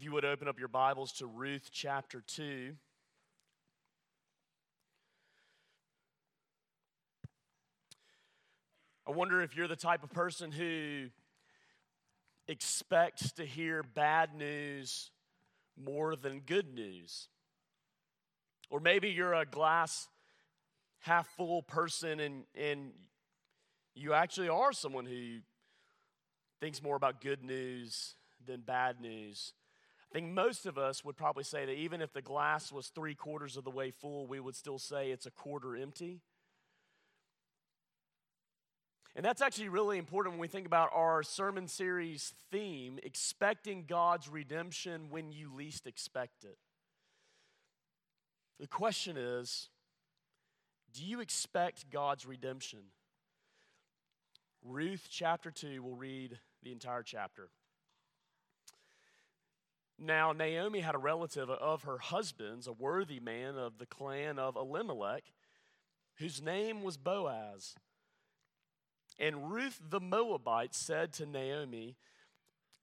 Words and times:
If 0.00 0.04
you 0.04 0.12
would 0.12 0.24
open 0.24 0.48
up 0.48 0.58
your 0.58 0.68
Bibles 0.68 1.12
to 1.18 1.26
Ruth 1.26 1.68
chapter 1.70 2.22
2. 2.26 2.72
I 9.06 9.10
wonder 9.10 9.42
if 9.42 9.54
you're 9.54 9.68
the 9.68 9.76
type 9.76 10.02
of 10.02 10.10
person 10.10 10.52
who 10.52 11.08
expects 12.48 13.32
to 13.32 13.44
hear 13.44 13.82
bad 13.82 14.34
news 14.34 15.10
more 15.76 16.16
than 16.16 16.40
good 16.46 16.72
news. 16.72 17.28
Or 18.70 18.80
maybe 18.80 19.10
you're 19.10 19.34
a 19.34 19.44
glass 19.44 20.08
half 21.00 21.28
full 21.36 21.62
person 21.62 22.20
and, 22.20 22.44
and 22.54 22.92
you 23.94 24.14
actually 24.14 24.48
are 24.48 24.72
someone 24.72 25.04
who 25.04 25.40
thinks 26.58 26.82
more 26.82 26.96
about 26.96 27.20
good 27.20 27.44
news 27.44 28.14
than 28.46 28.62
bad 28.62 28.98
news. 29.02 29.52
I 30.10 30.18
think 30.18 30.32
most 30.32 30.66
of 30.66 30.76
us 30.76 31.04
would 31.04 31.16
probably 31.16 31.44
say 31.44 31.64
that 31.64 31.72
even 31.72 32.00
if 32.00 32.12
the 32.12 32.22
glass 32.22 32.72
was 32.72 32.88
three 32.88 33.14
quarters 33.14 33.56
of 33.56 33.62
the 33.62 33.70
way 33.70 33.92
full, 33.92 34.26
we 34.26 34.40
would 34.40 34.56
still 34.56 34.78
say 34.78 35.10
it's 35.10 35.26
a 35.26 35.30
quarter 35.30 35.76
empty. 35.76 36.20
And 39.14 39.24
that's 39.24 39.42
actually 39.42 39.68
really 39.68 39.98
important 39.98 40.34
when 40.34 40.40
we 40.40 40.48
think 40.48 40.66
about 40.66 40.90
our 40.92 41.22
sermon 41.22 41.68
series 41.68 42.34
theme 42.50 42.98
expecting 43.02 43.84
God's 43.86 44.28
redemption 44.28 45.10
when 45.10 45.30
you 45.30 45.54
least 45.54 45.86
expect 45.86 46.44
it. 46.44 46.58
The 48.58 48.66
question 48.66 49.16
is 49.16 49.68
do 50.92 51.04
you 51.04 51.20
expect 51.20 51.90
God's 51.90 52.26
redemption? 52.26 52.80
Ruth 54.62 55.06
chapter 55.08 55.50
2, 55.50 55.82
we'll 55.82 55.94
read 55.94 56.38
the 56.62 56.72
entire 56.72 57.02
chapter. 57.02 57.48
Now, 60.02 60.32
Naomi 60.32 60.80
had 60.80 60.94
a 60.94 60.98
relative 60.98 61.50
of 61.50 61.82
her 61.82 61.98
husband's, 61.98 62.66
a 62.66 62.72
worthy 62.72 63.20
man 63.20 63.58
of 63.58 63.76
the 63.76 63.84
clan 63.84 64.38
of 64.38 64.56
Elimelech, 64.56 65.24
whose 66.16 66.40
name 66.40 66.82
was 66.82 66.96
Boaz. 66.96 67.74
And 69.18 69.52
Ruth 69.52 69.78
the 69.90 70.00
Moabite 70.00 70.74
said 70.74 71.12
to 71.14 71.26
Naomi, 71.26 71.98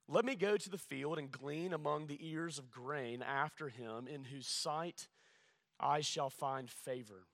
Let 0.06 0.24
me 0.24 0.36
go 0.36 0.56
to 0.56 0.70
the 0.70 0.78
field 0.78 1.18
and 1.18 1.32
glean 1.32 1.72
among 1.72 2.06
the 2.06 2.20
ears 2.20 2.56
of 2.56 2.70
grain 2.70 3.20
after 3.20 3.68
him, 3.68 4.06
in 4.06 4.24
whose 4.24 4.46
sight 4.46 5.08
I 5.80 6.02
shall 6.02 6.30
find 6.30 6.70
favor. 6.70 7.26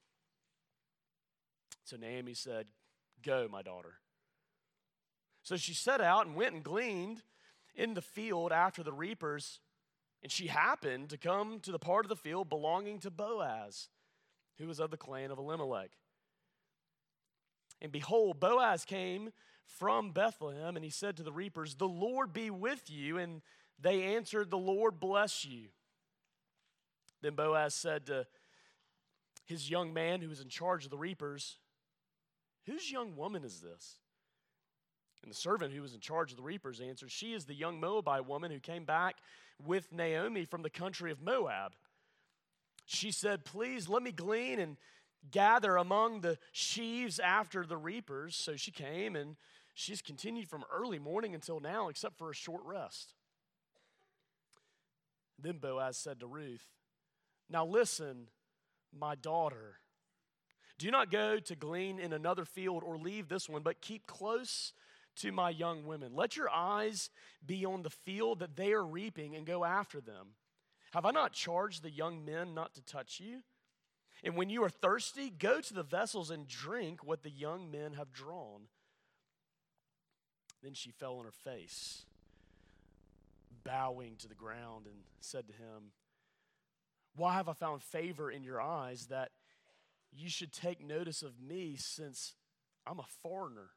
So 1.84 1.98
Naomi 1.98 2.32
said, 2.32 2.68
Go, 3.22 3.48
my 3.52 3.60
daughter. 3.60 3.96
So 5.42 5.56
she 5.58 5.74
set 5.74 6.00
out 6.00 6.26
and 6.26 6.34
went 6.34 6.54
and 6.54 6.64
gleaned 6.64 7.20
in 7.74 7.92
the 7.92 8.00
field 8.00 8.50
after 8.50 8.82
the 8.82 8.92
reapers. 8.92 9.60
And 10.24 10.32
she 10.32 10.46
happened 10.46 11.10
to 11.10 11.18
come 11.18 11.60
to 11.60 11.70
the 11.70 11.78
part 11.78 12.06
of 12.06 12.08
the 12.08 12.16
field 12.16 12.48
belonging 12.48 12.98
to 13.00 13.10
Boaz, 13.10 13.90
who 14.58 14.66
was 14.66 14.80
of 14.80 14.90
the 14.90 14.96
clan 14.96 15.30
of 15.30 15.36
Elimelech. 15.38 15.90
And 17.82 17.92
behold, 17.92 18.40
Boaz 18.40 18.86
came 18.86 19.32
from 19.66 20.12
Bethlehem, 20.12 20.76
and 20.76 20.84
he 20.84 20.90
said 20.90 21.18
to 21.18 21.22
the 21.22 21.32
reapers, 21.32 21.74
The 21.74 21.86
Lord 21.86 22.32
be 22.32 22.48
with 22.48 22.88
you. 22.88 23.18
And 23.18 23.42
they 23.78 24.16
answered, 24.16 24.50
The 24.50 24.56
Lord 24.56 24.98
bless 24.98 25.44
you. 25.44 25.68
Then 27.20 27.34
Boaz 27.34 27.74
said 27.74 28.06
to 28.06 28.26
his 29.44 29.68
young 29.68 29.92
man 29.92 30.22
who 30.22 30.30
was 30.30 30.40
in 30.40 30.48
charge 30.48 30.86
of 30.86 30.90
the 30.90 30.96
reapers, 30.96 31.58
Whose 32.64 32.90
young 32.90 33.14
woman 33.14 33.44
is 33.44 33.60
this? 33.60 33.96
And 35.24 35.30
the 35.30 35.36
servant 35.36 35.72
who 35.72 35.80
was 35.80 35.94
in 35.94 36.00
charge 36.00 36.32
of 36.32 36.36
the 36.36 36.42
reapers 36.42 36.82
answered, 36.82 37.10
She 37.10 37.32
is 37.32 37.46
the 37.46 37.54
young 37.54 37.80
Moabite 37.80 38.26
woman 38.26 38.50
who 38.50 38.60
came 38.60 38.84
back 38.84 39.16
with 39.64 39.90
Naomi 39.90 40.44
from 40.44 40.60
the 40.60 40.68
country 40.68 41.10
of 41.10 41.22
Moab. 41.22 41.72
She 42.84 43.10
said, 43.10 43.46
Please 43.46 43.88
let 43.88 44.02
me 44.02 44.12
glean 44.12 44.58
and 44.58 44.76
gather 45.30 45.76
among 45.76 46.20
the 46.20 46.36
sheaves 46.52 47.18
after 47.18 47.64
the 47.64 47.78
reapers. 47.78 48.36
So 48.36 48.56
she 48.56 48.70
came 48.70 49.16
and 49.16 49.36
she's 49.72 50.02
continued 50.02 50.50
from 50.50 50.62
early 50.70 50.98
morning 50.98 51.34
until 51.34 51.58
now, 51.58 51.88
except 51.88 52.18
for 52.18 52.28
a 52.28 52.34
short 52.34 52.60
rest. 52.66 53.14
Then 55.38 55.56
Boaz 55.56 55.96
said 55.96 56.20
to 56.20 56.26
Ruth, 56.26 56.66
Now 57.48 57.64
listen, 57.64 58.26
my 58.92 59.14
daughter. 59.14 59.78
Do 60.76 60.90
not 60.90 61.10
go 61.10 61.38
to 61.38 61.56
glean 61.56 61.98
in 61.98 62.12
another 62.12 62.44
field 62.44 62.82
or 62.84 62.98
leave 62.98 63.28
this 63.28 63.48
one, 63.48 63.62
but 63.62 63.80
keep 63.80 64.06
close 64.06 64.74
to 65.16 65.32
my 65.32 65.50
young 65.50 65.84
women. 65.84 66.14
Let 66.14 66.36
your 66.36 66.50
eyes 66.50 67.10
be 67.44 67.64
on 67.64 67.82
the 67.82 67.90
field 67.90 68.40
that 68.40 68.56
they 68.56 68.72
are 68.72 68.84
reaping 68.84 69.36
and 69.36 69.46
go 69.46 69.64
after 69.64 70.00
them. 70.00 70.34
Have 70.92 71.04
I 71.04 71.10
not 71.10 71.32
charged 71.32 71.82
the 71.82 71.90
young 71.90 72.24
men 72.24 72.54
not 72.54 72.74
to 72.74 72.82
touch 72.82 73.20
you? 73.20 73.42
And 74.22 74.36
when 74.36 74.48
you 74.48 74.62
are 74.64 74.70
thirsty, 74.70 75.28
go 75.28 75.60
to 75.60 75.74
the 75.74 75.82
vessels 75.82 76.30
and 76.30 76.48
drink 76.48 77.04
what 77.04 77.22
the 77.22 77.30
young 77.30 77.70
men 77.70 77.94
have 77.94 78.12
drawn. 78.12 78.62
Then 80.62 80.72
she 80.72 80.90
fell 80.90 81.18
on 81.18 81.26
her 81.26 81.30
face, 81.30 82.06
bowing 83.64 84.16
to 84.16 84.28
the 84.28 84.34
ground, 84.34 84.86
and 84.86 84.96
said 85.20 85.46
to 85.48 85.52
him, 85.52 85.92
Why 87.16 87.34
have 87.34 87.50
I 87.50 87.52
found 87.52 87.82
favor 87.82 88.30
in 88.30 88.44
your 88.44 88.62
eyes 88.62 89.06
that 89.06 89.30
you 90.10 90.30
should 90.30 90.52
take 90.52 90.82
notice 90.82 91.22
of 91.22 91.38
me 91.38 91.76
since 91.76 92.34
I'm 92.86 92.98
a 92.98 93.06
foreigner? 93.22 93.70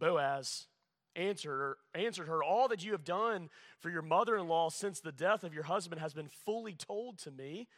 Boaz 0.00 0.66
answered 1.14 1.50
her, 1.50 1.76
answered 1.94 2.28
her, 2.28 2.42
All 2.42 2.68
that 2.68 2.84
you 2.84 2.92
have 2.92 3.04
done 3.04 3.48
for 3.78 3.90
your 3.90 4.02
mother 4.02 4.36
in 4.36 4.48
law 4.48 4.70
since 4.70 5.00
the 5.00 5.12
death 5.12 5.44
of 5.44 5.54
your 5.54 5.64
husband 5.64 6.00
has 6.00 6.14
been 6.14 6.28
fully 6.44 6.74
told 6.74 7.18
to 7.18 7.30
me, 7.30 7.68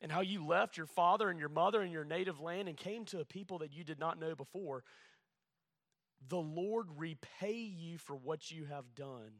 and 0.00 0.12
how 0.12 0.20
you 0.20 0.46
left 0.46 0.76
your 0.76 0.86
father 0.86 1.28
and 1.30 1.40
your 1.40 1.48
mother 1.48 1.80
and 1.80 1.92
your 1.92 2.04
native 2.04 2.40
land 2.40 2.68
and 2.68 2.76
came 2.76 3.04
to 3.06 3.20
a 3.20 3.24
people 3.24 3.58
that 3.58 3.72
you 3.72 3.82
did 3.82 3.98
not 3.98 4.20
know 4.20 4.34
before. 4.34 4.84
The 6.28 6.36
Lord 6.36 6.88
repay 6.96 7.54
you 7.54 7.98
for 7.98 8.14
what 8.14 8.50
you 8.50 8.64
have 8.66 8.94
done, 8.94 9.32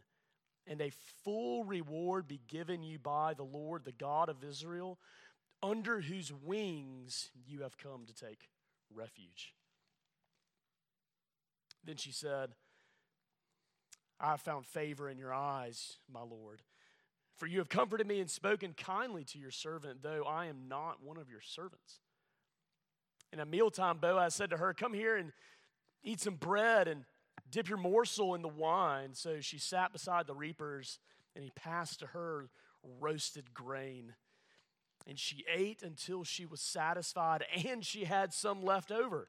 and 0.67 0.81
a 0.81 0.93
full 1.25 1.65
reward 1.65 2.27
be 2.27 2.41
given 2.49 2.83
you 2.83 2.99
by 2.99 3.35
the 3.35 3.45
Lord, 3.45 3.85
the 3.85 3.93
God 3.93 4.29
of 4.29 4.45
Israel, 4.45 4.99
under 5.63 6.01
whose 6.01 6.33
wings 6.33 7.31
you 7.47 7.63
have 7.63 7.77
come 7.79 8.05
to 8.07 8.15
take 8.15 8.49
refuge. 8.93 9.55
Then 11.84 11.97
she 11.97 12.12
said, 12.12 12.50
I 14.21 14.31
have 14.31 14.41
found 14.41 14.66
favor 14.66 15.09
in 15.09 15.19
your 15.19 15.33
eyes, 15.33 15.99
my 16.12 16.22
Lord. 16.22 16.62
For 17.37 17.47
you 17.47 17.59
have 17.59 17.69
comforted 17.69 18.06
me 18.06 18.21
and 18.21 18.28
spoken 18.28 18.75
kindly 18.77 19.25
to 19.25 19.39
your 19.39 19.53
servant, 19.53 20.03
though 20.03 20.25
I 20.25 20.47
am 20.47 20.69
not 20.69 21.03
one 21.03 21.19
of 21.19 21.31
your 21.31 21.41
servants. 21.41 22.00
And 23.31 23.41
at 23.41 23.49
mealtime, 23.49 23.99
Boaz 23.99 24.34
said 24.34 24.50
to 24.50 24.56
her, 24.56 24.75
Come 24.75 24.93
here 24.93 25.17
and 25.17 25.33
eat 26.03 26.21
some 26.21 26.34
bread 26.34 26.88
and 26.88 27.05
dip 27.50 27.69
your 27.69 27.78
morsel 27.78 28.34
in 28.34 28.43
the 28.43 28.49
wine. 28.49 29.11
So 29.15 29.41
she 29.41 29.59
sat 29.59 29.93
beside 29.93 30.27
the 30.27 30.34
reapers, 30.34 30.99
and 31.37 31.44
he 31.44 31.50
passed 31.50 32.00
to 32.00 32.06
her 32.06 32.49
roasted 33.00 33.55
grain. 33.55 34.15
And 35.06 35.19
she 35.19 35.44
ate 35.53 35.83
until 35.83 36.25
she 36.25 36.44
was 36.44 36.61
satisfied, 36.61 37.44
and 37.65 37.84
she 37.84 38.05
had 38.05 38.33
some 38.33 38.62
left 38.62 38.91
over. 38.91 39.28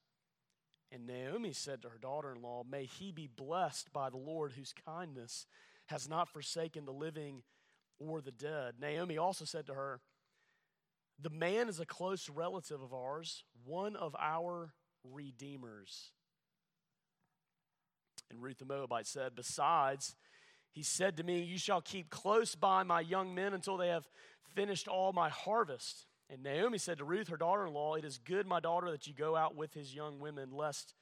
And 0.91 1.07
Naomi 1.07 1.53
said 1.53 1.81
to 1.81 1.89
her 1.89 1.97
daughter 1.97 2.33
in 2.35 2.41
law, 2.41 2.63
May 2.69 2.85
he 2.85 3.11
be 3.11 3.27
blessed 3.27 3.93
by 3.93 4.09
the 4.09 4.17
Lord, 4.17 4.53
whose 4.53 4.73
kindness 4.85 5.45
has 5.87 6.09
not 6.09 6.27
forsaken 6.29 6.85
the 6.85 6.91
living 6.91 7.43
or 7.99 8.21
the 8.21 8.31
dead. 8.31 8.75
Naomi 8.79 9.17
also 9.17 9.45
said 9.45 9.65
to 9.67 9.73
her, 9.73 10.01
The 11.21 11.29
man 11.29 11.69
is 11.69 11.79
a 11.79 11.85
close 11.85 12.29
relative 12.29 12.81
of 12.81 12.93
ours, 12.93 13.43
one 13.65 13.95
of 13.95 14.15
our 14.19 14.73
redeemers. 15.03 16.11
And 18.29 18.41
Ruth 18.41 18.59
the 18.59 18.65
Moabite 18.65 19.07
said, 19.07 19.35
Besides, 19.35 20.15
he 20.71 20.83
said 20.83 21.17
to 21.17 21.23
me, 21.23 21.41
You 21.41 21.57
shall 21.57 21.81
keep 21.81 22.09
close 22.09 22.55
by 22.55 22.83
my 22.83 23.01
young 23.01 23.33
men 23.35 23.53
until 23.53 23.77
they 23.77 23.89
have 23.89 24.07
finished 24.55 24.87
all 24.87 25.13
my 25.13 25.29
harvest. 25.29 26.05
And 26.31 26.43
Naomi 26.43 26.77
said 26.77 26.97
to 26.99 27.03
Ruth, 27.03 27.27
her 27.27 27.35
daughter 27.35 27.67
in 27.67 27.73
law, 27.73 27.95
It 27.95 28.05
is 28.05 28.17
good, 28.17 28.47
my 28.47 28.61
daughter, 28.61 28.89
that 28.91 29.05
you 29.05 29.13
go 29.13 29.35
out 29.35 29.53
with 29.55 29.73
his 29.73 29.93
young 29.93 30.19
women, 30.19 30.51
lest 30.53 30.93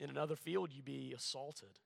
in 0.00 0.08
another 0.08 0.34
field 0.34 0.70
you 0.72 0.82
be 0.82 1.12
assaulted. 1.14 1.78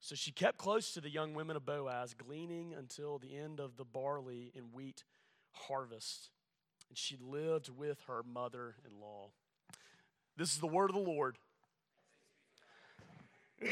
So 0.00 0.14
she 0.14 0.32
kept 0.32 0.56
close 0.56 0.92
to 0.94 1.00
the 1.00 1.10
young 1.10 1.34
women 1.34 1.54
of 1.56 1.66
Boaz, 1.66 2.14
gleaning 2.14 2.72
until 2.76 3.18
the 3.18 3.36
end 3.36 3.60
of 3.60 3.76
the 3.76 3.84
barley 3.84 4.50
and 4.56 4.72
wheat 4.72 5.04
harvest. 5.52 6.30
And 6.88 6.96
she 6.96 7.18
lived 7.20 7.68
with 7.68 8.00
her 8.08 8.22
mother 8.22 8.76
in 8.86 8.98
law. 8.98 9.28
This 10.36 10.54
is 10.54 10.58
the 10.58 10.66
word 10.66 10.88
of 10.88 10.96
the 10.96 11.02
Lord. 11.02 11.36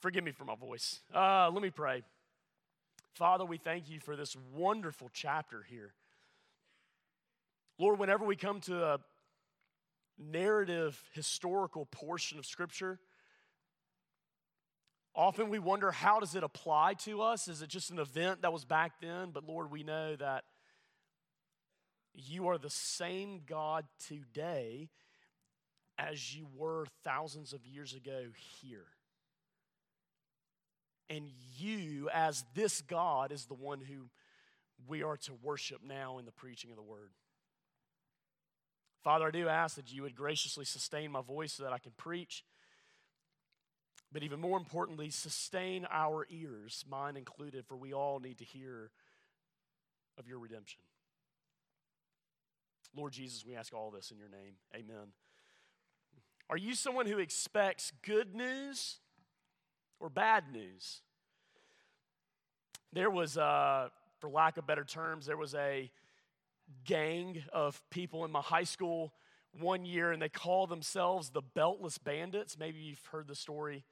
Forgive 0.00 0.22
me 0.22 0.32
for 0.32 0.44
my 0.44 0.54
voice. 0.54 1.00
Uh, 1.14 1.50
let 1.50 1.62
me 1.62 1.70
pray. 1.70 2.02
Father, 3.14 3.46
we 3.46 3.56
thank 3.56 3.88
you 3.88 4.00
for 4.00 4.16
this 4.16 4.36
wonderful 4.54 5.10
chapter 5.12 5.64
here. 5.68 5.94
Lord, 7.80 7.98
whenever 7.98 8.26
we 8.26 8.36
come 8.36 8.60
to 8.62 8.84
a 8.84 8.98
narrative, 10.18 11.02
historical 11.14 11.86
portion 11.86 12.38
of 12.38 12.44
Scripture, 12.44 13.00
often 15.14 15.48
we 15.48 15.58
wonder 15.58 15.90
how 15.90 16.20
does 16.20 16.34
it 16.34 16.44
apply 16.44 16.92
to 17.04 17.22
us? 17.22 17.48
Is 17.48 17.62
it 17.62 17.70
just 17.70 17.90
an 17.90 17.98
event 17.98 18.42
that 18.42 18.52
was 18.52 18.66
back 18.66 19.00
then? 19.00 19.30
But 19.32 19.44
Lord, 19.44 19.70
we 19.70 19.82
know 19.82 20.14
that 20.16 20.44
you 22.12 22.48
are 22.48 22.58
the 22.58 22.68
same 22.68 23.40
God 23.46 23.86
today 24.06 24.90
as 25.96 26.34
you 26.36 26.48
were 26.54 26.84
thousands 27.02 27.54
of 27.54 27.64
years 27.64 27.94
ago 27.94 28.24
here. 28.60 28.88
And 31.08 31.30
you, 31.56 32.10
as 32.12 32.44
this 32.54 32.82
God, 32.82 33.32
is 33.32 33.46
the 33.46 33.54
one 33.54 33.80
who 33.80 34.10
we 34.86 35.02
are 35.02 35.16
to 35.16 35.32
worship 35.42 35.80
now 35.82 36.18
in 36.18 36.26
the 36.26 36.30
preaching 36.30 36.70
of 36.70 36.76
the 36.76 36.82
word. 36.82 37.12
Father, 39.02 39.26
I 39.26 39.30
do 39.30 39.48
ask 39.48 39.76
that 39.76 39.92
you 39.92 40.02
would 40.02 40.14
graciously 40.14 40.64
sustain 40.64 41.10
my 41.10 41.22
voice 41.22 41.54
so 41.54 41.62
that 41.62 41.72
I 41.72 41.78
can 41.78 41.92
preach. 41.96 42.44
But 44.12 44.22
even 44.22 44.40
more 44.40 44.58
importantly, 44.58 45.10
sustain 45.10 45.86
our 45.90 46.26
ears, 46.30 46.84
mine 46.88 47.16
included, 47.16 47.64
for 47.66 47.76
we 47.76 47.94
all 47.94 48.18
need 48.18 48.38
to 48.38 48.44
hear 48.44 48.90
of 50.18 50.28
your 50.28 50.38
redemption. 50.38 50.80
Lord 52.94 53.12
Jesus, 53.12 53.46
we 53.46 53.54
ask 53.54 53.72
all 53.72 53.90
this 53.90 54.10
in 54.10 54.18
your 54.18 54.28
name. 54.28 54.54
Amen. 54.74 55.12
Are 56.50 56.56
you 56.56 56.74
someone 56.74 57.06
who 57.06 57.18
expects 57.18 57.92
good 58.02 58.34
news 58.34 58.96
or 60.00 60.08
bad 60.08 60.52
news? 60.52 61.02
There 62.92 63.10
was, 63.10 63.38
uh, 63.38 63.90
for 64.18 64.28
lack 64.28 64.56
of 64.56 64.66
better 64.66 64.84
terms, 64.84 65.26
there 65.26 65.36
was 65.36 65.54
a 65.54 65.88
gang 66.84 67.42
of 67.52 67.80
people 67.90 68.24
in 68.24 68.30
my 68.30 68.40
high 68.40 68.64
school 68.64 69.12
one 69.58 69.84
year, 69.84 70.12
and 70.12 70.22
they 70.22 70.28
call 70.28 70.66
themselves 70.66 71.30
the 71.30 71.42
Beltless 71.42 72.02
Bandits. 72.02 72.58
Maybe 72.58 72.78
you've 72.78 73.04
heard 73.06 73.26
the 73.26 73.34
story. 73.34 73.84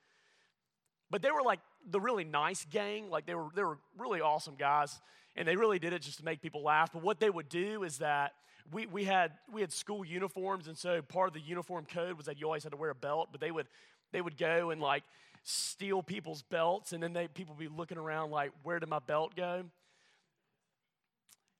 But 1.10 1.22
they 1.22 1.30
were 1.30 1.42
like 1.42 1.60
the 1.88 2.00
really 2.00 2.24
nice 2.24 2.64
gang. 2.66 3.10
Like 3.10 3.26
they 3.26 3.34
were, 3.34 3.48
they 3.54 3.62
were 3.62 3.78
really 3.96 4.20
awesome 4.20 4.54
guys, 4.56 5.00
and 5.36 5.48
they 5.48 5.56
really 5.56 5.78
did 5.78 5.92
it 5.92 6.02
just 6.02 6.18
to 6.18 6.24
make 6.24 6.40
people 6.40 6.62
laugh. 6.62 6.92
But 6.92 7.02
what 7.02 7.18
they 7.18 7.30
would 7.30 7.48
do 7.48 7.82
is 7.82 7.98
that 7.98 8.32
we, 8.72 8.86
we 8.86 9.04
had 9.04 9.32
we 9.52 9.60
had 9.60 9.72
school 9.72 10.04
uniforms, 10.04 10.68
and 10.68 10.76
so 10.76 11.00
part 11.02 11.28
of 11.28 11.34
the 11.34 11.40
uniform 11.40 11.86
code 11.86 12.16
was 12.16 12.26
that 12.26 12.38
you 12.38 12.46
always 12.46 12.62
had 12.62 12.72
to 12.72 12.78
wear 12.78 12.90
a 12.90 12.94
belt. 12.94 13.28
But 13.32 13.40
they 13.40 13.50
would 13.50 13.66
they 14.12 14.20
would 14.20 14.36
go 14.36 14.70
and 14.70 14.80
like 14.80 15.04
steal 15.42 16.02
people's 16.02 16.42
belts, 16.42 16.92
and 16.92 17.02
then 17.02 17.12
they 17.14 17.28
people 17.28 17.54
would 17.54 17.70
be 17.70 17.74
looking 17.74 17.98
around 17.98 18.30
like, 18.30 18.52
where 18.62 18.78
did 18.78 18.88
my 18.88 18.98
belt 18.98 19.34
go? 19.34 19.64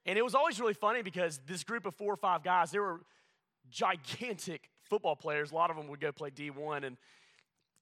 And 0.06 0.18
it 0.18 0.22
was 0.22 0.34
always 0.34 0.58
really 0.60 0.74
funny 0.74 1.02
because 1.02 1.40
this 1.46 1.64
group 1.64 1.86
of 1.86 1.94
four 1.94 2.12
or 2.12 2.16
five 2.16 2.42
guys, 2.42 2.70
they 2.70 2.78
were 2.78 3.00
gigantic 3.70 4.70
football 4.88 5.16
players. 5.16 5.52
A 5.52 5.54
lot 5.54 5.70
of 5.70 5.76
them 5.76 5.88
would 5.88 6.00
go 6.00 6.12
play 6.12 6.30
D1. 6.30 6.84
And, 6.84 6.96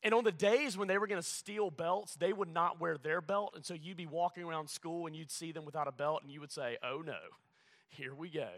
and 0.03 0.15
on 0.15 0.25
the 0.25 0.33
days 0.33 0.77
when 0.77 0.89
they 0.89 0.99
were 0.99 1.07
going 1.07 1.23
to 1.23 1.27
steal 1.27 1.71
belts, 1.71 2.15
they 2.15 2.33
would 2.33 2.53
not 2.53 2.81
wear 2.81 2.99
their 2.99 3.21
belt. 3.21 3.53
And 3.55 3.65
so 3.65 3.75
you'd 3.75 3.97
be 3.97 4.07
walking 4.07 4.43
around 4.43 4.69
school 4.69 5.07
and 5.07 5.15
you'd 5.15 5.31
see 5.31 5.53
them 5.53 5.65
without 5.65 5.89
a 5.89 5.93
belt 5.93 6.23
and 6.23 6.31
you 6.33 6.41
would 6.41 6.53
say, 6.53 6.79
oh 6.83 7.03
no, 7.05 7.19
here 7.89 8.15
we 8.15 8.29
go. 8.29 8.49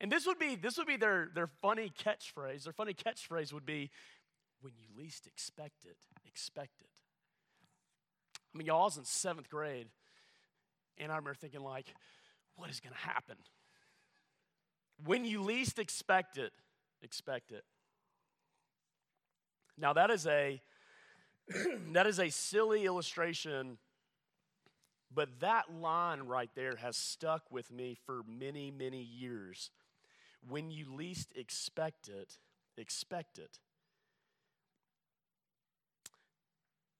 And 0.00 0.10
this 0.10 0.26
would 0.26 0.38
be, 0.38 0.56
this 0.56 0.78
would 0.78 0.86
be 0.86 0.96
their, 0.96 1.28
their 1.32 1.46
funny 1.46 1.92
catchphrase. 2.04 2.64
Their 2.64 2.72
funny 2.72 2.94
catchphrase 2.94 3.52
would 3.52 3.66
be, 3.66 3.90
when 4.60 4.72
you 4.76 4.86
least 5.00 5.26
expect 5.26 5.84
it, 5.84 5.96
expect 6.26 6.80
it. 6.80 6.88
I 8.52 8.58
mean, 8.58 8.66
y'all 8.66 8.84
was 8.84 8.96
in 8.96 9.04
seventh 9.04 9.48
grade, 9.48 9.88
and 10.98 11.10
I 11.10 11.16
remember 11.16 11.34
thinking, 11.34 11.62
like, 11.62 11.94
what 12.56 12.70
is 12.70 12.80
going 12.80 12.92
to 12.92 12.98
happen? 12.98 13.36
When 15.04 15.24
you 15.24 15.42
least 15.42 15.78
expect 15.78 16.38
it, 16.38 16.52
expect 17.02 17.50
it. 17.50 17.64
Now 19.78 19.92
that 19.94 20.10
is 20.10 20.26
a 20.26 20.60
that 21.92 22.06
is 22.06 22.20
a 22.20 22.30
silly 22.30 22.84
illustration, 22.84 23.78
but 25.12 25.40
that 25.40 25.74
line 25.74 26.22
right 26.22 26.50
there 26.54 26.76
has 26.76 26.96
stuck 26.96 27.50
with 27.50 27.70
me 27.70 27.96
for 28.06 28.22
many, 28.26 28.70
many 28.70 29.02
years. 29.02 29.70
When 30.48 30.70
you 30.70 30.94
least 30.94 31.32
expect 31.36 32.08
it, 32.08 32.38
expect 32.76 33.38
it. 33.38 33.58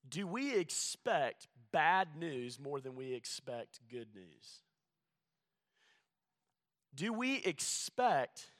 Do 0.08 0.26
we 0.26 0.56
expect 0.56 1.48
bad 1.72 2.08
news 2.18 2.58
more 2.60 2.80
than 2.80 2.94
we 2.94 3.14
expect 3.14 3.80
good 3.90 4.08
news? 4.14 4.62
Do 6.94 7.12
we 7.12 7.36
expect 7.36 8.50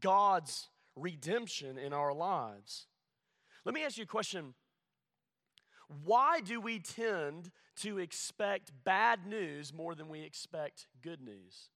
God's 0.00 0.68
redemption 0.96 1.78
in 1.78 1.92
our 1.92 2.12
lives? 2.12 2.86
Let 3.64 3.74
me 3.74 3.84
ask 3.84 3.98
you 3.98 4.04
a 4.04 4.06
question. 4.06 4.54
Why 6.04 6.40
do 6.40 6.60
we 6.60 6.78
tend 6.78 7.50
to 7.80 7.98
expect 7.98 8.72
bad 8.84 9.26
news 9.26 9.74
more 9.74 9.94
than 9.94 10.08
we 10.08 10.22
expect 10.22 10.86
good 11.02 11.20
news? 11.20 11.68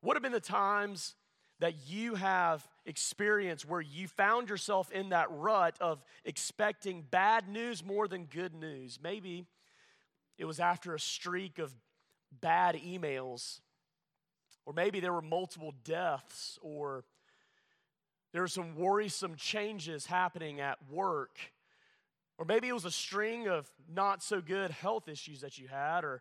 What 0.00 0.14
have 0.14 0.22
been 0.22 0.32
the 0.32 0.40
times 0.40 1.14
that 1.58 1.88
you 1.88 2.16
have 2.16 2.68
experienced 2.84 3.66
where 3.66 3.80
you 3.80 4.06
found 4.06 4.50
yourself 4.50 4.92
in 4.92 5.08
that 5.08 5.28
rut 5.30 5.76
of 5.80 6.04
expecting 6.24 7.02
bad 7.02 7.48
news 7.48 7.84
more 7.84 8.06
than 8.06 8.26
good 8.26 8.54
news? 8.54 8.98
Maybe 9.02 9.46
it 10.38 10.44
was 10.44 10.60
after 10.60 10.94
a 10.94 11.00
streak 11.00 11.58
of 11.58 11.74
bad 12.40 12.76
emails 12.76 13.60
or 14.66 14.74
maybe 14.74 15.00
there 15.00 15.12
were 15.12 15.22
multiple 15.22 15.72
deaths, 15.84 16.58
or 16.60 17.04
there 18.32 18.42
were 18.42 18.48
some 18.48 18.76
worrisome 18.76 19.36
changes 19.36 20.04
happening 20.06 20.60
at 20.60 20.78
work. 20.90 21.38
Or 22.36 22.44
maybe 22.44 22.68
it 22.68 22.74
was 22.74 22.84
a 22.84 22.90
string 22.90 23.48
of 23.48 23.70
not 23.88 24.22
so 24.22 24.42
good 24.42 24.70
health 24.70 25.08
issues 25.08 25.40
that 25.40 25.56
you 25.56 25.68
had, 25.68 26.04
or, 26.04 26.20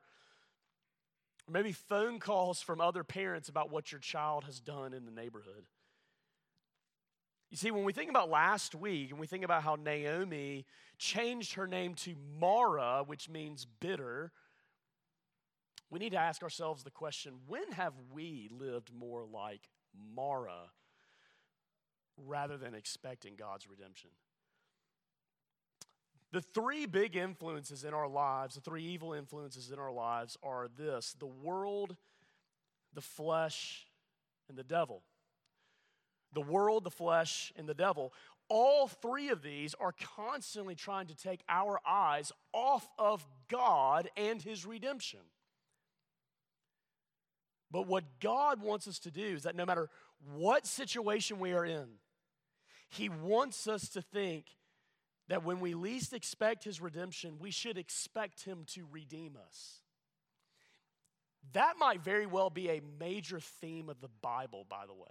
maybe 1.51 1.71
phone 1.71 2.19
calls 2.19 2.61
from 2.61 2.81
other 2.81 3.03
parents 3.03 3.49
about 3.49 3.71
what 3.71 3.91
your 3.91 3.99
child 3.99 4.45
has 4.45 4.59
done 4.59 4.93
in 4.93 5.05
the 5.05 5.11
neighborhood. 5.11 5.65
You 7.51 7.57
see, 7.57 7.71
when 7.71 7.83
we 7.83 7.93
think 7.93 8.09
about 8.09 8.29
last 8.29 8.73
week 8.73 9.11
and 9.11 9.19
we 9.19 9.27
think 9.27 9.43
about 9.43 9.63
how 9.63 9.75
Naomi 9.75 10.65
changed 10.97 11.53
her 11.53 11.67
name 11.67 11.93
to 11.95 12.15
Mara, 12.39 13.03
which 13.05 13.29
means 13.29 13.65
bitter, 13.79 14.31
we 15.95 15.99
need 15.99 16.11
to 16.11 16.17
ask 16.17 16.43
ourselves 16.43 16.83
the 16.83 16.91
question 16.91 17.35
when 17.47 17.71
have 17.71 17.93
we 18.11 18.49
lived 18.51 18.91
more 18.93 19.23
like 19.23 19.61
Mara 20.13 20.69
rather 22.17 22.57
than 22.57 22.75
expecting 22.75 23.37
God's 23.37 23.69
redemption? 23.69 24.09
The 26.33 26.41
three 26.41 26.85
big 26.85 27.15
influences 27.15 27.85
in 27.85 27.93
our 27.93 28.09
lives, 28.09 28.55
the 28.55 28.61
three 28.61 28.83
evil 28.83 29.13
influences 29.13 29.71
in 29.71 29.79
our 29.79 29.93
lives 29.93 30.37
are 30.43 30.67
this 30.77 31.15
the 31.17 31.27
world, 31.27 31.95
the 32.93 32.99
flesh, 32.99 33.87
and 34.49 34.57
the 34.57 34.65
devil. 34.65 35.01
The 36.33 36.41
world, 36.41 36.83
the 36.83 36.91
flesh, 36.91 37.53
and 37.55 37.69
the 37.69 37.73
devil. 37.73 38.11
All 38.49 38.89
three 38.89 39.29
of 39.29 39.41
these 39.41 39.73
are 39.75 39.95
constantly 40.17 40.75
trying 40.75 41.07
to 41.07 41.15
take 41.15 41.39
our 41.47 41.79
eyes 41.87 42.33
off 42.51 42.85
of 42.99 43.25
God 43.47 44.09
and 44.17 44.41
His 44.41 44.65
redemption. 44.65 45.21
But 47.75 47.87
what 47.87 48.21
God 48.21 48.61
wants 48.61 48.87
us 48.87 48.99
to 48.99 49.11
do 49.11 49.35
is 49.35 49.43
that 49.43 49.53
no 49.53 49.65
matter 49.65 49.89
what 50.33 50.65
situation 50.65 51.39
we 51.39 51.51
are 51.51 51.65
in, 51.65 51.87
He 52.87 53.09
wants 53.09 53.67
us 53.67 53.89
to 53.89 54.01
think 54.01 54.45
that 55.27 55.43
when 55.43 55.59
we 55.59 55.73
least 55.73 56.13
expect 56.13 56.63
his 56.63 56.79
redemption, 56.79 57.35
we 57.37 57.51
should 57.51 57.77
expect 57.77 58.45
him 58.45 58.63
to 58.67 58.87
redeem 58.93 59.35
us. 59.45 59.81
That 61.51 61.73
might 61.77 62.01
very 62.01 62.25
well 62.25 62.49
be 62.49 62.69
a 62.69 62.81
major 62.97 63.41
theme 63.41 63.89
of 63.89 63.99
the 63.99 64.09
Bible, 64.21 64.65
by 64.69 64.85
the 64.85 64.93
way. 64.93 65.09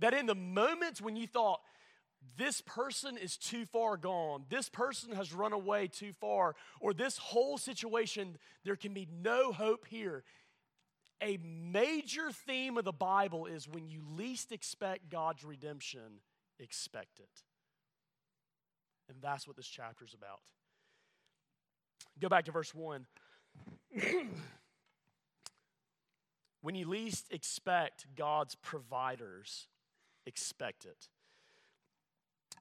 That 0.00 0.12
in 0.12 0.26
the 0.26 0.34
moments 0.34 1.00
when 1.00 1.16
you 1.16 1.26
thought, 1.26 1.62
this 2.36 2.60
person 2.60 3.16
is 3.16 3.38
too 3.38 3.64
far 3.64 3.96
gone, 3.96 4.44
this 4.50 4.68
person 4.68 5.12
has 5.12 5.32
run 5.32 5.54
away 5.54 5.86
too 5.86 6.12
far, 6.20 6.56
or 6.78 6.92
this 6.92 7.16
whole 7.16 7.56
situation, 7.56 8.36
there 8.64 8.76
can 8.76 8.92
be 8.92 9.08
no 9.10 9.50
hope 9.50 9.86
here. 9.88 10.24
A 11.22 11.38
major 11.42 12.30
theme 12.30 12.78
of 12.78 12.84
the 12.84 12.92
Bible 12.92 13.46
is 13.46 13.68
when 13.68 13.88
you 13.88 14.02
least 14.16 14.52
expect 14.52 15.10
God's 15.10 15.44
redemption, 15.44 16.20
expect 16.58 17.18
it. 17.18 17.42
And 19.08 19.18
that's 19.20 19.46
what 19.46 19.56
this 19.56 19.66
chapter 19.66 20.04
is 20.04 20.14
about. 20.14 20.40
Go 22.20 22.28
back 22.28 22.44
to 22.44 22.52
verse 22.52 22.74
1. 22.74 23.06
when 26.60 26.74
you 26.74 26.88
least 26.88 27.26
expect 27.30 28.06
God's 28.16 28.54
providers, 28.56 29.66
expect 30.26 30.84
it. 30.84 31.08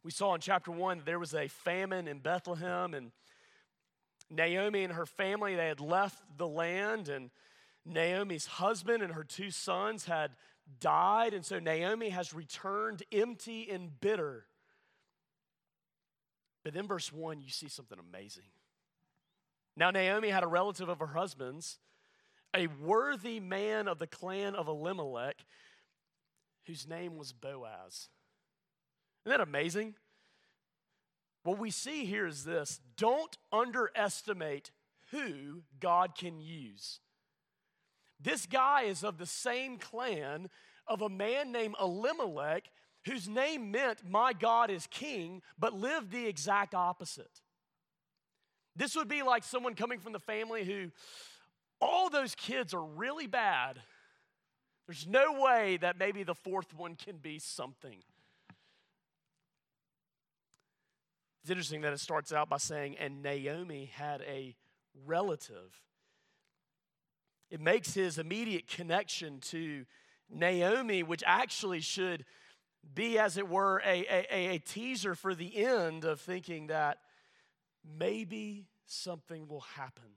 We 0.04 0.12
saw 0.12 0.34
in 0.36 0.42
chapter 0.42 0.72
1 0.72 1.02
there 1.06 1.20
was 1.20 1.34
a 1.34 1.48
famine 1.48 2.08
in 2.08 2.20
Bethlehem, 2.20 2.94
and 2.94 3.12
Naomi 4.30 4.84
and 4.84 4.94
her 4.94 5.06
family, 5.06 5.56
they 5.56 5.68
had 5.68 5.80
left 5.80 6.22
the 6.38 6.48
land, 6.48 7.10
and 7.10 7.30
Naomi's 7.88 8.46
husband 8.46 9.02
and 9.02 9.14
her 9.14 9.24
two 9.24 9.52
sons 9.52 10.06
had 10.06 10.32
died, 10.80 11.34
and 11.34 11.46
so 11.46 11.60
Naomi 11.60 12.10
has 12.10 12.34
returned 12.34 13.04
empty 13.12 13.70
and 13.70 14.00
bitter. 14.00 14.46
But 16.64 16.74
then, 16.74 16.88
verse 16.88 17.14
1, 17.14 17.42
you 17.42 17.50
see 17.50 17.70
something 17.70 17.98
amazing. 17.98 18.44
Now, 19.76 19.92
Naomi 19.92 20.30
had 20.30 20.44
a 20.44 20.48
relative 20.48 20.90
of 20.90 21.00
her 21.00 21.08
husband's, 21.08 21.80
a 22.54 22.68
worthy 22.68 23.40
man 23.40 23.88
of 23.88 24.00
the 24.00 24.08
clan 24.08 24.56
of 24.56 24.68
Elimelech, 24.68 25.46
whose 26.66 26.88
name 26.88 27.18
was 27.18 27.32
Boaz. 27.32 28.10
Isn't 29.26 29.38
that 29.38 29.48
amazing? 29.48 29.96
What 31.44 31.60
we 31.60 31.72
see 31.72 32.06
here 32.06 32.28
is 32.28 32.44
this 32.44 32.82
don't 32.98 33.38
underestimate 33.54 34.72
who 35.12 35.64
God 35.80 36.16
can 36.16 36.42
use. 36.42 37.00
This 38.20 38.46
guy 38.46 38.84
is 38.84 39.04
of 39.04 39.18
the 39.18 39.26
same 39.26 39.78
clan 39.78 40.50
of 40.88 41.02
a 41.02 41.10
man 41.10 41.52
named 41.52 41.76
Elimelech 41.80 42.70
whose 43.06 43.28
name 43.28 43.72
meant, 43.72 44.08
My 44.08 44.34
God 44.34 44.70
is 44.70 44.88
king, 44.88 45.42
but 45.58 45.74
lived 45.74 46.12
the 46.12 46.28
exact 46.28 46.76
opposite. 46.76 47.42
This 48.76 48.96
would 48.96 49.08
be 49.08 49.24
like 49.24 49.44
someone 49.44 49.74
coming 49.74 50.00
from 50.00 50.14
the 50.14 50.20
family 50.20 50.64
who, 50.64 50.92
all 51.80 52.10
those 52.10 52.36
kids 52.36 52.74
are 52.74 52.84
really 52.84 53.28
bad. 53.28 53.80
There's 54.88 55.08
no 55.08 55.42
way 55.42 55.78
that 55.78 55.98
maybe 55.98 56.24
the 56.24 56.36
fourth 56.36 56.74
one 56.74 56.96
can 56.96 57.18
be 57.18 57.40
something. 57.40 57.98
It's 61.42 61.50
interesting 61.50 61.82
that 61.82 61.94
it 61.94 62.00
starts 62.00 62.34
out 62.34 62.50
by 62.50 62.58
saying, 62.58 62.98
and 62.98 63.24
Naomi 63.24 63.86
had 63.94 64.22
a 64.22 64.56
relative. 65.06 65.82
It 67.50 67.62
makes 67.62 67.94
his 67.94 68.18
immediate 68.18 68.68
connection 68.68 69.40
to 69.52 69.86
Naomi, 70.30 71.04
which 71.04 71.24
actually 71.26 71.80
should 71.80 72.26
be, 72.94 73.18
as 73.18 73.38
it 73.38 73.48
were, 73.48 73.82
a, 73.86 74.06
a, 74.10 74.56
a 74.56 74.60
teaser 74.60 75.16
for 75.16 75.34
the 75.34 75.66
end 75.66 76.04
of 76.04 76.20
thinking 76.20 76.68
that 76.68 77.00
maybe 77.98 78.66
something 78.86 79.48
will 79.48 79.62
happen. 79.62 80.10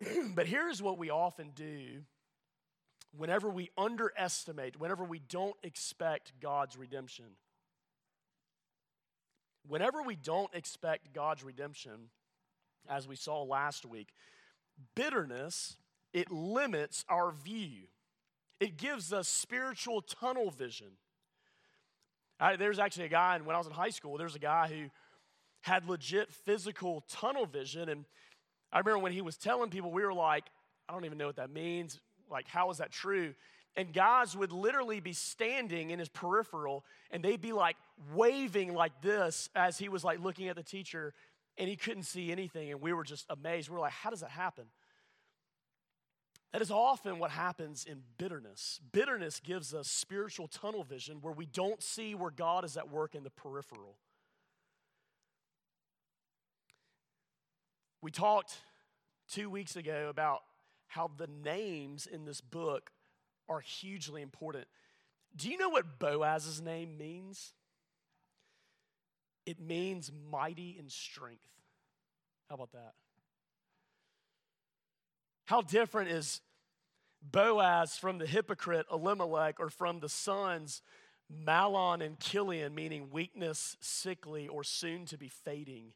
but 0.34 0.46
here's 0.46 0.82
what 0.82 0.98
we 0.98 1.10
often 1.10 1.50
do 1.54 2.02
whenever 3.16 3.48
we 3.50 3.70
underestimate, 3.76 4.78
whenever 4.80 5.04
we 5.04 5.18
don't 5.18 5.56
expect 5.62 6.32
God's 6.40 6.76
redemption. 6.76 7.26
Whenever 9.68 10.02
we 10.02 10.16
don't 10.16 10.52
expect 10.54 11.12
God's 11.12 11.44
redemption, 11.44 12.08
as 12.88 13.06
we 13.06 13.14
saw 13.14 13.42
last 13.42 13.86
week, 13.86 14.08
bitterness, 14.94 15.76
it 16.12 16.30
limits 16.30 17.04
our 17.08 17.32
view 17.32 17.88
it 18.62 18.76
gives 18.76 19.12
us 19.12 19.26
spiritual 19.26 20.02
tunnel 20.02 20.52
vision. 20.52 20.86
I, 22.38 22.54
there's 22.54 22.78
actually 22.78 23.06
a 23.06 23.08
guy, 23.08 23.34
and 23.34 23.44
when 23.44 23.56
I 23.56 23.58
was 23.58 23.66
in 23.66 23.72
high 23.72 23.90
school, 23.90 24.16
there's 24.16 24.36
a 24.36 24.38
guy 24.38 24.68
who 24.68 24.88
had 25.62 25.88
legit 25.88 26.30
physical 26.30 27.02
tunnel 27.08 27.44
vision. 27.44 27.88
And 27.88 28.04
I 28.72 28.78
remember 28.78 29.00
when 29.00 29.10
he 29.10 29.20
was 29.20 29.36
telling 29.36 29.70
people, 29.70 29.90
we 29.90 30.04
were 30.04 30.14
like, 30.14 30.44
I 30.88 30.92
don't 30.92 31.04
even 31.04 31.18
know 31.18 31.26
what 31.26 31.36
that 31.36 31.50
means. 31.50 31.98
Like, 32.30 32.46
how 32.46 32.70
is 32.70 32.78
that 32.78 32.92
true? 32.92 33.34
And 33.74 33.92
guys 33.92 34.36
would 34.36 34.52
literally 34.52 35.00
be 35.00 35.12
standing 35.12 35.90
in 35.90 35.98
his 35.98 36.08
peripheral 36.08 36.84
and 37.10 37.20
they'd 37.20 37.40
be 37.40 37.52
like 37.52 37.74
waving 38.14 38.74
like 38.74 38.92
this 39.02 39.48
as 39.56 39.76
he 39.76 39.88
was 39.88 40.04
like 40.04 40.20
looking 40.20 40.48
at 40.48 40.54
the 40.54 40.62
teacher 40.62 41.14
and 41.58 41.68
he 41.68 41.76
couldn't 41.76 42.04
see 42.04 42.32
anything. 42.32 42.70
And 42.70 42.80
we 42.80 42.92
were 42.92 43.04
just 43.04 43.26
amazed. 43.28 43.68
We 43.68 43.74
were 43.74 43.80
like, 43.80 43.92
how 43.92 44.10
does 44.10 44.20
that 44.20 44.30
happen? 44.30 44.64
That 46.52 46.60
is 46.60 46.70
often 46.70 47.18
what 47.18 47.30
happens 47.30 47.84
in 47.84 48.02
bitterness. 48.18 48.78
Bitterness 48.92 49.40
gives 49.40 49.72
us 49.72 49.88
spiritual 49.88 50.48
tunnel 50.48 50.84
vision 50.84 51.18
where 51.22 51.32
we 51.32 51.46
don't 51.46 51.82
see 51.82 52.14
where 52.14 52.30
God 52.30 52.64
is 52.64 52.76
at 52.76 52.90
work 52.90 53.14
in 53.14 53.22
the 53.22 53.30
peripheral. 53.30 53.96
We 58.02 58.10
talked 58.10 58.58
two 59.30 59.48
weeks 59.48 59.76
ago 59.76 60.08
about 60.10 60.40
how 60.88 61.10
the 61.16 61.28
names 61.42 62.06
in 62.06 62.26
this 62.26 62.42
book 62.42 62.90
are 63.48 63.60
hugely 63.60 64.20
important. 64.20 64.66
Do 65.34 65.48
you 65.48 65.56
know 65.56 65.70
what 65.70 65.98
Boaz's 65.98 66.60
name 66.60 66.98
means? 66.98 67.54
It 69.44 69.60
means 69.60 70.10
mighty 70.30 70.76
in 70.78 70.88
strength. 70.88 71.42
How 72.48 72.54
about 72.54 72.72
that? 72.72 72.94
How 75.46 75.62
different 75.62 76.10
is 76.10 76.40
Boaz 77.22 77.96
from 77.96 78.18
the 78.18 78.26
hypocrite 78.26 78.86
Elimelech 78.90 79.58
or 79.58 79.70
from 79.70 80.00
the 80.00 80.08
sons 80.08 80.82
Mahlon 81.32 82.04
and 82.04 82.18
Chilion, 82.20 82.74
meaning 82.74 83.10
weakness, 83.10 83.76
sickly, 83.80 84.48
or 84.48 84.64
soon 84.64 85.06
to 85.06 85.18
be 85.18 85.28
fading? 85.28 85.92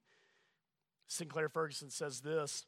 Sinclair 1.06 1.48
Ferguson 1.48 1.90
says 1.90 2.20
this. 2.20 2.66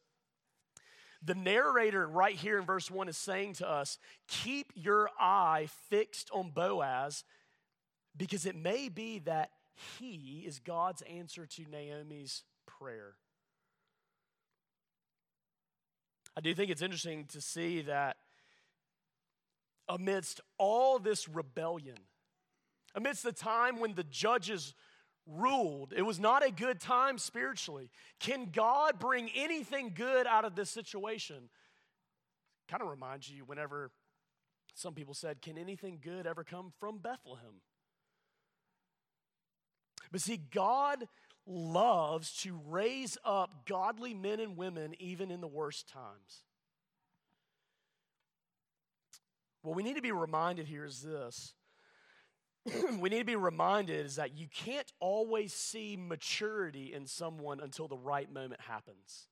The 1.21 1.35
narrator, 1.35 2.07
right 2.07 2.35
here 2.35 2.57
in 2.57 2.65
verse 2.65 2.89
1, 2.89 3.09
is 3.09 3.17
saying 3.17 3.53
to 3.55 3.69
us 3.69 3.97
keep 4.27 4.71
your 4.75 5.09
eye 5.19 5.67
fixed 5.89 6.29
on 6.31 6.51
Boaz 6.51 7.23
because 8.15 8.45
it 8.45 8.55
may 8.55 8.87
be 8.87 9.19
that 9.19 9.51
he 9.97 10.43
is 10.45 10.59
God's 10.59 11.01
answer 11.03 11.45
to 11.45 11.65
Naomi's 11.69 12.43
prayer. 12.65 13.15
I 16.37 16.41
do 16.41 16.53
think 16.53 16.71
it's 16.71 16.81
interesting 16.81 17.25
to 17.27 17.41
see 17.41 17.81
that 17.81 18.17
amidst 19.87 20.41
all 20.57 20.99
this 20.99 21.27
rebellion, 21.27 21.97
amidst 22.95 23.23
the 23.23 23.31
time 23.31 23.79
when 23.79 23.95
the 23.95 24.03
judges 24.03 24.73
ruled, 25.25 25.93
it 25.95 26.03
was 26.03 26.19
not 26.19 26.45
a 26.45 26.51
good 26.51 26.79
time 26.79 27.17
spiritually. 27.17 27.89
Can 28.19 28.49
God 28.51 28.99
bring 28.99 29.29
anything 29.35 29.93
good 29.95 30.27
out 30.27 30.45
of 30.45 30.55
this 30.55 30.69
situation? 30.69 31.49
Kind 32.67 32.81
of 32.83 32.89
reminds 32.89 33.29
you 33.29 33.43
whenever 33.45 33.91
some 34.75 34.93
people 34.93 35.13
said, 35.13 35.41
Can 35.41 35.57
anything 35.57 35.99
good 36.01 36.25
ever 36.25 36.43
come 36.43 36.71
from 36.79 36.99
Bethlehem? 36.99 37.61
But 40.11 40.21
see, 40.21 40.37
God 40.37 41.07
loves 41.45 42.41
to 42.43 42.59
raise 42.67 43.17
up 43.25 43.65
godly 43.65 44.13
men 44.13 44.39
and 44.39 44.55
women 44.55 44.93
even 44.99 45.31
in 45.31 45.41
the 45.41 45.47
worst 45.47 45.89
times. 45.89 46.43
What 49.61 49.75
we 49.75 49.83
need 49.83 49.95
to 49.95 50.01
be 50.01 50.11
reminded 50.11 50.67
here 50.67 50.85
is 50.85 51.01
this. 51.01 51.53
we 52.99 53.09
need 53.09 53.19
to 53.19 53.25
be 53.25 53.35
reminded 53.35 54.05
is 54.05 54.15
that 54.15 54.37
you 54.37 54.47
can't 54.47 54.91
always 54.99 55.53
see 55.53 55.97
maturity 55.97 56.93
in 56.93 57.05
someone 57.05 57.59
until 57.59 57.87
the 57.87 57.97
right 57.97 58.31
moment 58.31 58.61
happens. 58.61 59.27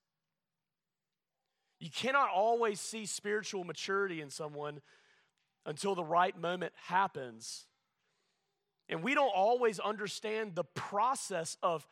You 1.79 1.89
cannot 1.91 2.29
always 2.33 2.79
see 2.79 3.05
spiritual 3.05 3.63
maturity 3.63 4.21
in 4.21 4.29
someone 4.29 4.81
until 5.65 5.93
the 5.95 6.03
right 6.03 6.37
moment 6.39 6.73
happens. 6.87 7.67
And 8.89 9.03
we 9.03 9.13
don't 9.13 9.33
always 9.35 9.79
understand 9.79 10.55
the 10.55 10.63
process 10.63 11.57
of 11.61 11.85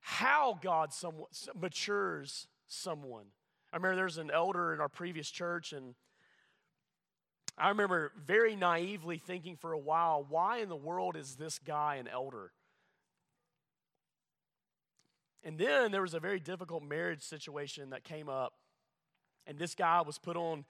how 0.00 0.58
God 0.60 0.92
somewhat 0.92 1.28
matures 1.58 2.46
someone. 2.66 3.26
I 3.72 3.76
remember 3.76 3.96
there's 3.96 4.18
an 4.18 4.30
elder 4.30 4.74
in 4.74 4.80
our 4.80 4.88
previous 4.88 5.30
church, 5.30 5.72
and 5.72 5.94
I 7.56 7.68
remember 7.68 8.12
very 8.26 8.56
naively 8.56 9.18
thinking 9.18 9.56
for 9.56 9.72
a 9.72 9.78
while, 9.78 10.26
why 10.28 10.58
in 10.58 10.68
the 10.68 10.76
world 10.76 11.16
is 11.16 11.36
this 11.36 11.58
guy 11.58 11.96
an 11.96 12.08
elder? 12.08 12.52
And 15.44 15.58
then 15.58 15.92
there 15.92 16.02
was 16.02 16.14
a 16.14 16.20
very 16.20 16.40
difficult 16.40 16.82
marriage 16.82 17.22
situation 17.22 17.90
that 17.90 18.02
came 18.02 18.28
up, 18.28 18.54
and 19.46 19.58
this 19.58 19.74
guy 19.74 20.00
was 20.00 20.18
put 20.18 20.36
on 20.36 20.64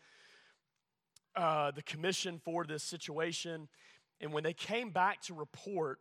uh, 1.36 1.70
the 1.70 1.82
commission 1.82 2.40
for 2.44 2.64
this 2.64 2.82
situation. 2.82 3.68
And 4.20 4.32
when 4.32 4.44
they 4.44 4.52
came 4.52 4.90
back 4.90 5.22
to 5.22 5.34
report, 5.34 5.98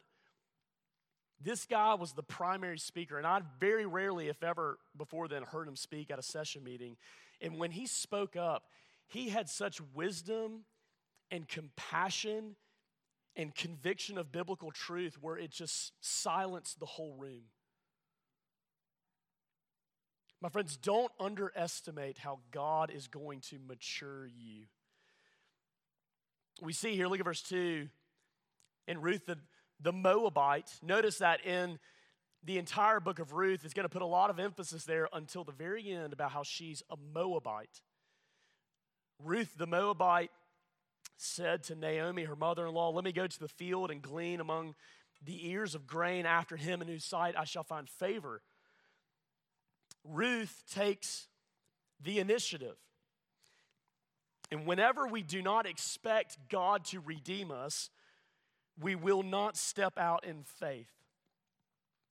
this 1.42 1.66
guy 1.66 1.94
was 1.96 2.14
the 2.14 2.24
primary 2.24 2.78
speaker, 2.78 3.18
and 3.18 3.28
I'd 3.28 3.44
very 3.60 3.86
rarely, 3.86 4.30
if 4.30 4.44
ever 4.44 4.80
before 4.98 5.28
then, 5.28 5.44
heard 5.44 5.68
him 5.68 5.76
speak 5.76 6.10
at 6.10 6.20
a 6.20 6.24
session 6.24 6.64
meeting. 6.64 6.96
And 7.42 7.58
when 7.58 7.72
he 7.72 7.86
spoke 7.86 8.36
up, 8.36 8.64
he 9.08 9.30
had 9.30 9.50
such 9.50 9.82
wisdom 9.94 10.64
and 11.30 11.48
compassion 11.48 12.56
and 13.36 13.54
conviction 13.54 14.18
of 14.18 14.32
biblical 14.32 14.72
truth 14.72 15.18
where 15.20 15.38
it 15.38 15.52
just 15.52 15.92
silenced 16.00 16.80
the 16.80 16.86
whole 16.86 17.16
room. 17.18 17.44
My 20.40 20.50
friends, 20.50 20.78
don't 20.78 21.12
underestimate 21.20 22.18
how 22.18 22.40
God 22.52 22.92
is 22.92 23.08
going 23.08 23.42
to 23.50 23.58
mature 23.66 24.28
you. 24.28 24.66
We 26.62 26.74
see 26.74 26.96
here, 26.96 27.08
look 27.08 27.20
at 27.20 27.26
verse 27.26 27.42
2 27.42 27.90
in 28.88 29.02
Ruth 29.02 29.26
the, 29.26 29.38
the 29.82 29.94
Moabite. 29.94 30.72
Notice 30.82 31.20
that 31.20 31.46
in 31.46 31.80
the 32.44 32.58
entire 32.58 33.00
book 33.00 33.20
of 33.20 33.34
Ruth 33.34 33.66
is 33.66 33.74
going 33.74 33.86
to 33.86 33.90
put 33.90 34.02
a 34.02 34.08
lot 34.08 34.30
of 34.30 34.40
emphasis 34.40 34.84
there 34.84 35.08
until 35.14 35.44
the 35.44 35.52
very 35.52 35.92
end 35.92 36.14
about 36.14 36.32
how 36.32 36.44
she's 36.44 36.84
a 36.90 36.96
Moabite. 37.14 37.82
Ruth 39.24 39.54
the 39.58 39.68
Moabite 39.68 40.32
said 41.18 41.64
to 41.64 41.76
Naomi, 41.76 42.24
her 42.24 42.36
mother 42.36 42.68
in 42.68 42.74
law, 42.74 42.90
Let 42.90 43.06
me 43.06 43.12
go 43.12 43.28
to 43.28 43.40
the 43.40 43.48
field 43.48 43.92
and 43.92 44.02
glean 44.02 44.40
among 44.40 44.76
the 45.24 45.50
ears 45.50 45.74
of 45.74 45.88
grain 45.88 46.26
after 46.26 46.58
him 46.58 46.82
in 46.82 46.88
whose 46.88 47.06
sight 47.06 47.36
I 47.38 47.46
shall 47.46 47.64
find 47.64 47.90
favor. 47.90 48.42
Ruth 50.04 50.64
takes 50.70 51.28
the 52.02 52.20
initiative. 52.20 52.76
And 54.52 54.66
whenever 54.66 55.08
we 55.08 55.22
do 55.24 55.42
not 55.42 55.66
expect 55.66 56.38
God 56.50 56.84
to 56.86 57.00
redeem 57.00 57.52
us, 57.52 57.90
we 58.80 58.96
will 58.96 59.24
not 59.24 59.58
step 59.58 59.98
out 59.98 60.26
in 60.26 60.44
faith. 60.44 60.90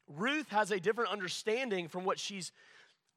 Ruth 0.09 0.49
has 0.51 0.71
a 0.71 0.81
different 0.81 1.11
understanding 1.11 1.89
from 1.89 2.05
what 2.05 2.19
she's, 2.19 2.53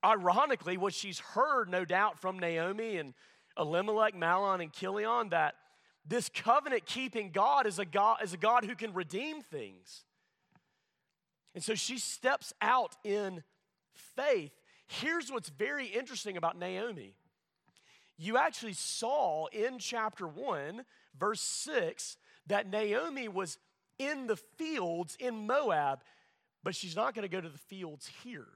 ironically, 0.04 0.78
what 0.78 0.94
she's 0.94 1.20
heard, 1.20 1.70
no 1.70 1.86
doubt, 1.86 2.20
from 2.20 2.40
Naomi 2.40 2.98
and 2.98 3.14
Elimelech, 3.58 4.16
Mahlon, 4.16 4.62
and 4.62 4.72
Chilion, 4.72 5.30
that 5.30 5.56
this 6.08 6.30
covenant 6.30 6.86
keeping 6.86 7.32
God 7.32 7.66
is 7.66 7.80
a 7.80 7.86
God, 7.86 8.18
is 8.24 8.34
a 8.34 8.38
God 8.38 8.66
who 8.66 8.76
can 8.76 8.94
redeem 8.94 9.42
things. 9.42 10.04
And 11.54 11.64
so 11.64 11.74
she 11.74 11.98
steps 11.98 12.54
out 12.62 12.96
in 13.04 13.44
faith. 13.94 14.52
Here's 14.88 15.32
what's 15.32 15.50
very 15.50 15.88
interesting 15.88 16.38
about 16.38 16.58
Naomi. 16.60 17.16
You 18.18 18.38
actually 18.38 18.74
saw 18.74 19.48
in 19.48 19.80
chapter 19.80 20.28
1, 20.28 20.84
verse 21.18 21.42
6, 21.42 22.18
that 22.48 22.70
Naomi 22.70 23.28
was 23.28 23.58
in 23.98 24.28
the 24.28 24.36
fields 24.36 25.16
in 25.20 25.48
Moab, 25.48 26.00
but 26.64 26.76
she's 26.76 26.96
not 26.96 27.14
going 27.14 27.24
to 27.24 27.30
go 27.30 27.42
to 27.42 27.50
the 27.50 27.58
fields 27.58 28.10
here. 28.24 28.48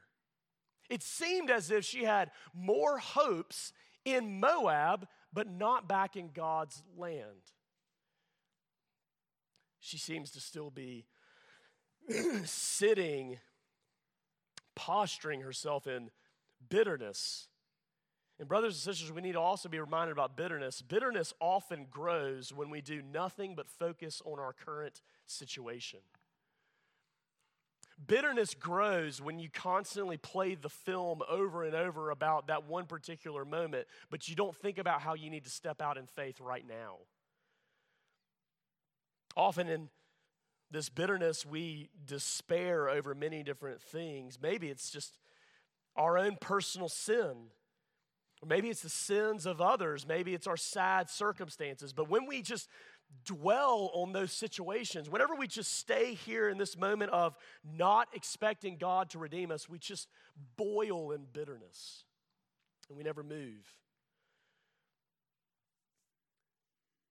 It 0.89 1.03
seemed 1.03 1.49
as 1.49 1.69
if 1.69 1.85
she 1.85 2.03
had 2.03 2.31
more 2.53 2.97
hopes 2.97 3.73
in 4.05 4.39
Moab, 4.39 5.07
but 5.31 5.47
not 5.47 5.87
back 5.87 6.15
in 6.15 6.29
God's 6.33 6.81
land. 6.97 7.53
She 9.79 9.97
seems 9.97 10.31
to 10.31 10.41
still 10.41 10.71
be 10.71 11.05
sitting, 12.43 13.37
posturing 14.75 15.41
herself 15.41 15.85
in 15.85 16.09
bitterness 16.69 17.48
and, 18.39 18.47
brothers 18.47 18.73
and 18.75 18.81
sisters, 18.81 19.11
we 19.11 19.21
need 19.21 19.33
to 19.33 19.39
also 19.39 19.67
be 19.67 19.79
reminded 19.79 20.13
about 20.13 20.37
bitterness. 20.37 20.81
Bitterness 20.81 21.33
often 21.41 21.87
grows 21.91 22.53
when 22.53 22.69
we 22.69 22.79
do 22.79 23.01
nothing 23.01 23.53
but 23.53 23.69
focus 23.69 24.21
on 24.25 24.39
our 24.39 24.53
current 24.53 25.01
situation. 25.25 25.99
Bitterness 28.07 28.53
grows 28.53 29.21
when 29.21 29.39
you 29.39 29.49
constantly 29.49 30.15
play 30.15 30.55
the 30.55 30.69
film 30.69 31.21
over 31.29 31.65
and 31.65 31.75
over 31.75 32.11
about 32.11 32.47
that 32.47 32.65
one 32.65 32.85
particular 32.85 33.43
moment, 33.43 33.87
but 34.09 34.29
you 34.29 34.35
don't 34.35 34.55
think 34.55 34.77
about 34.77 35.01
how 35.01 35.15
you 35.15 35.29
need 35.29 35.43
to 35.43 35.49
step 35.49 35.81
out 35.81 35.97
in 35.97 36.05
faith 36.07 36.39
right 36.39 36.65
now. 36.65 36.95
Often 39.35 39.67
in 39.67 39.89
this 40.71 40.87
bitterness, 40.87 41.45
we 41.45 41.89
despair 42.05 42.87
over 42.87 43.13
many 43.13 43.43
different 43.43 43.81
things. 43.81 44.39
Maybe 44.41 44.69
it's 44.69 44.89
just 44.89 45.17
our 45.97 46.17
own 46.17 46.37
personal 46.39 46.87
sin 46.87 47.49
Maybe 48.47 48.69
it's 48.69 48.81
the 48.81 48.89
sins 48.89 49.45
of 49.45 49.59
others. 49.59 50.07
Maybe 50.07 50.33
it's 50.33 50.47
our 50.47 50.57
sad 50.57 51.09
circumstances. 51.09 51.91
But 51.91 52.09
when 52.09 52.25
we 52.25 52.41
just 52.41 52.69
dwell 53.25 53.91
on 53.93 54.13
those 54.13 54.31
situations, 54.31 55.09
whenever 55.09 55.35
we 55.35 55.47
just 55.47 55.77
stay 55.77 56.13
here 56.13 56.47
in 56.47 56.57
this 56.57 56.77
moment 56.77 57.11
of 57.11 57.35
not 57.63 58.07
expecting 58.13 58.77
God 58.77 59.09
to 59.11 59.19
redeem 59.19 59.51
us, 59.51 59.67
we 59.67 59.77
just 59.77 60.07
boil 60.55 61.11
in 61.11 61.25
bitterness 61.33 62.05
and 62.87 62.97
we 62.97 63.03
never 63.03 63.23
move. 63.23 63.75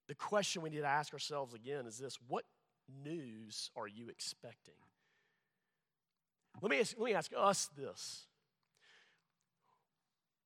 The 0.07 0.15
question 0.15 0.63
we 0.63 0.71
need 0.71 0.81
to 0.81 0.87
ask 0.87 1.13
ourselves 1.13 1.53
again 1.53 1.87
is 1.87 1.99
this 1.99 2.17
what 2.27 2.45
news 3.05 3.71
are 3.77 3.87
you 3.87 4.09
expecting? 4.09 4.75
Let 6.63 6.71
me 6.71 6.81
ask, 6.81 6.95
let 6.99 7.05
me 7.05 7.15
ask 7.15 7.33
us 7.37 7.69
this 7.77 8.28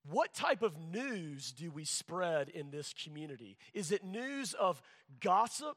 what 0.08 0.34
type 0.34 0.62
of 0.62 0.78
news 0.78 1.52
do 1.52 1.70
we 1.70 1.84
spread 1.84 2.48
in 2.48 2.70
this 2.70 2.94
community? 3.04 3.56
Is 3.72 3.92
it 3.92 4.04
news 4.04 4.54
of 4.54 4.82
gossip? 5.20 5.76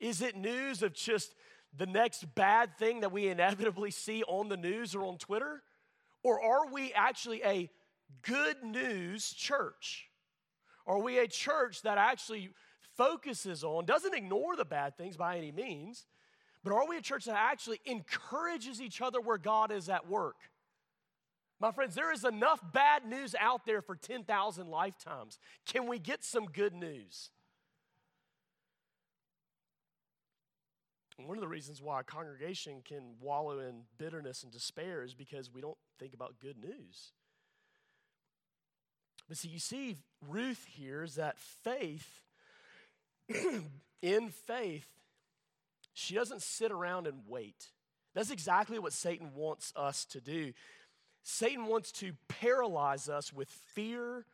Is 0.00 0.22
it 0.22 0.36
news 0.36 0.82
of 0.82 0.94
just 0.94 1.34
the 1.76 1.86
next 1.86 2.34
bad 2.34 2.78
thing 2.78 3.00
that 3.00 3.12
we 3.12 3.28
inevitably 3.28 3.90
see 3.90 4.22
on 4.22 4.48
the 4.48 4.56
news 4.56 4.94
or 4.94 5.04
on 5.04 5.18
Twitter? 5.18 5.62
Or 6.22 6.42
are 6.42 6.72
we 6.72 6.92
actually 6.94 7.42
a 7.44 7.70
good 8.22 8.62
news 8.62 9.32
church? 9.32 10.08
Are 10.86 10.98
we 10.98 11.18
a 11.18 11.28
church 11.28 11.82
that 11.82 11.98
actually 11.98 12.50
focuses 12.96 13.64
on, 13.64 13.84
doesn't 13.84 14.14
ignore 14.14 14.56
the 14.56 14.64
bad 14.64 14.96
things 14.96 15.16
by 15.16 15.36
any 15.36 15.52
means, 15.52 16.06
but 16.62 16.72
are 16.72 16.88
we 16.88 16.96
a 16.96 17.02
church 17.02 17.24
that 17.26 17.36
actually 17.36 17.80
encourages 17.84 18.80
each 18.80 19.00
other 19.02 19.20
where 19.20 19.38
God 19.38 19.70
is 19.70 19.88
at 19.88 20.08
work? 20.08 20.36
My 21.60 21.72
friends, 21.72 21.94
there 21.94 22.12
is 22.12 22.24
enough 22.24 22.60
bad 22.72 23.06
news 23.06 23.34
out 23.38 23.64
there 23.64 23.80
for 23.80 23.96
10,000 23.96 24.68
lifetimes. 24.68 25.38
Can 25.66 25.86
we 25.86 25.98
get 25.98 26.24
some 26.24 26.46
good 26.46 26.74
news? 26.74 27.30
And 31.18 31.28
one 31.28 31.36
of 31.36 31.40
the 31.40 31.48
reasons 31.48 31.80
why 31.80 32.00
a 32.00 32.04
congregation 32.04 32.82
can 32.84 33.14
wallow 33.20 33.60
in 33.60 33.82
bitterness 33.98 34.42
and 34.42 34.52
despair 34.52 35.04
is 35.04 35.14
because 35.14 35.52
we 35.52 35.60
don't 35.60 35.78
think 35.98 36.12
about 36.12 36.40
good 36.40 36.58
news. 36.58 37.12
But 39.28 39.38
see, 39.38 39.48
you 39.48 39.60
see, 39.60 39.98
Ruth 40.28 40.66
here 40.68 41.02
is 41.02 41.14
that 41.14 41.38
faith, 41.38 42.22
in 44.02 44.28
faith, 44.28 44.88
she 45.94 46.14
doesn't 46.14 46.42
sit 46.42 46.72
around 46.72 47.06
and 47.06 47.20
wait. 47.28 47.70
That's 48.14 48.30
exactly 48.30 48.78
what 48.78 48.92
Satan 48.92 49.30
wants 49.34 49.72
us 49.76 50.04
to 50.06 50.20
do. 50.20 50.52
Satan 51.24 51.66
wants 51.66 51.90
to 51.90 52.12
paralyze 52.28 53.08
us 53.08 53.32
with 53.32 53.48
fear 53.48 54.26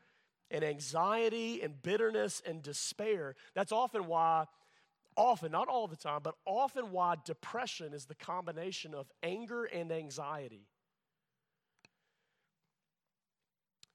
and 0.51 0.65
anxiety 0.65 1.63
and 1.63 1.81
bitterness 1.81 2.43
and 2.45 2.63
despair. 2.63 3.37
That's 3.55 3.71
often 3.71 4.07
why, 4.07 4.47
often, 5.17 5.53
not 5.53 5.69
all 5.69 5.87
the 5.87 5.97
time, 5.97 6.21
but 6.23 6.35
often 6.45 6.91
why 6.91 7.15
depression 7.25 7.95
is 7.95 8.07
the 8.07 8.17
combination 8.17 8.93
of 8.93 9.09
anger 9.23 9.65
and 9.65 9.93
anxiety. 9.93 10.67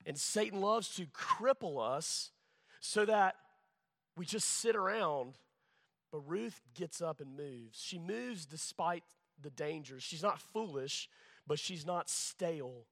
And 0.06 0.18
Satan 0.18 0.62
loves 0.62 0.96
to 0.96 1.06
cripple 1.08 1.86
us 1.86 2.32
so 2.80 3.06
that 3.06 3.36
we 4.16 4.26
just 4.26 4.48
sit 4.48 4.76
around. 4.76 5.34
But 6.14 6.20
Ruth 6.20 6.62
gets 6.74 7.02
up 7.02 7.20
and 7.20 7.36
moves. 7.36 7.78
She 7.82 8.00
moves 8.00 8.46
despite 8.46 9.04
the 9.42 9.50
dangers. 9.50 10.02
She's 10.02 10.24
not 10.24 10.40
foolish, 10.40 11.10
but 11.48 11.60
she's 11.60 11.86
not 11.86 12.10
stale. 12.10 12.86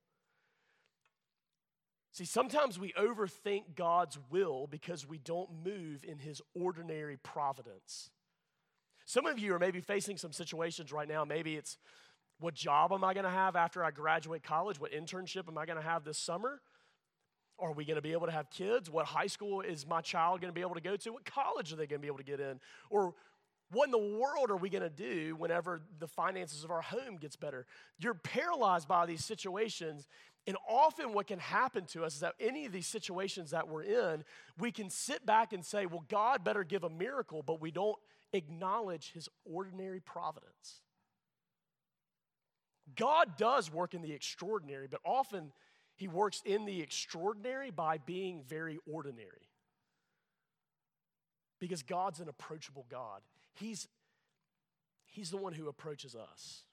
See, 2.11 2.25
sometimes 2.25 2.77
we 2.77 2.93
overthink 2.93 3.75
God's 3.75 4.19
will 4.29 4.67
because 4.67 5.07
we 5.07 5.17
don't 5.17 5.49
move 5.65 6.03
in 6.03 6.19
His 6.19 6.41
ordinary 6.53 7.17
providence. 7.17 8.11
Some 9.05 9.25
of 9.25 9.39
you 9.39 9.53
are 9.55 9.59
maybe 9.59 9.81
facing 9.81 10.17
some 10.17 10.31
situations 10.31 10.91
right 10.91 11.07
now. 11.07 11.25
Maybe 11.25 11.55
it's 11.55 11.77
what 12.39 12.53
job 12.53 12.91
am 12.91 13.03
I 13.03 13.13
going 13.13 13.25
to 13.25 13.31
have 13.31 13.55
after 13.55 13.83
I 13.83 13.91
graduate 13.91 14.43
college? 14.43 14.79
What 14.79 14.91
internship 14.91 15.47
am 15.47 15.57
I 15.57 15.65
going 15.65 15.77
to 15.77 15.83
have 15.83 16.03
this 16.03 16.17
summer? 16.17 16.61
Are 17.59 17.71
we 17.71 17.85
going 17.85 17.95
to 17.95 18.01
be 18.01 18.11
able 18.11 18.27
to 18.27 18.31
have 18.31 18.49
kids? 18.49 18.89
What 18.89 19.05
high 19.05 19.27
school 19.27 19.61
is 19.61 19.85
my 19.87 20.01
child 20.01 20.41
going 20.41 20.51
to 20.51 20.55
be 20.55 20.61
able 20.61 20.75
to 20.75 20.81
go 20.81 20.95
to? 20.95 21.13
What 21.13 21.25
college 21.25 21.71
are 21.71 21.75
they 21.75 21.87
going 21.87 21.99
to 21.99 22.01
be 22.01 22.07
able 22.07 22.17
to 22.17 22.23
get 22.23 22.39
in? 22.39 22.59
Or 22.89 23.13
what 23.73 23.85
in 23.85 23.91
the 23.91 23.97
world 23.97 24.49
are 24.49 24.57
we 24.57 24.69
going 24.69 24.83
to 24.83 24.89
do 24.89 25.35
whenever 25.35 25.81
the 25.99 26.07
finances 26.07 26.63
of 26.63 26.71
our 26.71 26.81
home 26.81 27.17
gets 27.17 27.35
better? 27.35 27.65
You're 27.99 28.13
paralyzed 28.13 28.87
by 28.87 29.05
these 29.05 29.25
situations. 29.25 30.07
And 30.45 30.57
often, 30.69 31.13
what 31.13 31.27
can 31.27 31.39
happen 31.39 31.85
to 31.87 32.03
us 32.03 32.15
is 32.15 32.19
that 32.21 32.35
any 32.39 32.65
of 32.65 32.71
these 32.71 32.87
situations 32.87 33.51
that 33.51 33.67
we're 33.67 33.83
in, 33.83 34.23
we 34.57 34.71
can 34.71 34.89
sit 34.89 35.25
back 35.25 35.53
and 35.53 35.65
say, 35.65 35.85
Well, 35.85 36.05
God 36.09 36.43
better 36.43 36.63
give 36.63 36.83
a 36.83 36.89
miracle, 36.89 37.43
but 37.43 37.61
we 37.61 37.71
don't 37.71 37.97
acknowledge 38.33 39.11
his 39.13 39.29
ordinary 39.45 39.99
providence. 39.99 40.81
God 42.95 43.37
does 43.37 43.71
work 43.71 43.93
in 43.93 44.01
the 44.01 44.11
extraordinary, 44.11 44.87
but 44.87 44.99
often 45.05 45.51
he 45.95 46.07
works 46.07 46.41
in 46.45 46.65
the 46.65 46.81
extraordinary 46.81 47.71
by 47.71 47.97
being 47.97 48.43
very 48.47 48.79
ordinary. 48.91 49.47
Because 51.59 51.81
God's 51.81 52.19
an 52.19 52.27
approachable 52.27 52.85
God. 52.89 53.21
He's, 53.53 53.87
he's 55.05 55.29
the 55.29 55.37
one 55.37 55.53
who 55.53 55.67
approaches 55.67 56.15
us. 56.15 56.63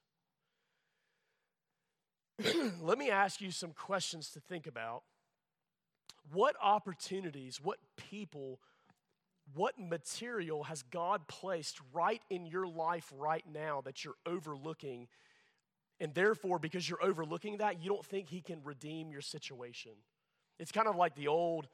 Let 2.83 2.99
me 2.99 3.11
ask 3.11 3.41
you 3.41 3.51
some 3.51 3.73
questions 3.73 4.31
to 4.31 4.41
think 4.41 4.67
about. 4.67 5.03
What 6.33 6.57
opportunities, 6.63 7.61
what 7.63 7.79
people, 7.97 8.61
what 9.55 9.79
material 9.79 10.65
has 10.65 10.83
God 10.83 11.27
placed 11.29 11.81
right 11.93 12.23
in 12.31 12.47
your 12.47 12.67
life 12.67 13.13
right 13.17 13.45
now 13.53 13.81
that 13.83 14.05
you're 14.05 14.15
overlooking 14.27 15.09
and 16.01 16.15
therefore, 16.15 16.59
because 16.59 16.89
you're 16.89 17.03
overlooking 17.03 17.59
that, 17.59 17.83
you 17.83 17.91
don't 17.91 18.05
think 18.05 18.29
He 18.29 18.41
can 18.41 18.63
redeem 18.65 19.13
your 19.13 19.21
situation. 19.21 19.93
It's 20.59 20.73
kind 20.73 20.89
of 20.89 20.97
like 20.97 21.15
the 21.15 21.29
old 21.29 21.69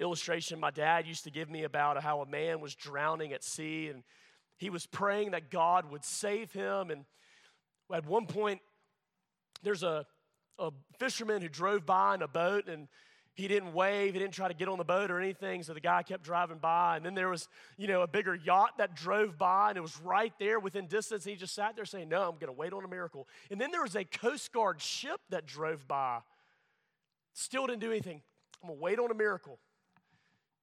illustration 0.00 0.58
my 0.58 0.70
dad 0.70 1.06
used 1.06 1.24
to 1.24 1.30
give 1.30 1.50
me 1.50 1.64
about 1.64 2.02
how 2.02 2.22
a 2.22 2.26
man 2.26 2.60
was 2.60 2.74
drowning 2.74 3.32
at 3.32 3.44
sea 3.44 3.88
and 3.88 4.02
he 4.56 4.70
was 4.70 4.86
praying 4.86 5.30
that 5.30 5.50
God 5.50 5.90
would 5.90 6.04
save 6.04 6.52
him. 6.52 6.90
And 6.90 7.04
at 7.92 8.06
one 8.06 8.26
point, 8.26 8.60
there's 9.62 9.82
a, 9.82 10.04
a 10.58 10.70
fisherman 10.98 11.40
who 11.42 11.48
drove 11.48 11.86
by 11.86 12.14
in 12.14 12.22
a 12.22 12.28
boat 12.28 12.68
and 12.68 12.88
he 13.32 13.48
didn't 13.48 13.72
wave, 13.72 14.12
he 14.12 14.18
didn't 14.18 14.34
try 14.34 14.48
to 14.48 14.54
get 14.54 14.68
on 14.68 14.76
the 14.76 14.84
boat 14.84 15.10
or 15.10 15.18
anything, 15.18 15.62
so 15.62 15.72
the 15.72 15.80
guy 15.80 16.02
kept 16.02 16.24
driving 16.24 16.58
by. 16.58 16.96
And 16.96 17.06
then 17.06 17.14
there 17.14 17.28
was, 17.30 17.48
you 17.78 17.86
know, 17.86 18.02
a 18.02 18.06
bigger 18.06 18.34
yacht 18.34 18.72
that 18.78 18.94
drove 18.94 19.38
by 19.38 19.70
and 19.70 19.78
it 19.78 19.80
was 19.80 19.98
right 20.00 20.32
there 20.38 20.60
within 20.60 20.86
distance. 20.86 21.24
And 21.24 21.30
he 21.30 21.38
just 21.38 21.54
sat 21.54 21.74
there 21.76 21.86
saying, 21.86 22.08
No, 22.08 22.28
I'm 22.28 22.36
gonna 22.38 22.52
wait 22.52 22.72
on 22.72 22.84
a 22.84 22.88
miracle. 22.88 23.28
And 23.50 23.60
then 23.60 23.70
there 23.70 23.82
was 23.82 23.96
a 23.96 24.04
Coast 24.04 24.52
Guard 24.52 24.82
ship 24.82 25.20
that 25.30 25.46
drove 25.46 25.88
by. 25.88 26.18
Still 27.32 27.66
didn't 27.66 27.80
do 27.80 27.90
anything. 27.90 28.20
I'm 28.62 28.68
gonna 28.68 28.80
wait 28.80 28.98
on 28.98 29.10
a 29.10 29.14
miracle. 29.14 29.58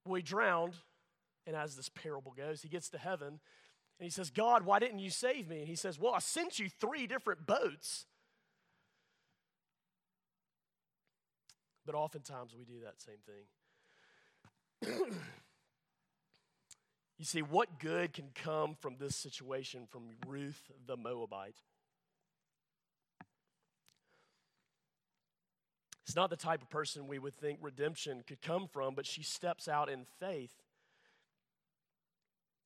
Well, 0.08 0.16
he 0.16 0.24
drowned, 0.24 0.74
and 1.46 1.56
as 1.56 1.76
this 1.76 1.90
parable 1.90 2.34
goes, 2.36 2.62
he 2.62 2.70
gets 2.70 2.90
to 2.90 2.98
heaven 2.98 3.40
and 4.00 4.06
he 4.06 4.10
says, 4.10 4.30
God, 4.30 4.64
why 4.64 4.80
didn't 4.80 5.00
you 5.00 5.10
save 5.10 5.50
me? 5.50 5.60
And 5.60 5.68
he 5.68 5.76
says, 5.76 6.00
Well, 6.00 6.14
I 6.14 6.20
sent 6.20 6.60
you 6.60 6.70
three 6.70 7.08
different 7.08 7.46
boats. 7.46 8.06
But 11.86 11.96
oftentimes 11.96 12.54
we 12.58 12.66
do 12.66 12.82
that 12.84 13.02
same 13.02 13.16
thing. 13.26 13.46
you 17.18 17.26
see, 17.26 17.42
what 17.42 17.80
good 17.80 18.14
can 18.14 18.30
come 18.36 18.76
from 18.80 18.98
this 19.00 19.16
situation 19.16 19.88
from 19.90 20.04
Ruth 20.28 20.70
the 20.86 20.98
Moabite? 20.98 21.56
It's 26.08 26.16
not 26.16 26.30
the 26.30 26.38
type 26.38 26.62
of 26.62 26.70
person 26.70 27.06
we 27.06 27.20
would 27.20 27.36
think 27.36 27.60
redemption 27.62 28.24
could 28.26 28.42
come 28.42 28.70
from, 28.72 28.96
but 28.96 29.06
she 29.06 29.24
steps 29.24 29.68
out 29.68 29.90
in 29.90 30.06
faith. 30.22 30.54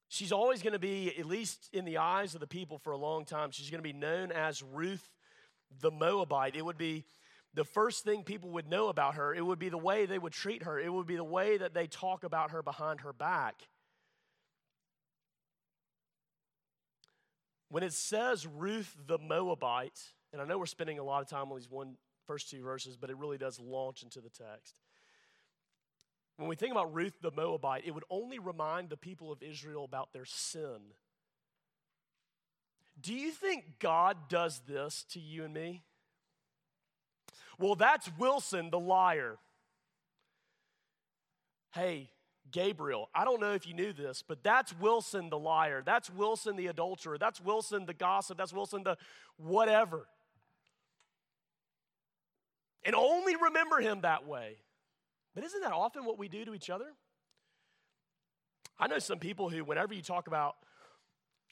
She's 0.10 0.32
always 0.32 0.62
going 0.62 0.73
to 0.73 0.80
be, 0.80 1.12
at 1.17 1.25
least 1.25 1.67
in 1.73 1.84
the 1.84 1.97
eyes 1.97 2.36
of 2.36 2.39
the 2.39 2.45
people 2.45 2.77
for 2.77 2.93
a 2.93 2.97
long 2.97 3.25
time, 3.25 3.49
she's 3.49 3.71
going 3.71 3.80
to 3.80 3.84
be 3.84 3.97
known 3.97 4.32
as 4.32 4.62
Ruth 4.62 5.10
the 5.80 5.89
Moabite. 5.89 6.56
It 6.56 6.63
would 6.63 6.77
be 6.77 7.04
the 7.56 7.63
first 7.63 8.04
thing 8.04 8.23
people 8.23 8.51
would 8.51 8.69
know 8.69 8.89
about 8.89 9.15
her, 9.15 9.34
it 9.34 9.43
would 9.43 9.58
be 9.58 9.69
the 9.69 9.77
way 9.77 10.06
they 10.06 10.19
would 10.19 10.34
treat 10.34 10.62
her, 10.62 10.80
it 10.80 10.93
would 10.93 11.08
be 11.08 11.15
the 11.15 11.23
way 11.23 11.58
that 11.58 11.73
they 11.73 11.88
talk 11.88 12.23
about 12.23 12.51
her 12.51 12.62
behind 12.62 13.01
her 13.01 13.12
back. 13.12 13.63
When 17.69 17.82
it 17.82 17.93
says 17.93 18.45
Ruth 18.45 18.95
the 19.08 19.17
Moabite, 19.17 19.99
and 20.32 20.43
I 20.43 20.45
know 20.45 20.60
we're 20.60 20.67
spending 20.67 20.99
a 20.99 21.04
lot 21.04 21.23
of 21.23 21.27
time 21.27 21.51
on 21.51 21.58
these 21.58 21.71
one 21.71 21.95
first 22.32 22.50
two 22.50 22.63
verses, 22.63 22.96
but 22.96 23.10
it 23.10 23.17
really 23.17 23.38
does 23.38 23.60
launch 23.60 24.04
into 24.04 24.22
the 24.22 24.30
text. 24.30 24.74
When 26.38 26.48
we 26.48 26.56
think 26.56 26.72
about 26.72 26.94
Ruth 26.94 27.12
the 27.22 27.30
Moabite, 27.30 27.84
it 27.86 27.91
would 27.91 28.06
only 28.10 28.39
remind 28.39 28.89
the 28.89 28.96
people 28.96 29.34
of 29.34 29.44
Israel 29.44 29.84
about 29.84 30.13
their 30.13 30.24
sin. 30.24 30.80
Do 33.02 33.13
you 33.13 33.32
think 33.32 33.80
God 33.80 34.15
does 34.30 34.62
this 34.65 35.06
to 35.10 35.20
you 35.20 35.44
and 35.44 35.54
me? 35.54 35.84
Well, 37.60 37.76
that's 37.76 38.10
Wilson 38.17 38.70
the 38.70 38.80
liar. 38.80 39.38
Hey, 41.74 42.12
Gabriel, 42.50 43.10
I 43.13 43.26
don't 43.26 43.41
know 43.41 43.52
if 43.52 43.67
you 43.67 43.74
knew 43.74 43.91
this, 43.91 44.24
but 44.26 44.41
that's 44.41 44.74
Wilson 44.80 45.30
the 45.30 45.38
liar. 45.38 45.84
That's 45.86 46.10
Wilson 46.10 46.56
the 46.56 46.67
adulterer. 46.67 47.17
That's 47.17 47.41
Wilson 47.41 47.86
the 47.86 47.94
gossip. 47.94 48.38
That's 48.38 48.54
Wilson 48.54 48.84
the 48.84 48.96
whatever. 49.36 50.08
And 52.84 52.96
only 52.96 53.36
remember 53.36 53.80
him 53.80 54.02
that 54.02 54.28
way. 54.28 54.58
But 55.36 55.44
isn't 55.44 55.62
that 55.62 55.72
often 55.72 56.06
what 56.06 56.17
we 56.17 56.28
do 56.28 56.46
to 56.46 56.54
each 56.54 56.70
other? 56.70 56.88
I 58.80 58.88
know 58.88 59.00
some 59.00 59.20
people 59.20 59.50
who, 59.50 59.63
whenever 59.63 59.94
you 59.94 60.02
talk 60.02 60.28
about 60.28 60.56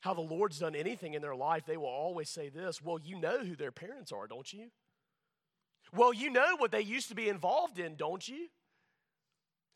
how 0.01 0.13
the 0.13 0.21
Lord's 0.21 0.59
done 0.59 0.75
anything 0.75 1.13
in 1.13 1.21
their 1.21 1.35
life, 1.35 1.65
they 1.65 1.77
will 1.77 1.85
always 1.85 2.29
say 2.29 2.49
this 2.49 2.81
Well, 2.81 2.99
you 2.99 3.19
know 3.19 3.39
who 3.39 3.55
their 3.55 3.71
parents 3.71 4.11
are, 4.11 4.27
don't 4.27 4.51
you? 4.51 4.71
Well, 5.93 6.13
you 6.13 6.29
know 6.29 6.55
what 6.57 6.71
they 6.71 6.81
used 6.81 7.09
to 7.09 7.15
be 7.15 7.29
involved 7.29 7.79
in, 7.79 7.95
don't 7.95 8.27
you? 8.27 8.47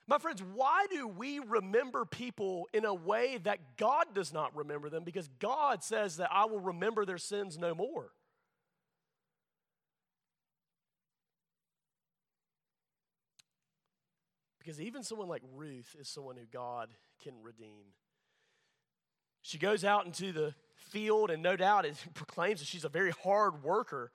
My 0.06 0.18
friends, 0.18 0.44
why 0.54 0.86
do 0.92 1.08
we 1.08 1.40
remember 1.40 2.04
people 2.04 2.68
in 2.74 2.84
a 2.84 2.94
way 2.94 3.40
that 3.44 3.78
God 3.78 4.08
does 4.14 4.34
not 4.34 4.56
remember 4.56 4.90
them? 4.90 5.04
Because 5.06 5.30
God 5.40 5.84
says 5.84 6.18
that 6.18 6.30
I 6.32 6.46
will 6.46 6.60
remember 6.60 7.06
their 7.06 7.18
sins 7.18 7.58
no 7.58 7.74
more. 7.74 8.12
Because 14.64 14.80
even 14.80 15.04
someone 15.04 15.28
like 15.28 15.42
Ruth 15.56 15.96
is 16.00 16.08
someone 16.08 16.38
who 16.38 16.46
God 16.52 16.90
can 17.22 17.34
redeem. 17.42 17.92
She 19.42 19.58
goes 19.58 19.84
out 19.84 20.06
into 20.06 20.32
the 20.32 20.56
field, 20.76 21.30
and 21.30 21.44
no 21.44 21.58
doubt 21.58 21.86
it 21.86 21.96
proclaims 22.14 22.62
that 22.62 22.68
she's 22.68 22.86
a 22.86 22.90
very 22.90 23.12
hard 23.12 23.62
worker. 23.64 24.12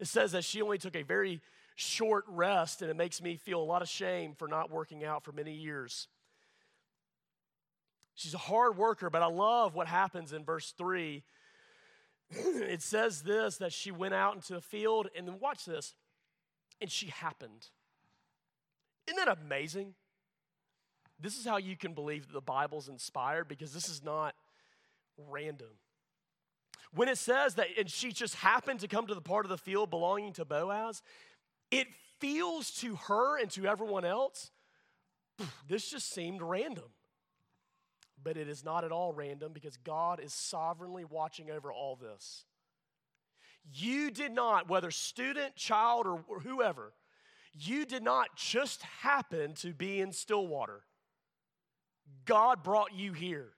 It 0.00 0.08
says 0.08 0.32
that 0.32 0.44
she 0.44 0.60
only 0.62 0.78
took 0.78 0.96
a 0.96 1.02
very 1.02 1.40
short 1.76 2.24
rest, 2.26 2.82
and 2.82 2.90
it 2.90 2.96
makes 2.96 3.22
me 3.22 3.36
feel 3.36 3.60
a 3.60 3.64
lot 3.64 3.82
of 3.82 3.88
shame 3.88 4.34
for 4.34 4.48
not 4.48 4.70
working 4.70 5.04
out 5.04 5.22
for 5.22 5.30
many 5.30 5.52
years. 5.52 6.08
She's 8.16 8.34
a 8.34 8.38
hard 8.38 8.76
worker, 8.76 9.10
but 9.10 9.22
I 9.22 9.26
love 9.26 9.74
what 9.74 9.86
happens 9.86 10.32
in 10.32 10.44
verse 10.44 10.72
3. 10.76 11.22
it 12.30 12.82
says 12.82 13.22
this 13.22 13.58
that 13.58 13.72
she 13.72 13.92
went 13.92 14.14
out 14.14 14.34
into 14.34 14.54
the 14.54 14.60
field, 14.60 15.08
and 15.16 15.28
then 15.28 15.38
watch 15.38 15.64
this, 15.64 15.94
and 16.80 16.90
she 16.90 17.06
happened. 17.06 17.68
Isn't 19.06 19.24
that 19.24 19.38
amazing? 19.44 19.94
This 21.20 21.38
is 21.38 21.44
how 21.44 21.58
you 21.58 21.76
can 21.76 21.94
believe 21.94 22.26
that 22.26 22.32
the 22.32 22.40
Bible's 22.40 22.88
inspired 22.88 23.48
because 23.48 23.72
this 23.72 23.88
is 23.88 24.02
not 24.02 24.34
random. 25.16 25.68
When 26.94 27.08
it 27.08 27.18
says 27.18 27.54
that, 27.54 27.68
and 27.78 27.90
she 27.90 28.12
just 28.12 28.36
happened 28.36 28.80
to 28.80 28.88
come 28.88 29.06
to 29.06 29.14
the 29.14 29.20
part 29.20 29.44
of 29.44 29.50
the 29.50 29.58
field 29.58 29.90
belonging 29.90 30.32
to 30.34 30.44
Boaz, 30.44 31.02
it 31.70 31.88
feels 32.20 32.70
to 32.72 32.96
her 32.96 33.38
and 33.38 33.50
to 33.52 33.66
everyone 33.66 34.04
else, 34.04 34.50
this 35.68 35.90
just 35.90 36.10
seemed 36.12 36.40
random. 36.40 36.84
But 38.22 38.36
it 38.36 38.48
is 38.48 38.64
not 38.64 38.84
at 38.84 38.92
all 38.92 39.12
random 39.12 39.52
because 39.52 39.76
God 39.76 40.20
is 40.20 40.32
sovereignly 40.32 41.04
watching 41.04 41.50
over 41.50 41.72
all 41.72 41.96
this. 41.96 42.44
You 43.72 44.10
did 44.10 44.32
not, 44.32 44.68
whether 44.68 44.90
student, 44.90 45.56
child, 45.56 46.06
or 46.06 46.40
whoever, 46.40 46.92
you 47.58 47.86
did 47.86 48.02
not 48.02 48.36
just 48.36 48.82
happen 48.82 49.54
to 49.54 49.72
be 49.72 50.00
in 50.00 50.12
Stillwater. 50.12 50.82
God 52.24 52.62
brought 52.62 52.94
you 52.94 53.12
here. 53.12 53.50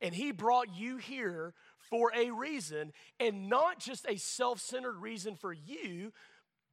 And 0.00 0.14
He 0.14 0.30
brought 0.30 0.76
you 0.76 0.98
here 0.98 1.54
for 1.90 2.12
a 2.14 2.30
reason, 2.30 2.92
and 3.18 3.48
not 3.48 3.78
just 3.78 4.06
a 4.08 4.16
self 4.16 4.60
centered 4.60 4.98
reason 4.98 5.36
for 5.36 5.52
you, 5.52 6.12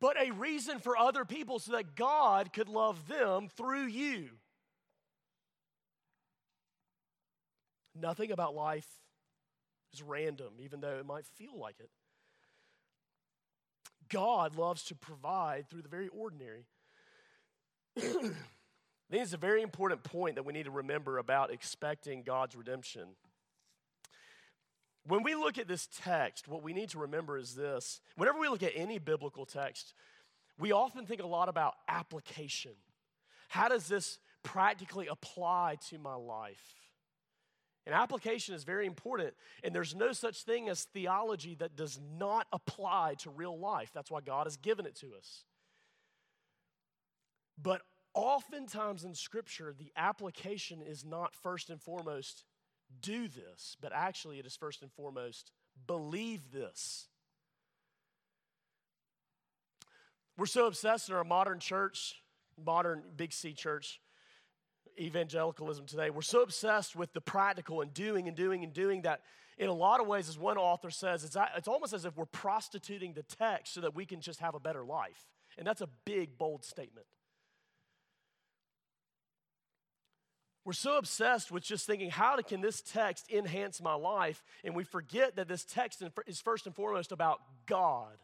but 0.02 0.18
a 0.20 0.32
reason 0.32 0.80
for 0.80 0.98
other 0.98 1.24
people 1.24 1.60
so 1.60 1.72
that 1.74 1.96
God 1.96 2.52
could 2.52 2.68
love 2.68 3.08
them 3.08 3.48
through 3.56 3.86
you. 3.86 4.30
Nothing 7.96 8.32
about 8.32 8.56
life 8.56 8.88
is 9.94 10.02
random, 10.02 10.54
even 10.60 10.82
though 10.82 10.98
it 10.98 11.06
might 11.06 11.26
feel 11.26 11.58
like 11.58 11.80
it. 11.80 11.90
God 14.14 14.56
loves 14.56 14.84
to 14.86 14.96
provide 14.96 15.70
through 15.70 15.82
the 15.82 15.90
very 15.90 16.08
ordinary. 16.08 16.66
I 17.98 18.02
think 18.02 19.24
it's 19.24 19.34
a 19.34 19.38
very 19.38 19.62
important 19.62 20.04
point 20.04 20.36
that 20.36 20.46
we 20.46 20.54
need 20.54 20.66
to 20.66 20.72
remember 20.72 21.18
about 21.18 21.52
expecting 21.52 22.24
God's 22.24 22.56
redemption. 22.56 23.10
When 25.06 25.24
we 25.24 25.36
look 25.36 25.58
at 25.58 25.68
this 25.68 25.90
text, 26.02 26.48
what 26.48 26.64
we 26.64 26.74
need 26.74 26.90
to 26.90 27.00
remember 27.00 27.38
is 27.38 27.56
this. 27.56 28.00
Whenever 28.16 28.40
we 28.40 28.48
look 28.48 28.64
at 28.64 28.72
any 28.76 29.00
biblical 29.00 29.46
text, 29.46 29.94
we 30.58 30.72
often 30.72 31.06
think 31.06 31.22
a 31.22 31.28
lot 31.28 31.50
about 31.50 31.74
application. 31.88 32.74
How 33.50 33.68
does 33.68 33.88
this 33.88 34.20
practically 34.44 35.08
apply 35.08 35.78
to 35.90 35.98
my 35.98 36.16
life? 36.16 36.83
And 37.86 37.94
application 37.94 38.56
is 38.56 38.64
very 38.64 38.86
important, 38.86 39.34
and 39.62 39.76
there's 39.76 39.94
no 39.94 40.14
such 40.14 40.44
thing 40.44 40.70
as 40.70 40.86
theology 40.86 41.56
that 41.56 41.76
does 41.76 42.00
not 42.18 42.48
apply 42.54 43.16
to 43.20 43.30
real 43.30 43.60
life. 43.60 43.92
That's 43.94 44.10
why 44.10 44.22
God 44.22 44.46
has 44.46 44.56
given 44.56 44.86
it 44.86 44.96
to 44.98 45.08
us. 45.18 45.44
But 47.62 47.82
oftentimes 48.14 49.04
in 49.04 49.14
Scripture, 49.14 49.76
the 49.78 49.92
application 49.98 50.82
is 50.82 51.04
not 51.04 51.36
first 51.36 51.70
and 51.70 51.82
foremost 51.82 52.46
do 53.02 53.28
this, 53.28 53.76
but 53.82 53.92
actually 53.94 54.40
it 54.40 54.46
is 54.46 54.56
first 54.56 54.82
and 54.82 54.92
foremost 54.92 55.52
believe 55.86 56.52
this. 56.52 57.08
We're 60.38 60.46
so 60.46 60.68
obsessed 60.68 61.10
in 61.10 61.16
our 61.16 61.24
modern 61.24 61.60
church, 61.60 62.22
modern 62.64 63.04
big 63.16 63.34
C 63.34 63.54
church, 63.54 64.00
evangelicalism 65.00 65.86
today. 65.86 66.10
We're 66.10 66.22
so 66.22 66.42
obsessed 66.42 66.96
with 66.96 67.14
the 67.14 67.22
practical 67.22 67.82
and 67.82 67.94
doing 67.94 68.28
and 68.28 68.36
doing 68.36 68.64
and 68.64 68.74
doing 68.74 69.04
that 69.04 69.22
in 69.58 69.70
a 69.70 69.74
lot 69.74 70.00
of 70.00 70.08
ways, 70.08 70.30
as 70.30 70.38
one 70.38 70.58
author 70.58 70.90
says, 70.90 71.24
it's, 71.24 71.38
it's 71.56 71.68
almost 71.68 71.94
as 71.94 72.06
if 72.06 72.18
we're 72.18 72.26
prostituting 72.26 73.14
the 73.14 73.24
text 73.24 73.74
so 73.74 73.82
that 73.82 73.96
we 73.96 74.06
can 74.06 74.20
just 74.20 74.40
have 74.40 74.56
a 74.56 74.60
better 74.60 74.84
life. 74.84 75.28
And 75.58 75.68
that's 75.68 75.82
a 75.82 75.90
big, 76.06 76.38
bold 76.38 76.64
statement. 76.64 77.06
We're 80.66 80.74
so 80.74 80.98
obsessed 80.98 81.52
with 81.52 81.64
just 81.64 81.86
thinking, 81.86 82.10
how 82.10 82.38
can 82.38 82.62
this 82.62 82.82
text 82.82 83.30
enhance 83.32 83.82
my 83.82 83.94
life? 83.94 84.42
And 84.64 84.76
we 84.76 84.86
forget 84.86 85.36
that 85.36 85.48
this 85.48 85.66
text 85.66 86.02
is 86.26 86.40
first 86.40 86.66
and 86.66 86.74
foremost 86.74 87.12
about 87.12 87.42
God. 87.66 88.18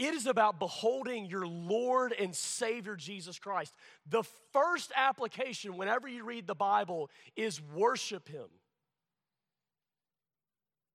It 0.00 0.14
is 0.14 0.26
about 0.26 0.58
beholding 0.58 1.26
your 1.26 1.46
Lord 1.46 2.14
and 2.18 2.34
Savior 2.34 2.96
Jesus 2.96 3.38
Christ. 3.38 3.74
The 4.08 4.22
first 4.50 4.92
application, 4.96 5.76
whenever 5.76 6.08
you 6.08 6.24
read 6.24 6.46
the 6.46 6.54
Bible, 6.54 7.10
is 7.36 7.60
worship 7.74 8.26
Him. 8.26 8.46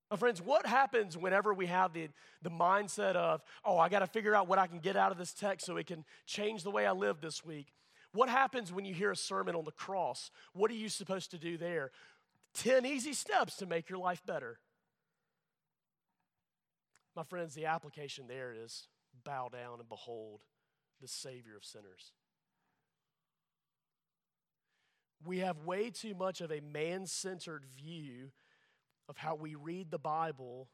My 0.09 0.17
friends, 0.17 0.41
what 0.41 0.65
happens 0.65 1.15
whenever 1.15 1.53
we 1.53 1.67
have 1.67 1.93
the, 1.93 2.09
the 2.41 2.49
mindset 2.49 3.15
of, 3.15 3.43
oh, 3.63 3.77
I 3.77 3.89
got 3.89 3.99
to 3.99 4.07
figure 4.07 4.33
out 4.33 4.47
what 4.47 4.57
I 4.57 4.65
can 4.65 4.79
get 4.79 4.97
out 4.97 5.11
of 5.11 5.19
this 5.19 5.33
text 5.33 5.67
so 5.67 5.77
it 5.77 5.85
can 5.85 6.03
change 6.25 6.63
the 6.63 6.71
way 6.71 6.87
I 6.87 6.91
live 6.91 7.21
this 7.21 7.45
week? 7.45 7.67
What 8.11 8.27
happens 8.27 8.73
when 8.73 8.85
you 8.85 8.95
hear 8.95 9.11
a 9.11 9.15
sermon 9.15 9.53
on 9.53 9.65
the 9.65 9.71
cross? 9.71 10.31
What 10.53 10.71
are 10.71 10.75
you 10.75 10.89
supposed 10.89 11.29
to 11.29 11.37
do 11.37 11.59
there? 11.59 11.91
10 12.55 12.87
easy 12.87 13.13
steps 13.13 13.57
to 13.57 13.67
make 13.67 13.87
your 13.87 13.99
life 13.99 14.23
better. 14.25 14.57
My 17.15 17.23
friends, 17.23 17.53
the 17.53 17.67
application 17.67 18.25
there 18.27 18.51
is 18.51 18.87
bow 19.25 19.49
down 19.49 19.79
and 19.79 19.89
behold 19.89 20.41
the 21.01 21.07
Savior 21.07 21.57
of 21.57 21.65
sinners. 21.65 22.13
We 25.25 25.39
have 25.39 25.65
way 25.65 25.89
too 25.89 26.15
much 26.15 26.39
of 26.39 26.51
a 26.51 26.61
man 26.61 27.07
centered 27.07 27.65
view 27.75 28.31
of 29.09 29.17
how 29.17 29.35
we 29.35 29.55
read 29.55 29.91
the 29.91 29.99
Bible 29.99 30.69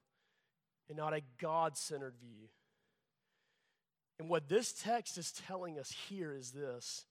and 0.90 0.98
not 0.98 1.14
a 1.14 1.22
God 1.40 1.78
centered 1.78 2.16
view. 2.20 2.50
And 4.20 4.30
what 4.30 4.50
this 4.50 4.74
text 4.74 5.18
is 5.18 5.32
telling 5.32 5.80
us 5.80 5.96
here 6.10 6.36
is 6.36 6.52
this 6.52 7.06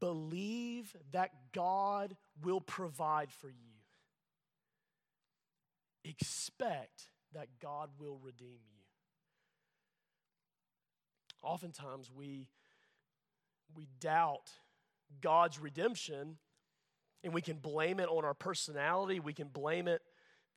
Believe 0.00 0.94
that 1.12 1.30
God 1.52 2.16
will 2.42 2.60
provide 2.60 3.32
for 3.32 3.48
you. 3.48 3.54
Expect 6.04 7.08
that 7.32 7.48
God 7.62 7.90
will 7.98 8.18
redeem 8.22 8.58
you. 8.72 8.83
Oftentimes 11.44 12.10
we, 12.14 12.48
we 13.74 13.86
doubt 14.00 14.50
God's 15.20 15.58
redemption 15.58 16.38
and 17.22 17.32
we 17.32 17.40
can 17.40 17.56
blame 17.56 18.00
it 18.00 18.08
on 18.08 18.24
our 18.24 18.34
personality. 18.34 19.20
We 19.20 19.32
can 19.32 19.48
blame 19.48 19.88
it 19.88 20.02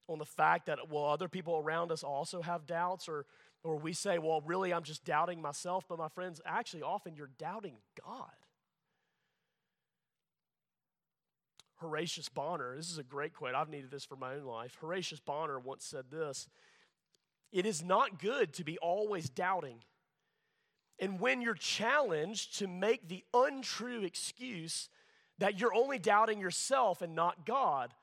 on 0.07 0.19
the 0.19 0.25
fact 0.25 0.67
that, 0.67 0.89
well, 0.89 1.05
other 1.05 1.27
people 1.27 1.57
around 1.57 1.91
us 1.91 2.03
also 2.03 2.41
have 2.41 2.65
doubts, 2.65 3.09
or, 3.09 3.25
or 3.63 3.77
we 3.77 3.93
say, 3.93 4.17
well, 4.19 4.41
really, 4.41 4.73
I'm 4.73 4.83
just 4.83 5.03
doubting 5.03 5.41
myself. 5.41 5.85
But 5.87 5.97
my 5.97 6.09
friends, 6.09 6.41
actually, 6.45 6.83
often 6.83 7.15
you're 7.15 7.29
doubting 7.37 7.75
God. 8.05 8.31
Horatius 11.77 12.27
Bonar, 12.27 12.75
this 12.75 12.89
is 12.89 12.97
a 12.97 13.03
great 13.03 13.33
quote. 13.33 13.53
I've 13.53 13.69
needed 13.69 13.91
this 13.91 14.03
for 14.03 14.15
my 14.15 14.35
own 14.35 14.43
life. 14.43 14.77
Horatius 14.79 15.19
Bonar 15.19 15.59
once 15.59 15.85
said 15.85 16.05
this 16.11 16.47
It 17.51 17.65
is 17.65 17.83
not 17.83 18.19
good 18.19 18.53
to 18.53 18.63
be 18.63 18.77
always 18.79 19.29
doubting. 19.29 19.83
And 20.99 21.19
when 21.19 21.41
you're 21.41 21.53
challenged 21.53 22.57
to 22.59 22.67
make 22.67 23.07
the 23.07 23.23
untrue 23.33 24.03
excuse 24.03 24.89
that 25.37 25.59
you're 25.59 25.75
only 25.75 25.99
doubting 25.99 26.39
yourself 26.39 27.01
and 27.01 27.15
not 27.15 27.45
God, 27.45 27.93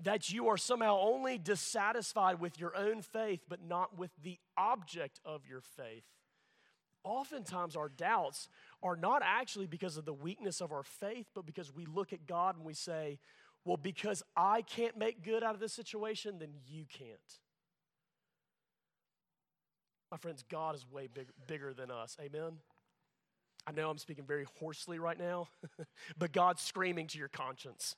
that 0.00 0.30
you 0.30 0.46
are 0.48 0.56
somehow 0.56 0.98
only 1.00 1.38
dissatisfied 1.38 2.40
with 2.40 2.60
your 2.60 2.76
own 2.76 3.02
faith 3.02 3.40
but 3.48 3.60
not 3.62 3.98
with 3.98 4.10
the 4.22 4.38
object 4.56 5.20
of 5.24 5.42
your 5.48 5.60
faith, 5.60 6.04
oftentimes 7.02 7.74
our 7.74 7.88
doubts 7.88 8.48
are 8.82 8.96
not 8.96 9.22
actually 9.24 9.66
because 9.66 9.96
of 9.96 10.04
the 10.04 10.12
weakness 10.12 10.60
of 10.60 10.70
our 10.70 10.84
faith, 10.84 11.26
but 11.34 11.46
because 11.46 11.74
we 11.74 11.86
look 11.86 12.12
at 12.12 12.26
God 12.26 12.56
and 12.56 12.64
we 12.64 12.74
say, 12.74 13.18
well, 13.64 13.76
because 13.76 14.22
I 14.36 14.62
can't 14.62 14.96
make 14.96 15.24
good 15.24 15.42
out 15.42 15.54
of 15.54 15.60
this 15.60 15.72
situation, 15.72 16.38
then 16.38 16.50
you 16.66 16.84
can't. 16.88 17.40
My 20.10 20.16
friends, 20.16 20.44
God 20.48 20.74
is 20.74 20.86
way 20.90 21.08
big, 21.12 21.28
bigger 21.46 21.74
than 21.74 21.90
us. 21.90 22.16
Amen? 22.20 22.58
I 23.66 23.72
know 23.72 23.90
I'm 23.90 23.98
speaking 23.98 24.24
very 24.24 24.46
hoarsely 24.58 24.98
right 24.98 25.18
now, 25.18 25.48
but 26.18 26.32
God's 26.32 26.62
screaming 26.62 27.06
to 27.08 27.18
your 27.18 27.28
conscience. 27.28 27.96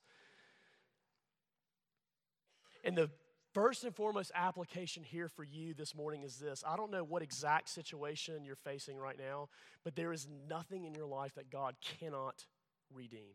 And 2.83 2.97
the 2.97 3.11
First 3.53 3.83
and 3.83 3.95
foremost 3.95 4.31
application 4.35 5.03
here 5.03 5.29
for 5.29 5.43
you 5.43 5.75
this 5.75 5.93
morning 5.93 6.23
is 6.23 6.37
this. 6.37 6.63
I 6.65 6.77
don't 6.77 6.93
know 6.93 7.03
what 7.03 7.21
exact 7.21 7.69
situation 7.69 8.45
you're 8.45 8.55
facing 8.55 8.97
right 8.97 9.19
now, 9.19 9.49
but 9.83 9.97
there 9.97 10.13
is 10.13 10.29
nothing 10.49 10.85
in 10.85 10.95
your 10.95 11.07
life 11.07 11.35
that 11.35 11.51
God 11.51 11.75
cannot 11.99 12.47
redeem. 12.95 13.35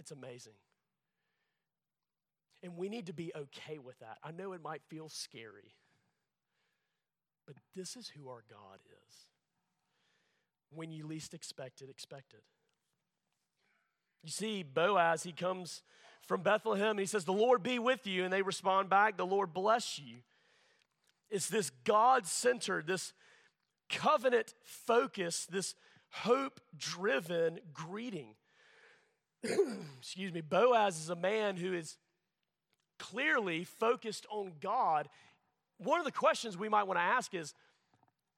It's 0.00 0.10
amazing. 0.10 0.54
And 2.66 2.76
we 2.76 2.88
need 2.88 3.06
to 3.06 3.12
be 3.12 3.32
okay 3.34 3.78
with 3.78 3.96
that. 4.00 4.18
I 4.24 4.32
know 4.32 4.52
it 4.52 4.60
might 4.60 4.82
feel 4.88 5.08
scary, 5.08 5.76
but 7.46 7.54
this 7.76 7.94
is 7.94 8.08
who 8.08 8.28
our 8.28 8.42
God 8.50 8.80
is. 8.84 9.14
When 10.74 10.90
you 10.90 11.06
least 11.06 11.32
expect 11.32 11.80
it, 11.80 11.88
expect 11.88 12.32
it. 12.34 12.42
You 14.24 14.30
see, 14.30 14.64
Boaz, 14.64 15.22
he 15.22 15.30
comes 15.30 15.82
from 16.26 16.42
Bethlehem 16.42 16.90
and 16.90 16.98
he 16.98 17.06
says, 17.06 17.24
The 17.24 17.32
Lord 17.32 17.62
be 17.62 17.78
with 17.78 18.04
you. 18.04 18.24
And 18.24 18.32
they 18.32 18.42
respond 18.42 18.90
back, 18.90 19.16
The 19.16 19.24
Lord 19.24 19.54
bless 19.54 20.00
you. 20.00 20.16
It's 21.30 21.48
this 21.48 21.70
God 21.84 22.26
centered, 22.26 22.88
this 22.88 23.12
covenant 23.88 24.54
focused, 24.64 25.52
this 25.52 25.76
hope 26.10 26.60
driven 26.76 27.60
greeting. 27.72 28.34
Excuse 29.98 30.32
me. 30.32 30.40
Boaz 30.40 30.98
is 30.98 31.10
a 31.10 31.16
man 31.16 31.56
who 31.56 31.72
is 31.72 31.96
clearly 32.98 33.64
focused 33.64 34.26
on 34.30 34.52
God. 34.60 35.08
One 35.78 35.98
of 35.98 36.04
the 36.04 36.12
questions 36.12 36.56
we 36.56 36.68
might 36.68 36.84
want 36.84 36.98
to 36.98 37.02
ask 37.04 37.34
is 37.34 37.54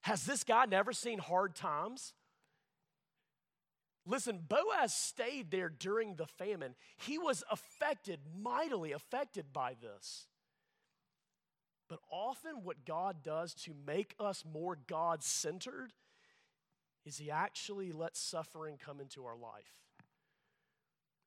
Has 0.03 0.25
this 0.25 0.45
guy 0.45 0.67
never 0.67 0.93
seen 0.93 1.19
hard 1.19 1.55
times? 1.55 2.15
Listen, 4.07 4.41
Boaz 4.49 4.95
stayed 4.95 5.51
there 5.51 5.69
during 5.69 6.15
the 6.15 6.27
famine. 6.27 6.75
He 6.97 7.19
was 7.19 7.45
affected, 7.51 8.21
mightily 8.41 8.93
affected 8.93 9.53
by 9.53 9.75
this. 9.83 10.27
But 11.91 12.01
often, 12.11 12.63
what 12.63 12.87
God 12.87 13.23
does 13.23 13.53
to 13.65 13.75
make 13.87 14.15
us 14.19 14.45
more 14.51 14.79
God 14.87 15.23
centered 15.23 15.93
is 17.05 17.19
He 17.19 17.31
actually 17.31 17.93
lets 17.93 18.19
suffering 18.19 18.79
come 18.83 19.01
into 19.01 19.25
our 19.25 19.37
life. 19.37 19.75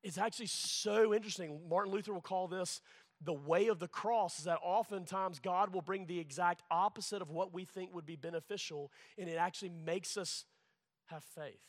It's 0.03 0.17
actually 0.17 0.47
so 0.47 1.13
interesting. 1.13 1.61
Martin 1.69 1.93
Luther 1.93 2.13
will 2.13 2.21
call 2.21 2.47
this 2.47 2.81
the 3.23 3.33
way 3.33 3.67
of 3.67 3.79
the 3.79 3.87
cross, 3.87 4.39
is 4.39 4.45
that 4.45 4.59
oftentimes 4.63 5.39
God 5.39 5.73
will 5.73 5.81
bring 5.81 6.05
the 6.05 6.19
exact 6.19 6.63
opposite 6.71 7.21
of 7.21 7.29
what 7.29 7.53
we 7.53 7.65
think 7.65 7.93
would 7.93 8.05
be 8.05 8.15
beneficial, 8.15 8.91
and 9.17 9.29
it 9.29 9.37
actually 9.37 9.71
makes 9.85 10.17
us 10.17 10.45
have 11.05 11.23
faith. 11.23 11.61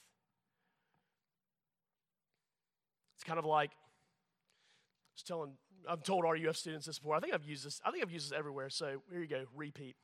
It's 3.17 3.25
kind 3.25 3.39
of 3.39 3.45
like 3.45 3.71
I 3.71 5.15
was 5.15 5.23
telling 5.23 5.53
I've 5.89 6.03
told 6.03 6.25
RUF 6.25 6.57
students 6.57 6.87
this 6.87 6.99
before. 6.99 7.17
I 7.17 7.21
think 7.21 7.35
I've 7.35 7.45
used 7.45 7.67
this. 7.67 7.81
I 7.85 7.91
think 7.91 8.03
I've 8.03 8.11
used 8.11 8.31
this 8.31 8.39
everywhere. 8.39 8.71
So 8.71 9.03
here 9.11 9.21
you 9.21 9.27
go, 9.27 9.45
repeat. 9.55 9.97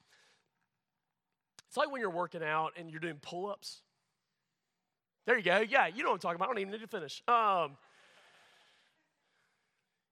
It's 1.69 1.77
like 1.77 1.91
when 1.91 2.01
you're 2.01 2.11
working 2.11 2.43
out 2.43 2.73
and 2.77 2.91
you're 2.91 3.01
doing 3.01 3.19
pull-ups. 3.21 3.83
There 5.27 5.37
you 5.37 5.45
go. 5.45 5.61
Yeah, 5.61 5.87
you 5.87 6.03
know 6.03 6.11
what 6.11 6.15
I'm 6.15 6.21
talking 6.21 6.37
about. 6.37 6.47
I 6.47 6.53
don't 6.53 6.61
even 6.61 6.73
need 6.73 6.81
to 6.81 6.89
finish. 6.89 7.23
Um, 7.29 7.77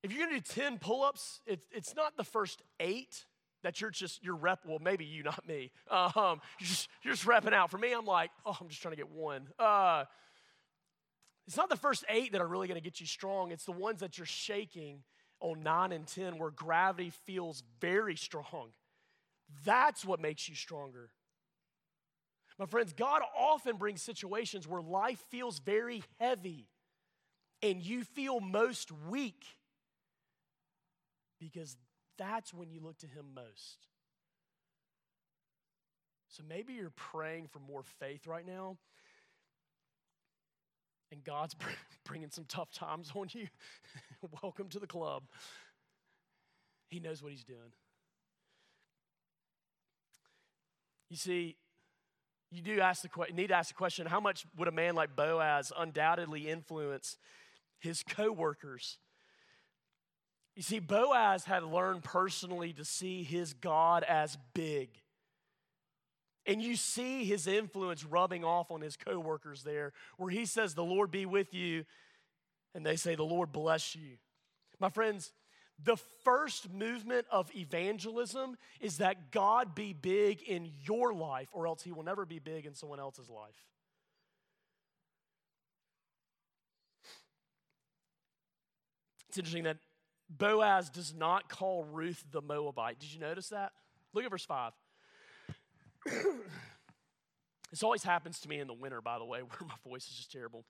if 0.07 0.13
you're 0.13 0.25
gonna 0.25 0.39
do 0.39 0.61
10 0.61 0.79
pull-ups, 0.79 1.41
it's, 1.47 1.67
it's 1.73 1.97
not 1.97 2.17
the 2.17 2.23
first 2.23 2.63
eight 2.79 3.25
that 3.65 3.81
you're 3.81 3.91
just 3.91 4.23
you're 4.23 4.37
rep. 4.37 4.61
Well, 4.65 4.79
maybe 4.81 5.05
you, 5.05 5.25
not 5.25 5.47
me. 5.49 5.73
Um, 5.91 6.41
you're 6.61 6.69
just 6.69 6.89
you're 7.03 7.15
just 7.15 7.27
repping 7.27 7.53
out. 7.53 7.73
For 7.73 7.79
me, 7.79 7.93
I'm 7.93 8.07
like, 8.07 8.31
oh, 8.45 8.57
I'm 8.61 8.69
just 8.69 8.81
trying 8.81 8.93
to 8.93 8.97
get 8.97 9.11
one. 9.11 9.49
Uh, 9.59 10.05
it's 11.49 11.57
not 11.57 11.69
the 11.69 11.77
first 11.77 12.05
eight 12.09 12.33
that 12.33 12.41
are 12.41 12.47
really 12.47 12.69
to 12.69 12.81
get 12.81 13.01
you 13.01 13.07
strong. 13.07 13.51
It's 13.51 13.65
the 13.65 13.73
ones 13.73 13.99
that 14.01 14.17
you're 14.17 14.27
shaking 14.27 15.03
on 15.41 15.65
nine 15.65 15.91
and 15.91 16.07
10 16.07 16.39
where 16.39 16.51
gravity 16.51 17.11
feels 17.25 17.65
very 17.81 18.15
strong. 18.15 18.71
That's 19.65 20.05
what 20.05 20.21
makes 20.21 20.49
you 20.49 20.55
stronger. 20.55 21.11
My 22.61 22.67
friends, 22.67 22.93
God 22.93 23.23
often 23.37 23.77
brings 23.77 24.03
situations 24.03 24.69
where 24.69 24.83
life 24.83 25.23
feels 25.31 25.59
very 25.59 26.05
heavy 26.21 26.69
and 27.63 27.83
you 27.83 28.05
feel 28.05 28.41
most 28.41 28.93
weak 29.09 29.45
because 31.41 31.77
that's 32.19 32.53
when 32.53 32.71
you 32.71 32.81
look 32.81 32.99
to 32.99 33.07
Him 33.07 33.27
most. 33.35 33.87
So 36.29 36.43
maybe 36.49 36.75
you're 36.75 36.91
praying 36.91 37.49
for 37.49 37.61
more 37.61 37.83
faith 37.83 38.27
right 38.27 38.47
now 38.47 38.77
and 41.13 41.25
God's 41.25 41.55
bringing 42.05 42.31
some 42.31 42.45
tough 42.49 42.73
times 42.73 43.13
on 43.15 43.29
you, 43.33 43.47
welcome 44.43 44.69
to 44.71 44.79
the 44.79 44.87
club. 44.87 45.25
He 46.89 47.01
knows 47.01 47.23
what 47.23 47.33
He's 47.33 47.45
doing. 47.45 47.73
You 51.09 51.17
see, 51.17 51.57
you 52.51 52.63
do 52.63 52.81
ask 52.81 53.03
the 53.03 53.09
need 53.33 53.49
to 53.49 53.55
ask 53.55 53.69
the 53.69 53.75
question: 53.75 54.07
How 54.07 54.21
much 54.21 54.45
would 54.57 54.69
a 54.69 54.73
man 54.73 54.95
like 54.95 55.15
Boaz 55.17 55.73
undoubtedly 55.77 56.49
influence 56.49 57.17
his 57.79 58.03
coworkers? 58.03 58.99
You 60.57 60.63
see, 60.63 60.79
Boaz 60.79 61.45
had 61.45 61.63
learned 61.63 62.03
personally 62.03 62.73
to 62.73 62.85
see 62.85 63.23
his 63.23 63.53
God 63.53 64.03
as 64.03 64.39
big. 64.55 64.89
And 66.47 66.63
you 66.63 66.77
see 66.77 67.25
his 67.25 67.47
influence 67.47 68.05
rubbing 68.05 68.43
off 68.43 68.71
on 68.71 68.81
his 68.81 68.97
coworkers 68.97 69.63
there, 69.63 69.93
where 70.17 70.31
he 70.31 70.47
says, 70.47 70.75
The 70.75 70.83
Lord 70.83 71.11
be 71.11 71.27
with 71.27 71.53
you, 71.53 71.85
and 72.75 72.87
they 72.87 72.97
say, 72.97 73.17
The 73.17 73.23
Lord 73.23 73.53
bless 73.53 73.95
you. 73.95 74.17
My 74.81 74.89
friends, 74.89 75.33
the 75.83 75.97
first 76.25 76.73
movement 76.73 77.27
of 77.31 77.55
evangelism 77.55 78.57
is 78.81 78.99
that 78.99 79.31
God 79.33 79.75
be 79.75 79.93
big 79.93 80.41
in 80.43 80.71
your 80.87 81.13
life, 81.13 81.49
or 81.53 81.67
else 81.67 81.83
he 81.83 81.93
will 81.93 82.03
never 82.03 82.25
be 82.25 82.39
big 82.39 82.65
in 82.65 82.75
someone 82.75 83.01
else's 83.01 83.29
life. 83.29 83.67
It's 89.29 89.37
interesting 89.37 89.65
that 89.65 89.77
Boaz 90.29 90.91
does 90.91 91.15
not 91.15 91.49
call 91.49 91.85
Ruth 91.85 92.25
the 92.31 92.43
Moabite. 92.43 92.99
Did 92.99 93.13
you 93.13 93.21
notice 93.21 93.49
that? 93.49 93.73
Look 94.13 94.25
at 94.25 94.31
verse 94.31 94.45
5. 94.45 94.73
this 97.71 97.83
always 97.83 98.03
happens 98.03 98.41
to 98.41 98.49
me 98.49 98.59
in 98.59 98.67
the 98.67 98.75
winter, 98.75 99.01
by 99.01 99.19
the 99.19 99.25
way, 99.25 99.41
where 99.43 99.69
my 99.69 99.75
voice 99.89 100.09
is 100.09 100.17
just 100.17 100.33
terrible. 100.33 100.65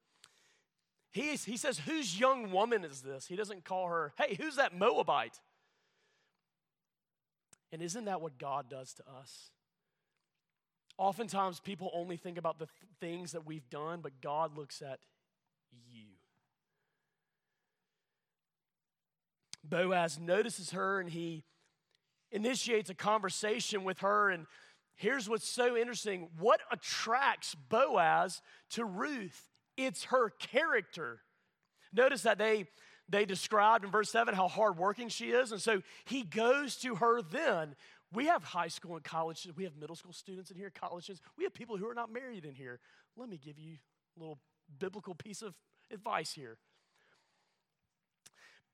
He, 1.13 1.31
is, 1.31 1.45
he 1.45 1.57
says, 1.57 1.79
Whose 1.79 2.19
young 2.19 2.51
woman 2.51 2.85
is 2.85 3.01
this? 3.01 3.27
He 3.27 3.37
doesn't 3.37 3.65
call 3.65 3.89
her, 3.89 4.13
Hey, 4.19 4.35
who's 4.35 4.57
that 4.57 4.77
Moabite? 4.77 5.41
And 7.73 7.83
isn't 7.83 8.05
that 8.05 8.21
what 8.21 8.39
God 8.39 8.69
does 8.69 8.93
to 8.95 9.03
us? 9.19 9.51
Oftentimes, 10.99 11.61
people 11.61 11.91
only 11.93 12.17
think 12.17 12.39
about 12.39 12.59
the 12.59 12.67
th- 12.67 12.91
things 13.01 13.33
that 13.33 13.47
we've 13.47 13.69
done, 13.69 14.01
but 14.03 14.21
God 14.21 14.57
looks 14.57 14.81
at 14.81 14.99
you. 15.91 16.16
Boaz 19.69 20.19
notices 20.19 20.71
her 20.71 21.01
and 21.01 21.11
he 21.11 21.45
initiates 22.31 22.91
a 22.91 22.95
conversation 22.95 23.85
with 23.85 24.01
her 24.01 24.31
and 24.31 24.47
Here's 24.97 25.29
what's 25.29 25.47
so 25.47 25.77
interesting 25.77 26.29
what 26.39 26.61
attracts 26.73 27.55
Boaz 27.55 28.41
to 28.71 28.85
Ruth? 28.85 29.51
It's 29.77 30.05
her 30.05 30.31
character. 30.31 31.21
Notice 31.93 32.23
that 32.23 32.39
they, 32.39 32.65
they 33.09 33.27
described 33.27 33.85
in 33.85 33.91
verse 33.91 34.11
7 34.11 34.35
how 34.35 34.49
hardworking 34.49 35.09
she 35.11 35.31
is. 35.31 35.53
And 35.53 35.61
so 35.61 35.83
he 36.07 36.23
goes 36.23 36.77
to 36.77 36.97
her 36.97 37.21
then. 37.21 37.77
We 38.13 38.27
have 38.27 38.43
high 38.43 38.69
school 38.69 38.95
and 38.95 39.05
college, 39.05 39.47
we 39.57 39.65
have 39.65 39.77
middle 39.77 39.97
school 39.97 40.13
students 40.13 40.51
in 40.51 40.57
here, 40.57 40.73
college 40.75 41.05
students. 41.05 41.27
We 41.37 41.45
have 41.45 41.53
people 41.53 41.77
who 41.77 41.89
are 41.89 41.95
not 41.95 42.11
married 42.11 42.47
in 42.47 42.55
here. 42.55 42.81
Let 43.17 43.29
me 43.29 43.37
give 43.37 43.59
you 43.59 43.77
a 44.17 44.21
little 44.21 44.39
biblical 44.79 45.15
piece 45.15 45.43
of 45.43 45.55
advice 45.93 46.33
here. 46.33 46.57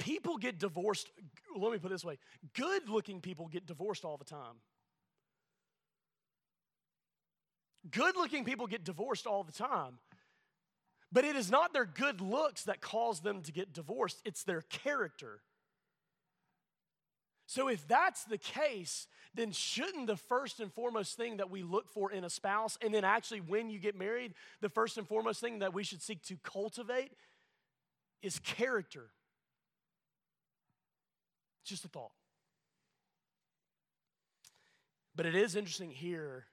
People 0.02 0.36
get 0.36 0.58
divorced, 0.58 1.08
let 1.56 1.70
me 1.70 1.78
put 1.78 1.92
it 1.92 1.94
this 1.94 2.04
way 2.04 2.18
good 2.54 2.88
looking 2.88 3.20
people 3.20 3.46
get 3.46 3.66
divorced 3.66 4.04
all 4.04 4.16
the 4.16 4.24
time. 4.24 4.56
Good 7.88 8.16
looking 8.16 8.44
people 8.44 8.66
get 8.66 8.82
divorced 8.82 9.28
all 9.28 9.44
the 9.44 9.52
time. 9.52 9.98
But 11.12 11.24
it 11.24 11.36
is 11.36 11.52
not 11.52 11.72
their 11.72 11.84
good 11.84 12.20
looks 12.20 12.64
that 12.64 12.80
cause 12.80 13.20
them 13.20 13.42
to 13.42 13.52
get 13.52 13.72
divorced, 13.72 14.20
it's 14.24 14.42
their 14.42 14.62
character. 14.62 15.40
So, 17.46 17.68
if 17.68 17.86
that's 17.86 18.24
the 18.24 18.38
case, 18.38 19.06
then 19.34 19.52
shouldn't 19.52 20.08
the 20.08 20.16
first 20.16 20.58
and 20.58 20.72
foremost 20.72 21.16
thing 21.16 21.36
that 21.36 21.50
we 21.50 21.62
look 21.62 21.92
for 21.92 22.10
in 22.10 22.24
a 22.24 22.30
spouse, 22.30 22.76
and 22.82 22.92
then 22.92 23.04
actually 23.04 23.40
when 23.40 23.70
you 23.70 23.78
get 23.78 23.96
married, 23.96 24.34
the 24.62 24.68
first 24.68 24.98
and 24.98 25.06
foremost 25.06 25.40
thing 25.40 25.60
that 25.60 25.72
we 25.72 25.84
should 25.84 26.02
seek 26.02 26.22
to 26.24 26.36
cultivate 26.42 27.12
is 28.20 28.40
character? 28.40 29.10
Just 31.64 31.84
a 31.84 31.88
thought. 31.88 32.12
But 35.14 35.26
it 35.26 35.34
is 35.34 35.56
interesting 35.56 35.90
here 35.90 36.46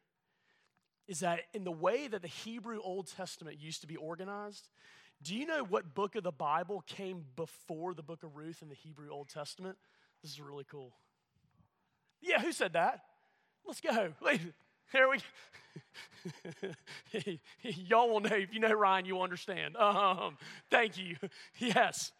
is 1.07 1.21
that 1.21 1.41
in 1.53 1.63
the 1.63 1.71
way 1.71 2.07
that 2.07 2.21
the 2.21 2.27
Hebrew 2.27 2.79
Old 2.83 3.07
Testament 3.07 3.59
used 3.59 3.81
to 3.81 3.87
be 3.87 3.95
organized, 3.95 4.69
do 5.23 5.35
you 5.35 5.45
know 5.45 5.63
what 5.63 5.95
book 5.95 6.15
of 6.15 6.23
the 6.23 6.31
Bible 6.31 6.83
came 6.85 7.25
before 7.35 7.93
the 7.93 8.03
book 8.03 8.23
of 8.23 8.35
Ruth 8.35 8.61
in 8.61 8.69
the 8.69 8.75
Hebrew 8.75 9.09
Old 9.09 9.29
Testament? 9.29 9.77
This 10.21 10.31
is 10.31 10.39
really 10.39 10.65
cool. 10.69 10.93
Yeah, 12.21 12.39
who 12.41 12.51
said 12.51 12.73
that? 12.73 13.01
Let's 13.65 13.81
go. 13.81 14.13
Wait, 14.21 14.41
Here 14.91 15.09
we 15.09 15.19
Y'all 17.63 18.09
will 18.09 18.19
know. 18.19 18.35
If 18.35 18.53
you 18.53 18.59
know 18.59 18.71
Ryan, 18.71 19.05
you'll 19.05 19.21
understand. 19.21 19.77
Um, 19.77 20.37
thank 20.69 20.97
you. 20.97 21.15
Yes. 21.57 22.11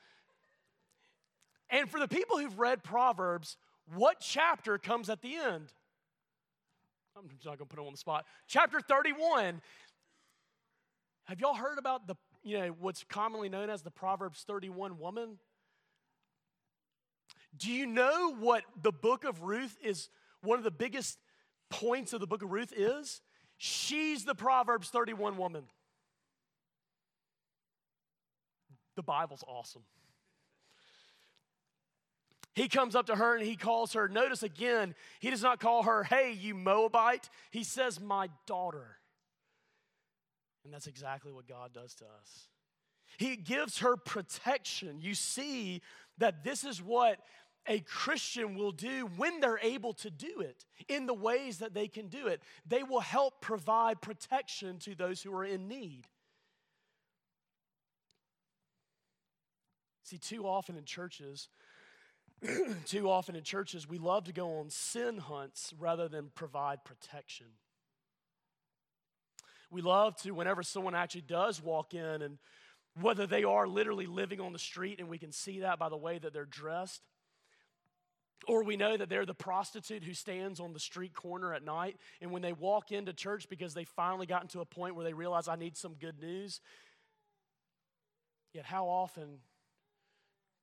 And 1.70 1.90
for 1.90 2.00
the 2.00 2.08
people 2.08 2.38
who've 2.38 2.58
read 2.58 2.84
Proverbs, 2.84 3.58
what 3.96 4.20
chapter 4.20 4.78
comes 4.78 5.10
at 5.10 5.22
the 5.22 5.36
end? 5.36 5.72
I'm 7.18 7.30
just 7.30 7.46
not 7.46 7.60
to 7.60 7.66
put 7.66 7.80
him 7.80 7.86
on 7.86 7.92
the 7.92 7.98
spot. 7.98 8.26
Chapter 8.48 8.80
31. 8.80 9.62
Have 11.26 11.40
y'all 11.40 11.54
heard 11.54 11.78
about 11.78 12.08
the, 12.08 12.16
you 12.44 12.58
know, 12.58 12.76
what's 12.80 13.04
commonly 13.04 13.50
known 13.50 13.70
as 13.70 13.82
the 13.82 13.92
Proverbs 13.92 14.44
31 14.48 14.98
woman? 14.98 15.38
Do 17.56 17.72
you 17.72 17.86
know 17.86 18.34
what 18.34 18.64
the 18.82 18.92
book 18.92 19.26
of 19.26 19.44
Ruth 19.44 19.78
is 19.84 20.10
one 20.42 20.58
of 20.58 20.64
the 20.64 20.72
biggest 20.72 21.18
points 21.70 22.14
of 22.14 22.20
the 22.20 22.28
book 22.28 22.42
of 22.42 22.52
Ruth 22.52 22.74
is? 22.76 23.22
She's 23.58 24.26
the 24.26 24.36
Proverbs 24.36 24.90
31 24.90 25.38
woman. 25.38 25.64
The 28.96 29.04
Bible's 29.04 29.44
awesome. 29.48 29.84
He 32.60 32.68
comes 32.68 32.94
up 32.94 33.06
to 33.06 33.16
her 33.16 33.38
and 33.38 33.46
he 33.46 33.56
calls 33.56 33.94
her, 33.94 34.10
notice 34.10 34.44
again, 34.44 34.94
he 35.22 35.30
does 35.30 35.42
not 35.42 35.62
call 35.62 35.84
her, 35.84 36.04
hey, 36.04 36.34
you 36.38 36.54
Moabite. 36.54 37.30
He 37.52 37.64
says, 37.64 38.02
my 38.02 38.28
daughter. 38.48 38.98
And 40.66 40.74
that's 40.74 40.86
exactly 40.86 41.32
what 41.32 41.48
God 41.48 41.72
does 41.74 41.96
to 41.96 42.04
us. 42.04 42.50
He 43.18 43.38
gives 43.38 43.78
her 43.78 43.96
protection. 43.96 44.98
You 45.00 45.16
see 45.16 45.82
that 46.18 46.44
this 46.44 46.66
is 46.66 46.84
what 46.84 47.20
a 47.66 47.80
Christian 47.80 48.56
will 48.58 48.74
do 48.74 49.10
when 49.16 49.40
they're 49.40 49.60
able 49.60 49.94
to 49.94 50.10
do 50.10 50.42
it 50.42 50.66
in 50.90 51.06
the 51.06 51.14
ways 51.14 51.60
that 51.60 51.74
they 51.74 51.88
can 51.88 52.10
do 52.10 52.28
it. 52.28 52.42
They 52.68 52.84
will 52.84 53.00
help 53.00 53.40
provide 53.40 54.02
protection 54.02 54.80
to 54.80 54.96
those 54.96 55.22
who 55.22 55.34
are 55.34 55.46
in 55.46 55.70
need. 55.70 56.08
See, 60.04 60.18
too 60.18 60.46
often 60.46 60.76
in 60.76 60.84
churches, 60.84 61.48
too 62.86 63.10
often 63.10 63.36
in 63.36 63.44
churches, 63.44 63.88
we 63.88 63.98
love 63.98 64.26
to 64.26 64.34
go 64.34 64.60
on 64.60 64.70
sin 64.70 65.18
hunts 65.18 65.74
rather 65.80 66.08
than 66.08 66.32
provide 66.36 66.84
protection. 66.86 67.48
We 69.72 69.82
love 69.82 70.16
to, 70.24 70.32
whenever 70.32 70.64
someone 70.64 70.96
actually 70.96 71.22
does 71.22 71.62
walk 71.62 71.94
in, 71.94 72.22
and 72.22 72.38
whether 73.00 73.28
they 73.28 73.44
are 73.44 73.68
literally 73.68 74.08
living 74.08 74.42
on 74.42 74.54
the 74.54 74.60
street, 74.60 75.00
and 75.00 75.10
we 75.10 75.18
can 75.18 75.32
see 75.32 75.60
that 75.60 75.80
by 75.80 75.90
the 75.90 75.98
way 75.98 76.18
that 76.18 76.34
they're 76.34 76.46
dressed, 76.46 77.02
Or 78.48 78.64
we 78.64 78.78
know 78.78 78.96
that 78.96 79.10
they're 79.10 79.26
the 79.26 79.34
prostitute 79.34 80.04
who 80.04 80.14
stands 80.14 80.60
on 80.60 80.74
the 80.74 80.80
street 80.80 81.14
corner 81.14 81.54
at 81.54 81.64
night, 81.64 81.98
and 82.22 82.32
when 82.32 82.42
they 82.42 82.54
walk 82.54 82.92
into 82.92 83.14
church 83.14 83.50
because 83.50 83.74
they 83.74 83.84
finally 83.84 84.26
gotten 84.26 84.48
to 84.50 84.62
a 84.62 84.66
point 84.66 84.96
where 84.96 85.04
they 85.04 85.14
realize 85.14 85.48
I 85.48 85.56
need 85.56 85.76
some 85.78 85.96
good 85.96 86.20
news. 86.20 86.62
Yet, 88.54 88.66
how 88.66 88.88
often 88.88 89.40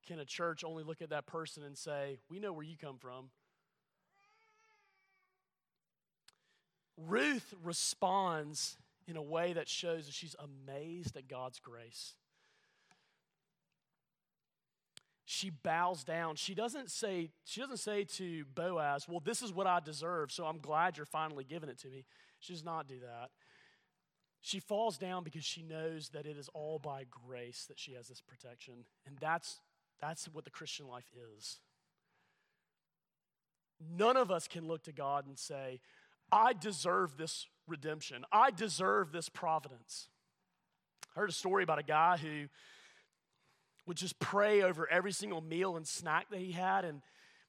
can 0.07 0.19
a 0.19 0.25
church 0.25 0.65
only 0.65 0.83
look 0.83 1.03
at 1.03 1.11
that 1.11 1.27
person 1.27 1.63
and 1.63 1.77
say, 1.77 2.19
We 2.31 2.39
know 2.39 2.53
where 2.53 2.65
you 2.65 2.77
come 2.77 2.99
from? 2.99 3.31
Ruth 6.97 7.53
responds 7.63 8.77
in 9.07 9.17
a 9.17 9.23
way 9.23 9.53
that 9.53 9.69
shows 9.69 10.07
that 10.07 10.15
she's 10.15 10.35
amazed 10.39 11.17
at 11.17 11.29
God's 11.29 11.59
grace. 11.59 12.15
She 15.29 15.51
bows 15.51 16.05
down. 16.05 16.37
She 16.37 16.55
doesn't 16.55 16.91
say, 16.91 17.31
she 17.45 17.61
doesn't 17.61 17.79
say 17.79 18.05
to 18.05 18.45
Boaz, 18.55 19.07
Well, 19.09 19.21
this 19.21 19.43
is 19.43 19.53
what 19.53 19.67
I 19.67 19.81
deserve, 19.81 20.31
so 20.33 20.47
I'm 20.47 20.59
glad 20.59 20.97
you're 20.97 21.05
finally 21.05 21.45
giving 21.45 21.69
it 21.69 21.79
to 21.81 21.89
me. 21.89 22.05
She 22.41 22.53
does 22.53 22.65
not 22.65 22.87
do 22.87 23.01
that. 23.01 23.31
She 24.41 24.61
falls 24.61 24.97
down 24.97 25.25
because 25.25 25.45
she 25.45 25.63
knows 25.63 26.11
that 26.11 26.25
it 26.25 26.37
is 26.37 26.49
all 26.55 26.79
by 26.79 27.05
grace 27.11 27.65
that 27.69 27.81
she 27.81 27.95
has 27.95 28.07
this 28.07 28.21
protection. 28.21 28.85
And 29.05 29.17
that's, 29.19 29.61
that's 30.01 30.27
what 30.27 30.45
the 30.45 30.51
Christian 30.51 30.87
life 30.87 31.09
is. 31.37 31.59
None 33.81 34.17
of 34.17 34.31
us 34.31 34.49
can 34.49 34.67
look 34.67 34.85
to 34.85 34.93
God 34.93 35.27
and 35.27 35.39
say, 35.39 35.81
I 36.33 36.53
deserve 36.53 37.17
this 37.17 37.47
redemption. 37.69 38.25
I 38.33 38.51
deserve 38.51 39.13
this 39.13 39.29
providence. 39.29 40.09
I 41.15 41.21
heard 41.21 41.31
a 41.31 41.35
story 41.35 41.63
about 41.63 41.79
a 41.79 41.85
guy 41.85 42.17
who 42.17 42.47
would 43.87 43.97
just 43.97 44.19
pray 44.19 44.63
over 44.63 44.91
every 44.91 45.13
single 45.13 45.41
meal 45.41 45.77
and 45.77 45.87
snack 45.87 46.31
that 46.31 46.41
he 46.41 46.53
had. 46.53 46.85
And 46.85 47.03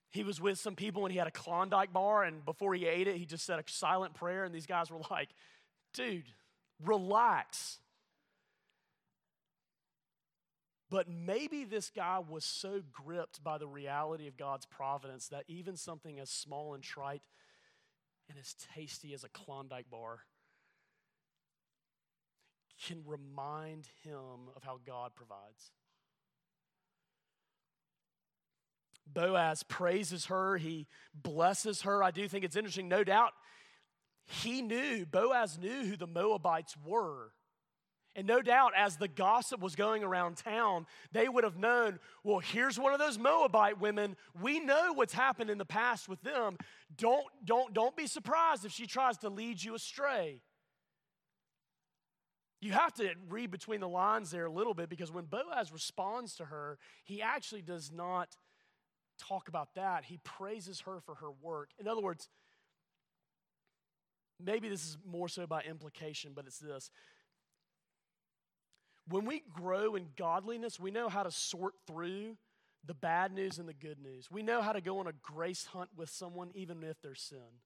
he 0.09 0.23
was 0.23 0.39
with 0.39 0.59
some 0.59 0.75
people 0.75 1.05
and 1.05 1.11
he 1.11 1.17
had 1.17 1.27
a 1.27 1.31
Klondike 1.31 1.91
bar. 1.91 2.23
And 2.23 2.45
before 2.45 2.73
he 2.73 2.85
ate 2.85 3.07
it, 3.07 3.17
he 3.17 3.25
just 3.25 3.45
said 3.45 3.59
a 3.59 3.63
silent 3.65 4.13
prayer. 4.13 4.43
And 4.43 4.53
these 4.53 4.67
guys 4.67 4.91
were 4.91 4.99
like, 5.09 5.29
dude, 5.93 6.25
relax. 6.83 7.79
But 10.89 11.09
maybe 11.09 11.65
this 11.65 11.89
guy 11.89 12.19
was 12.19 12.45
so 12.45 12.81
gripped 12.91 13.43
by 13.43 13.57
the 13.57 13.67
reality 13.67 14.27
of 14.27 14.37
God's 14.37 14.65
providence 14.65 15.27
that 15.27 15.43
even 15.47 15.75
something 15.75 16.19
as 16.19 16.29
small 16.29 16.73
and 16.73 16.83
trite 16.83 17.23
and 18.29 18.37
as 18.39 18.55
tasty 18.75 19.13
as 19.13 19.23
a 19.23 19.29
Klondike 19.29 19.89
bar 19.89 20.19
can 22.85 23.03
remind 23.05 23.87
him 24.03 24.49
of 24.55 24.63
how 24.63 24.79
God 24.85 25.11
provides. 25.15 25.71
Boaz 29.05 29.63
praises 29.63 30.25
her, 30.25 30.57
he 30.57 30.87
blesses 31.13 31.81
her. 31.83 32.03
I 32.03 32.11
do 32.11 32.27
think 32.27 32.43
it's 32.43 32.55
interesting. 32.55 32.87
No 32.87 33.03
doubt 33.03 33.31
he 34.25 34.61
knew, 34.61 35.05
Boaz 35.05 35.57
knew 35.57 35.85
who 35.85 35.95
the 35.95 36.07
Moabites 36.07 36.75
were. 36.85 37.31
And 38.17 38.25
no 38.25 38.41
doubt, 38.41 38.71
as 38.75 38.97
the 38.97 39.07
gossip 39.07 39.61
was 39.61 39.75
going 39.75 40.03
around 40.03 40.37
town, 40.37 40.87
they 41.11 41.29
would 41.29 41.43
have 41.43 41.55
known 41.55 41.99
well, 42.23 42.39
here's 42.39 42.79
one 42.79 42.91
of 42.91 42.99
those 42.99 43.19
Moabite 43.19 43.79
women. 43.79 44.17
We 44.41 44.59
know 44.59 44.91
what's 44.93 45.13
happened 45.13 45.51
in 45.51 45.59
the 45.59 45.65
past 45.65 46.09
with 46.09 46.19
them. 46.23 46.57
Don't, 46.97 47.25
don't, 47.45 47.75
don't 47.75 47.95
be 47.95 48.07
surprised 48.07 48.65
if 48.65 48.71
she 48.71 48.87
tries 48.87 49.19
to 49.19 49.29
lead 49.29 49.63
you 49.63 49.75
astray. 49.75 50.41
You 52.59 52.71
have 52.71 52.91
to 52.95 53.11
read 53.29 53.51
between 53.51 53.81
the 53.81 53.87
lines 53.87 54.31
there 54.31 54.47
a 54.47 54.51
little 54.51 54.73
bit 54.73 54.89
because 54.89 55.11
when 55.11 55.25
Boaz 55.25 55.71
responds 55.71 56.35
to 56.37 56.45
her, 56.45 56.79
he 57.03 57.21
actually 57.21 57.61
does 57.61 57.91
not 57.91 58.35
talk 59.19 59.47
about 59.47 59.75
that. 59.75 60.05
He 60.05 60.17
praises 60.23 60.81
her 60.81 60.99
for 61.05 61.15
her 61.15 61.29
work. 61.39 61.69
In 61.79 61.87
other 61.87 62.01
words, 62.01 62.29
maybe 64.43 64.69
this 64.69 64.81
is 64.81 64.97
more 65.05 65.29
so 65.29 65.45
by 65.45 65.61
implication, 65.61 66.31
but 66.35 66.47
it's 66.47 66.57
this 66.57 66.89
when 69.09 69.25
we 69.25 69.43
grow 69.53 69.95
in 69.95 70.07
godliness, 70.17 70.79
we 70.79 70.91
know 70.91 71.09
how 71.09 71.23
to 71.23 71.31
sort 71.31 71.73
through 71.85 72.37
the 72.85 72.93
bad 72.93 73.33
news 73.33 73.57
and 73.59 73.67
the 73.67 73.73
good 73.73 73.99
news. 73.99 74.29
We 74.31 74.43
know 74.43 74.61
how 74.61 74.73
to 74.73 74.81
go 74.81 74.99
on 74.99 75.07
a 75.07 75.13
grace 75.21 75.65
hunt 75.65 75.89
with 75.95 76.09
someone, 76.09 76.51
even 76.55 76.83
if 76.83 77.01
there's 77.01 77.21
sin. 77.21 77.61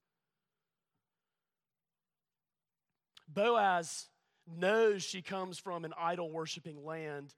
Boaz 3.27 4.07
knows 4.47 5.03
she 5.03 5.21
comes 5.21 5.57
from 5.57 5.85
an 5.85 5.93
idol 5.97 6.31
worshiping 6.31 6.83
land, 6.83 7.33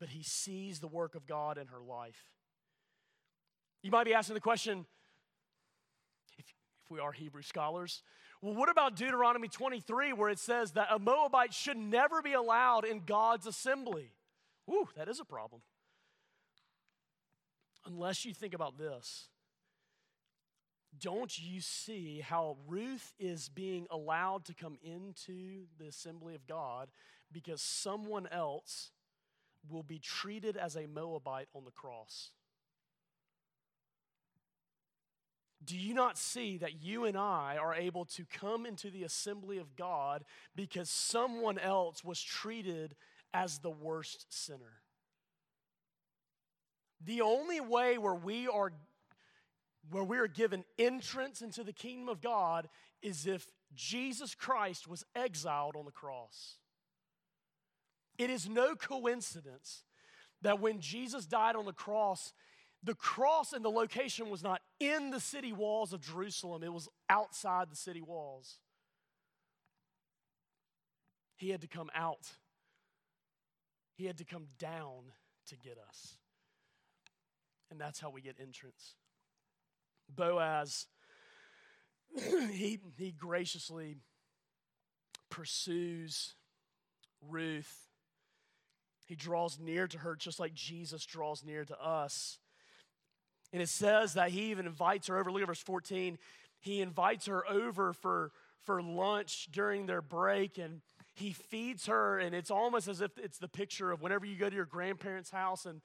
but 0.00 0.08
he 0.08 0.22
sees 0.22 0.80
the 0.80 0.88
work 0.88 1.14
of 1.14 1.26
God 1.26 1.58
in 1.58 1.68
her 1.68 1.80
life. 1.80 2.30
You 3.82 3.90
might 3.90 4.04
be 4.04 4.14
asking 4.14 4.34
the 4.34 4.40
question 4.40 4.86
if, 6.38 6.44
if 6.84 6.90
we 6.90 6.98
are 6.98 7.12
Hebrew 7.12 7.42
scholars, 7.42 8.02
well, 8.40 8.54
what 8.54 8.68
about 8.68 8.94
Deuteronomy 8.94 9.48
23, 9.48 10.12
where 10.12 10.30
it 10.30 10.38
says 10.38 10.72
that 10.72 10.88
a 10.90 10.98
Moabite 10.98 11.52
should 11.52 11.76
never 11.76 12.22
be 12.22 12.34
allowed 12.34 12.84
in 12.84 13.02
God's 13.04 13.46
assembly? 13.46 14.12
Ooh, 14.70 14.88
that 14.96 15.08
is 15.08 15.18
a 15.18 15.24
problem. 15.24 15.62
Unless 17.84 18.24
you 18.24 18.34
think 18.34 18.54
about 18.54 18.78
this. 18.78 19.28
Don't 21.00 21.36
you 21.38 21.60
see 21.60 22.20
how 22.20 22.56
Ruth 22.66 23.14
is 23.18 23.48
being 23.48 23.86
allowed 23.90 24.44
to 24.46 24.54
come 24.54 24.78
into 24.82 25.66
the 25.78 25.86
assembly 25.86 26.34
of 26.34 26.46
God 26.46 26.88
because 27.30 27.60
someone 27.60 28.26
else 28.32 28.90
will 29.68 29.82
be 29.82 29.98
treated 29.98 30.56
as 30.56 30.76
a 30.76 30.86
Moabite 30.86 31.48
on 31.54 31.64
the 31.64 31.70
cross? 31.70 32.30
Do 35.64 35.76
you 35.76 35.92
not 35.92 36.16
see 36.16 36.58
that 36.58 36.82
you 36.82 37.04
and 37.04 37.16
I 37.16 37.56
are 37.60 37.74
able 37.74 38.04
to 38.06 38.24
come 38.24 38.64
into 38.64 38.90
the 38.90 39.02
assembly 39.02 39.58
of 39.58 39.74
God 39.76 40.24
because 40.54 40.88
someone 40.88 41.58
else 41.58 42.04
was 42.04 42.22
treated 42.22 42.94
as 43.34 43.58
the 43.58 43.70
worst 43.70 44.26
sinner? 44.28 44.82
The 47.04 47.22
only 47.22 47.60
way 47.60 47.98
where 47.98 48.14
we 48.14 48.48
are 48.48 48.72
where 49.90 50.04
we 50.04 50.18
are 50.18 50.28
given 50.28 50.64
entrance 50.78 51.40
into 51.40 51.64
the 51.64 51.72
kingdom 51.72 52.08
of 52.08 52.20
God 52.20 52.68
is 53.00 53.26
if 53.26 53.46
Jesus 53.74 54.34
Christ 54.34 54.86
was 54.86 55.04
exiled 55.14 55.76
on 55.76 55.86
the 55.86 55.90
cross. 55.90 56.56
It 58.18 58.28
is 58.28 58.48
no 58.48 58.74
coincidence 58.74 59.84
that 60.42 60.60
when 60.60 60.80
Jesus 60.80 61.24
died 61.24 61.56
on 61.56 61.64
the 61.64 61.72
cross, 61.72 62.32
the 62.82 62.94
cross 62.94 63.52
and 63.52 63.64
the 63.64 63.70
location 63.70 64.30
was 64.30 64.42
not 64.42 64.60
in 64.78 65.10
the 65.10 65.20
city 65.20 65.52
walls 65.52 65.92
of 65.92 66.00
Jerusalem, 66.00 66.62
it 66.62 66.72
was 66.72 66.88
outside 67.08 67.70
the 67.70 67.76
city 67.76 68.02
walls. 68.02 68.58
He 71.36 71.50
had 71.50 71.60
to 71.60 71.68
come 71.68 71.90
out, 71.94 72.32
he 73.94 74.06
had 74.06 74.18
to 74.18 74.24
come 74.24 74.46
down 74.58 75.12
to 75.48 75.56
get 75.56 75.78
us. 75.88 76.16
And 77.70 77.80
that's 77.80 78.00
how 78.00 78.10
we 78.10 78.22
get 78.22 78.36
entrance. 78.40 78.94
Boaz, 80.08 80.86
he, 82.50 82.78
he 82.96 83.12
graciously 83.12 83.96
pursues 85.30 86.34
Ruth. 87.28 87.88
He 89.06 89.14
draws 89.14 89.58
near 89.58 89.86
to 89.86 89.98
her 89.98 90.16
just 90.16 90.38
like 90.38 90.54
Jesus 90.54 91.04
draws 91.04 91.44
near 91.44 91.64
to 91.64 91.80
us. 91.80 92.38
And 93.52 93.62
it 93.62 93.68
says 93.68 94.14
that 94.14 94.30
he 94.30 94.50
even 94.50 94.66
invites 94.66 95.08
her 95.08 95.18
over. 95.18 95.32
Look 95.32 95.42
at 95.42 95.48
verse 95.48 95.60
14. 95.60 96.18
He 96.60 96.80
invites 96.80 97.26
her 97.26 97.48
over 97.48 97.92
for, 97.92 98.32
for 98.64 98.82
lunch 98.82 99.48
during 99.50 99.86
their 99.86 100.02
break 100.02 100.58
and 100.58 100.82
he 101.14 101.32
feeds 101.32 101.86
her. 101.86 102.18
And 102.18 102.34
it's 102.34 102.50
almost 102.50 102.88
as 102.88 103.00
if 103.00 103.16
it's 103.18 103.38
the 103.38 103.48
picture 103.48 103.90
of 103.90 104.02
whenever 104.02 104.26
you 104.26 104.36
go 104.36 104.48
to 104.48 104.54
your 104.54 104.66
grandparents' 104.66 105.30
house 105.30 105.66
and 105.66 105.80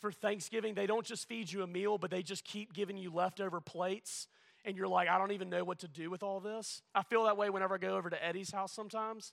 for 0.00 0.10
Thanksgiving, 0.10 0.74
they 0.74 0.86
don't 0.86 1.06
just 1.06 1.28
feed 1.28 1.50
you 1.52 1.62
a 1.62 1.66
meal, 1.66 1.96
but 1.96 2.10
they 2.10 2.22
just 2.22 2.44
keep 2.44 2.72
giving 2.72 2.96
you 2.96 3.12
leftover 3.14 3.60
plates. 3.60 4.26
And 4.64 4.76
you're 4.76 4.88
like, 4.88 5.08
I 5.08 5.16
don't 5.16 5.30
even 5.30 5.48
know 5.48 5.62
what 5.62 5.78
to 5.80 5.88
do 5.88 6.10
with 6.10 6.24
all 6.24 6.40
this. 6.40 6.82
I 6.92 7.02
feel 7.04 7.24
that 7.24 7.36
way 7.36 7.50
whenever 7.50 7.74
I 7.74 7.78
go 7.78 7.96
over 7.96 8.10
to 8.10 8.24
Eddie's 8.24 8.50
house 8.50 8.72
sometimes. 8.72 9.32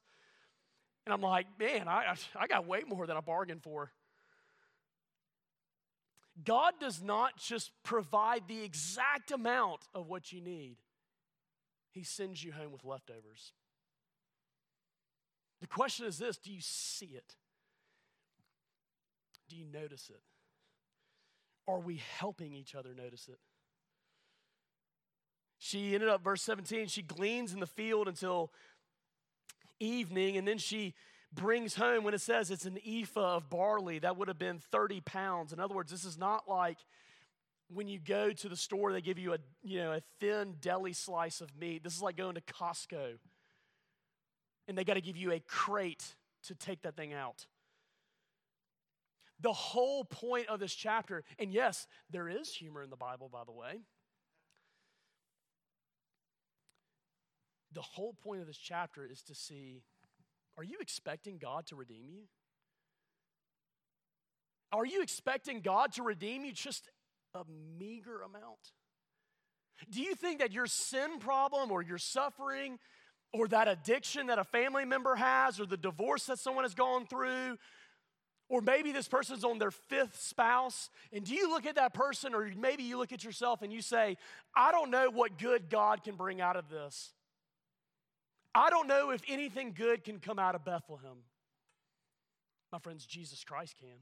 And 1.05 1.13
I'm 1.13 1.21
like, 1.21 1.47
man, 1.59 1.87
I, 1.87 2.13
I 2.39 2.45
got 2.45 2.67
way 2.67 2.83
more 2.87 3.07
than 3.07 3.17
I 3.17 3.21
bargained 3.21 3.63
for. 3.63 3.91
God 6.43 6.73
does 6.79 7.01
not 7.01 7.37
just 7.37 7.71
provide 7.83 8.47
the 8.47 8.63
exact 8.63 9.31
amount 9.31 9.81
of 9.93 10.07
what 10.07 10.31
you 10.31 10.41
need, 10.41 10.77
He 11.91 12.03
sends 12.03 12.43
you 12.43 12.51
home 12.51 12.71
with 12.71 12.85
leftovers. 12.85 13.53
The 15.61 15.67
question 15.67 16.05
is 16.05 16.17
this 16.17 16.37
do 16.37 16.51
you 16.51 16.61
see 16.61 17.07
it? 17.07 17.35
Do 19.49 19.55
you 19.55 19.65
notice 19.65 20.09
it? 20.09 20.21
Are 21.67 21.79
we 21.79 22.01
helping 22.17 22.53
each 22.53 22.75
other 22.75 22.93
notice 22.95 23.27
it? 23.27 23.39
She 25.57 25.93
ended 25.93 26.09
up, 26.09 26.23
verse 26.23 26.41
17, 26.43 26.87
she 26.87 27.01
gleans 27.01 27.53
in 27.53 27.59
the 27.59 27.67
field 27.67 28.07
until 28.07 28.51
evening, 29.79 30.37
and 30.37 30.47
then 30.47 30.57
she 30.57 30.93
brings 31.33 31.75
home 31.75 32.03
when 32.03 32.13
it 32.13 32.21
says 32.21 32.51
it's 32.51 32.65
an 32.65 32.77
ephah 32.85 33.37
of 33.37 33.49
barley, 33.49 33.99
that 33.99 34.17
would 34.17 34.27
have 34.27 34.39
been 34.39 34.59
30 34.71 35.01
pounds. 35.01 35.53
In 35.53 35.59
other 35.59 35.75
words, 35.75 35.91
this 35.91 36.05
is 36.05 36.17
not 36.17 36.49
like 36.49 36.77
when 37.71 37.87
you 37.87 37.99
go 37.99 38.31
to 38.31 38.49
the 38.49 38.55
store, 38.55 38.91
they 38.91 39.01
give 39.01 39.19
you 39.19 39.33
a, 39.33 39.37
you 39.63 39.79
know, 39.79 39.91
a 39.93 40.01
thin 40.19 40.55
deli 40.59 40.93
slice 40.93 41.39
of 41.39 41.55
meat. 41.59 41.83
This 41.83 41.95
is 41.95 42.01
like 42.01 42.17
going 42.17 42.35
to 42.35 42.41
Costco. 42.41 43.17
And 44.67 44.77
they 44.77 44.83
got 44.83 44.95
to 44.95 45.01
give 45.01 45.17
you 45.17 45.31
a 45.31 45.39
crate 45.39 46.15
to 46.43 46.55
take 46.55 46.81
that 46.81 46.95
thing 46.95 47.13
out. 47.13 47.45
The 49.41 49.53
whole 49.53 50.03
point 50.03 50.47
of 50.47 50.59
this 50.59 50.73
chapter, 50.73 51.23
and 51.37 51.53
yes, 51.53 51.87
there 52.09 52.27
is 52.27 52.53
humor 52.53 52.83
in 52.83 52.89
the 52.89 52.97
Bible, 52.97 53.29
by 53.31 53.43
the 53.45 53.51
way. 53.51 53.81
The 57.71 57.81
whole 57.81 58.13
point 58.13 58.41
of 58.41 58.47
this 58.47 58.57
chapter 58.57 59.05
is 59.05 59.21
to 59.23 59.35
see 59.35 59.83
are 60.59 60.63
you 60.63 60.79
expecting 60.81 61.37
God 61.37 61.67
to 61.67 61.77
redeem 61.77 62.09
you? 62.09 62.23
Are 64.73 64.85
you 64.85 65.01
expecting 65.01 65.61
God 65.61 65.93
to 65.93 66.03
redeem 66.03 66.43
you 66.43 66.51
just 66.51 66.89
a 67.33 67.43
meager 67.79 68.21
amount? 68.21 68.73
Do 69.89 70.01
you 70.01 70.15
think 70.15 70.39
that 70.39 70.51
your 70.51 70.67
sin 70.67 71.19
problem 71.19 71.71
or 71.71 71.81
your 71.81 71.97
suffering 71.97 72.77
or 73.31 73.47
that 73.47 73.69
addiction 73.69 74.27
that 74.27 74.37
a 74.37 74.43
family 74.43 74.83
member 74.83 75.15
has 75.15 75.61
or 75.61 75.65
the 75.65 75.77
divorce 75.77 76.25
that 76.25 76.39
someone 76.39 76.65
has 76.65 76.73
gone 76.73 77.05
through 77.05 77.57
or 78.49 78.59
maybe 78.59 78.91
this 78.91 79.07
person's 79.07 79.45
on 79.45 79.59
their 79.59 79.71
fifth 79.71 80.19
spouse, 80.19 80.89
and 81.13 81.23
do 81.23 81.35
you 81.35 81.51
look 81.51 81.67
at 81.67 81.75
that 81.75 81.93
person, 81.93 82.33
or 82.33 82.51
maybe 82.57 82.81
you 82.81 82.97
look 82.97 83.13
at 83.13 83.23
yourself 83.23 83.61
and 83.61 83.71
you 83.71 83.81
say, 83.81 84.17
I 84.57 84.71
don't 84.71 84.89
know 84.89 85.09
what 85.11 85.37
good 85.37 85.69
God 85.69 86.03
can 86.03 86.15
bring 86.15 86.41
out 86.41 86.57
of 86.57 86.67
this. 86.67 87.13
I 88.59 88.69
don't 88.69 88.87
know 88.87 89.11
if 89.11 89.21
anything 89.29 89.73
good 89.73 90.03
can 90.03 90.19
come 90.19 90.37
out 90.37 90.53
of 90.53 90.65
Bethlehem. 90.65 91.23
My 92.73 92.79
friends, 92.79 93.05
Jesus 93.05 93.45
Christ 93.45 93.75
can. 93.79 93.99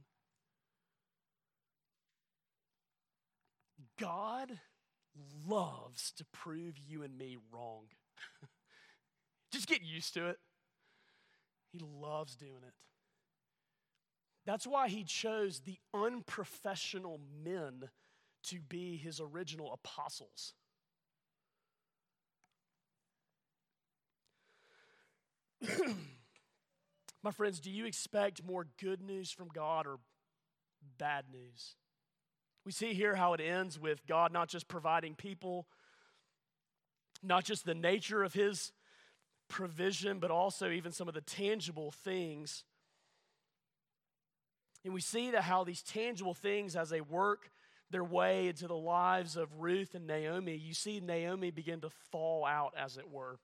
God 4.00 4.60
loves 5.48 6.12
to 6.14 6.26
prove 6.34 6.74
you 6.80 7.04
and 7.04 7.16
me 7.16 7.38
wrong. 7.54 7.84
Just 9.52 9.68
get 9.68 9.84
used 9.84 10.16
to 10.16 10.30
it. 10.30 10.38
He 11.72 11.80
loves 11.80 12.36
doing 12.36 12.64
it. 12.68 12.74
That's 14.48 14.66
why 14.66 14.88
he 14.90 15.04
chose 15.04 15.60
the 15.60 15.78
unprofessional 15.94 17.20
men 17.46 17.90
to 18.46 18.60
be 18.60 18.98
his 18.98 19.22
original 19.22 19.72
apostles. 19.72 20.56
My 27.24 27.32
friends, 27.32 27.60
do 27.60 27.72
you 27.72 27.86
expect 27.86 28.46
more 28.46 28.68
good 28.82 29.02
news 29.02 29.32
from 29.32 29.50
God 29.50 29.86
or 29.86 30.00
bad 30.98 31.26
news? 31.32 31.76
We 32.66 32.72
see 32.72 32.94
here 32.94 33.16
how 33.16 33.34
it 33.34 33.42
ends 33.42 33.80
with 33.80 34.06
God 34.06 34.32
not 34.32 34.50
just 34.50 34.68
providing 34.68 35.16
people, 35.16 35.68
not 37.24 37.44
just 37.44 37.66
the 37.66 37.74
nature 37.74 38.24
of 38.24 38.34
his 38.34 38.72
provision, 39.48 40.20
but 40.20 40.32
also 40.32 40.70
even 40.70 40.92
some 40.92 41.08
of 41.08 41.14
the 41.14 41.22
tangible 41.22 41.92
things. 41.92 42.64
And 44.84 44.94
we 44.94 45.02
see 45.02 45.32
that 45.32 45.44
how 45.44 45.64
these 45.64 45.82
tangible 45.82 46.34
things, 46.34 46.76
as 46.76 46.90
they 46.90 47.02
work 47.02 47.52
their 47.90 48.04
way 48.04 48.48
into 48.48 48.68
the 48.68 48.76
lives 48.76 49.38
of 49.38 49.60
Ruth 49.60 49.96
and 49.96 50.06
Naomi, 50.06 50.56
you 50.56 50.74
see 50.74 51.00
Naomi 51.00 51.52
begin 51.52 51.82
to 51.82 51.90
fall 52.12 52.46
out, 52.46 52.74
as 52.78 52.98
it 52.98 53.10
were. 53.10 53.40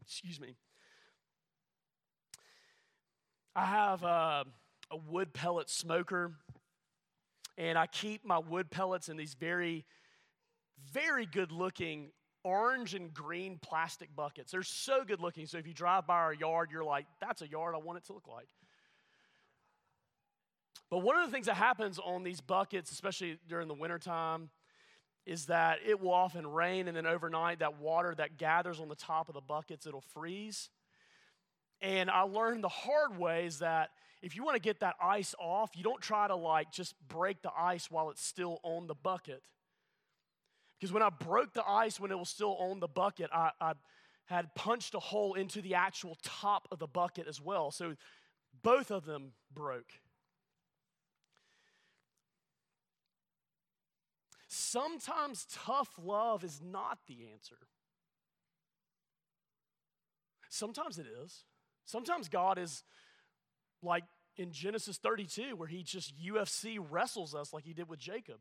Excuse 0.00 0.40
me. 0.40 0.56
I 3.54 3.66
have 3.66 4.02
a, 4.02 4.44
a 4.90 4.96
wood 4.96 5.32
pellet 5.32 5.68
smoker, 5.68 6.32
and 7.58 7.76
I 7.76 7.86
keep 7.86 8.24
my 8.24 8.38
wood 8.38 8.70
pellets 8.70 9.08
in 9.08 9.16
these 9.16 9.34
very, 9.34 9.84
very 10.92 11.26
good 11.26 11.50
looking 11.50 12.10
orange 12.44 12.94
and 12.94 13.12
green 13.12 13.58
plastic 13.60 14.14
buckets. 14.14 14.52
They're 14.52 14.62
so 14.62 15.04
good 15.04 15.20
looking. 15.20 15.46
So 15.46 15.58
if 15.58 15.66
you 15.66 15.74
drive 15.74 16.06
by 16.06 16.16
our 16.16 16.32
yard, 16.32 16.70
you're 16.72 16.84
like, 16.84 17.06
that's 17.20 17.42
a 17.42 17.48
yard 17.48 17.74
I 17.74 17.78
want 17.78 17.98
it 17.98 18.04
to 18.06 18.12
look 18.12 18.28
like. 18.28 18.48
But 20.90 20.98
one 20.98 21.16
of 21.16 21.26
the 21.26 21.32
things 21.32 21.46
that 21.46 21.54
happens 21.54 21.98
on 21.98 22.22
these 22.22 22.40
buckets, 22.40 22.90
especially 22.90 23.38
during 23.48 23.68
the 23.68 23.74
wintertime, 23.74 24.50
is 25.26 25.46
that 25.46 25.78
it 25.86 26.00
will 26.00 26.12
often 26.12 26.46
rain, 26.46 26.88
and 26.88 26.96
then 26.96 27.06
overnight, 27.06 27.58
that 27.58 27.78
water 27.78 28.14
that 28.16 28.38
gathers 28.38 28.80
on 28.80 28.88
the 28.88 28.96
top 28.96 29.28
of 29.28 29.34
the 29.34 29.40
buckets, 29.40 29.86
it'll 29.86 30.00
freeze. 30.00 30.70
And 31.82 32.10
I 32.10 32.22
learned 32.22 32.62
the 32.62 32.68
hard 32.68 33.16
way 33.18 33.46
is 33.46 33.60
that 33.60 33.90
if 34.22 34.36
you 34.36 34.44
want 34.44 34.56
to 34.56 34.60
get 34.60 34.80
that 34.80 34.96
ice 35.02 35.34
off, 35.38 35.70
you 35.74 35.82
don't 35.82 36.00
try 36.00 36.28
to 36.28 36.36
like 36.36 36.70
just 36.70 36.94
break 37.08 37.42
the 37.42 37.50
ice 37.56 37.90
while 37.90 38.10
it's 38.10 38.24
still 38.24 38.60
on 38.62 38.86
the 38.86 38.94
bucket. 38.94 39.42
Because 40.78 40.92
when 40.92 41.02
I 41.02 41.10
broke 41.10 41.52
the 41.54 41.66
ice 41.66 41.98
when 41.98 42.10
it 42.10 42.18
was 42.18 42.28
still 42.28 42.56
on 42.58 42.80
the 42.80 42.88
bucket, 42.88 43.30
I, 43.32 43.50
I 43.60 43.72
had 44.26 44.54
punched 44.54 44.94
a 44.94 45.00
hole 45.00 45.34
into 45.34 45.60
the 45.60 45.74
actual 45.74 46.16
top 46.22 46.68
of 46.70 46.78
the 46.78 46.86
bucket 46.86 47.26
as 47.26 47.40
well. 47.40 47.70
So 47.70 47.96
both 48.62 48.90
of 48.90 49.04
them 49.04 49.32
broke. 49.52 49.92
Sometimes 54.48 55.46
tough 55.52 55.90
love 56.02 56.44
is 56.44 56.60
not 56.62 56.98
the 57.06 57.28
answer. 57.32 57.56
Sometimes 60.48 60.98
it 60.98 61.06
is. 61.22 61.44
Sometimes 61.90 62.28
God 62.28 62.56
is 62.56 62.84
like 63.82 64.04
in 64.36 64.52
Genesis 64.52 64.96
32, 64.98 65.56
where 65.56 65.66
he 65.66 65.82
just 65.82 66.14
UFC 66.16 66.78
wrestles 66.78 67.34
us 67.34 67.52
like 67.52 67.64
he 67.64 67.74
did 67.74 67.88
with 67.88 67.98
Jacob. 67.98 68.36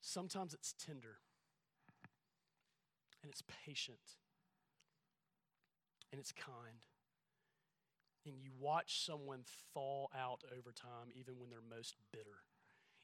Sometimes 0.00 0.52
it's 0.52 0.74
tender 0.84 1.18
and 3.22 3.30
it's 3.30 3.42
patient 3.64 3.98
and 6.10 6.20
it's 6.20 6.32
kind. 6.32 6.86
And 8.26 8.34
you 8.36 8.50
watch 8.58 9.04
someone 9.06 9.44
thaw 9.72 10.06
out 10.16 10.42
over 10.58 10.72
time, 10.72 11.12
even 11.14 11.34
when 11.38 11.50
they're 11.50 11.60
most 11.68 11.94
bitter, 12.12 12.42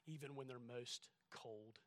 even 0.06 0.34
when 0.34 0.48
they're 0.48 0.58
most 0.58 1.08
cold. 1.32 1.78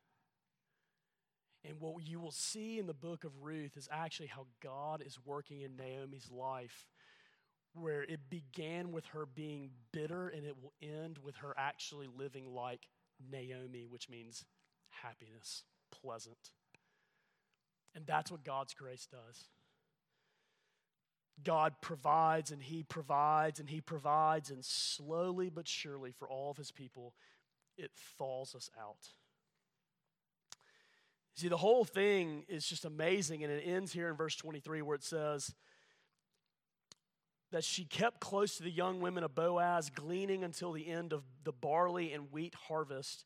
And 1.64 1.80
what 1.80 2.06
you 2.06 2.18
will 2.18 2.32
see 2.32 2.78
in 2.78 2.86
the 2.86 2.94
book 2.94 3.24
of 3.24 3.42
Ruth 3.42 3.76
is 3.76 3.88
actually 3.92 4.26
how 4.26 4.46
God 4.62 5.02
is 5.04 5.18
working 5.24 5.60
in 5.60 5.76
Naomi's 5.76 6.30
life, 6.30 6.88
where 7.74 8.02
it 8.02 8.28
began 8.28 8.90
with 8.90 9.06
her 9.06 9.26
being 9.26 9.70
bitter 9.92 10.28
and 10.28 10.44
it 10.44 10.56
will 10.60 10.72
end 10.82 11.18
with 11.18 11.36
her 11.36 11.54
actually 11.56 12.08
living 12.08 12.52
like 12.52 12.88
Naomi, 13.30 13.86
which 13.88 14.08
means 14.08 14.44
happiness, 14.90 15.62
pleasant. 15.92 16.50
And 17.94 18.06
that's 18.06 18.30
what 18.30 18.44
God's 18.44 18.74
grace 18.74 19.06
does. 19.06 19.48
God 21.44 21.74
provides 21.80 22.50
and 22.50 22.62
He 22.62 22.82
provides 22.82 23.60
and 23.60 23.68
He 23.68 23.80
provides, 23.80 24.50
and 24.50 24.64
slowly 24.64 25.48
but 25.48 25.68
surely 25.68 26.12
for 26.12 26.28
all 26.28 26.50
of 26.50 26.56
His 26.56 26.72
people, 26.72 27.14
it 27.76 27.90
thaws 28.18 28.54
us 28.54 28.70
out. 28.78 29.08
See, 31.34 31.48
the 31.48 31.56
whole 31.56 31.84
thing 31.84 32.44
is 32.48 32.66
just 32.66 32.84
amazing, 32.84 33.42
and 33.42 33.52
it 33.52 33.62
ends 33.66 33.92
here 33.92 34.08
in 34.08 34.16
verse 34.16 34.36
23 34.36 34.82
where 34.82 34.96
it 34.96 35.04
says 35.04 35.54
that 37.52 37.64
she 37.64 37.84
kept 37.84 38.20
close 38.20 38.56
to 38.56 38.62
the 38.62 38.70
young 38.70 39.00
women 39.00 39.24
of 39.24 39.34
Boaz, 39.34 39.90
gleaning 39.90 40.44
until 40.44 40.72
the 40.72 40.88
end 40.88 41.12
of 41.12 41.22
the 41.44 41.52
barley 41.52 42.12
and 42.12 42.32
wheat 42.32 42.54
harvest, 42.54 43.24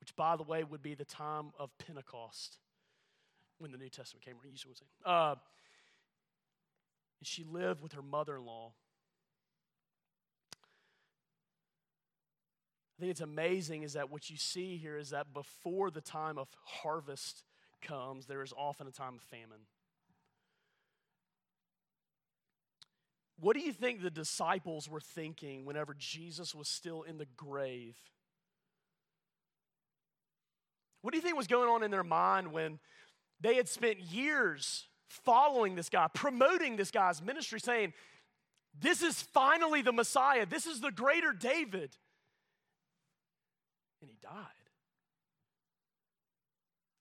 which, 0.00 0.14
by 0.16 0.36
the 0.36 0.42
way, 0.42 0.62
would 0.64 0.82
be 0.82 0.94
the 0.94 1.04
time 1.04 1.52
of 1.58 1.70
Pentecost 1.78 2.58
when 3.58 3.72
the 3.72 3.78
New 3.78 3.88
Testament 3.88 4.24
came. 4.24 4.36
Uh, 5.04 5.34
and 7.20 7.26
she 7.26 7.44
lived 7.44 7.82
with 7.82 7.92
her 7.92 8.02
mother 8.02 8.36
in 8.36 8.44
law. 8.44 8.72
Think 13.02 13.10
it's 13.10 13.20
amazing 13.20 13.82
is 13.82 13.94
that 13.94 14.12
what 14.12 14.30
you 14.30 14.36
see 14.36 14.76
here 14.76 14.96
is 14.96 15.10
that 15.10 15.34
before 15.34 15.90
the 15.90 16.00
time 16.00 16.38
of 16.38 16.46
harvest 16.64 17.42
comes, 17.80 18.26
there 18.26 18.42
is 18.42 18.52
often 18.56 18.86
a 18.86 18.92
time 18.92 19.16
of 19.16 19.22
famine. 19.22 19.66
What 23.40 23.56
do 23.56 23.60
you 23.60 23.72
think 23.72 24.02
the 24.02 24.10
disciples 24.10 24.88
were 24.88 25.00
thinking 25.00 25.64
whenever 25.64 25.96
Jesus 25.98 26.54
was 26.54 26.68
still 26.68 27.02
in 27.02 27.18
the 27.18 27.26
grave? 27.36 27.96
What 31.00 31.10
do 31.10 31.18
you 31.18 31.22
think 31.22 31.36
was 31.36 31.48
going 31.48 31.68
on 31.68 31.82
in 31.82 31.90
their 31.90 32.04
mind 32.04 32.52
when 32.52 32.78
they 33.40 33.56
had 33.56 33.68
spent 33.68 33.98
years 33.98 34.86
following 35.08 35.74
this 35.74 35.88
guy, 35.88 36.06
promoting 36.14 36.76
this 36.76 36.92
guy's 36.92 37.20
ministry, 37.20 37.58
saying, 37.58 37.94
This 38.78 39.02
is 39.02 39.20
finally 39.20 39.82
the 39.82 39.90
Messiah, 39.90 40.46
this 40.46 40.66
is 40.66 40.80
the 40.80 40.92
greater 40.92 41.32
David? 41.32 41.96
And 44.02 44.10
he 44.10 44.18
died. 44.22 44.32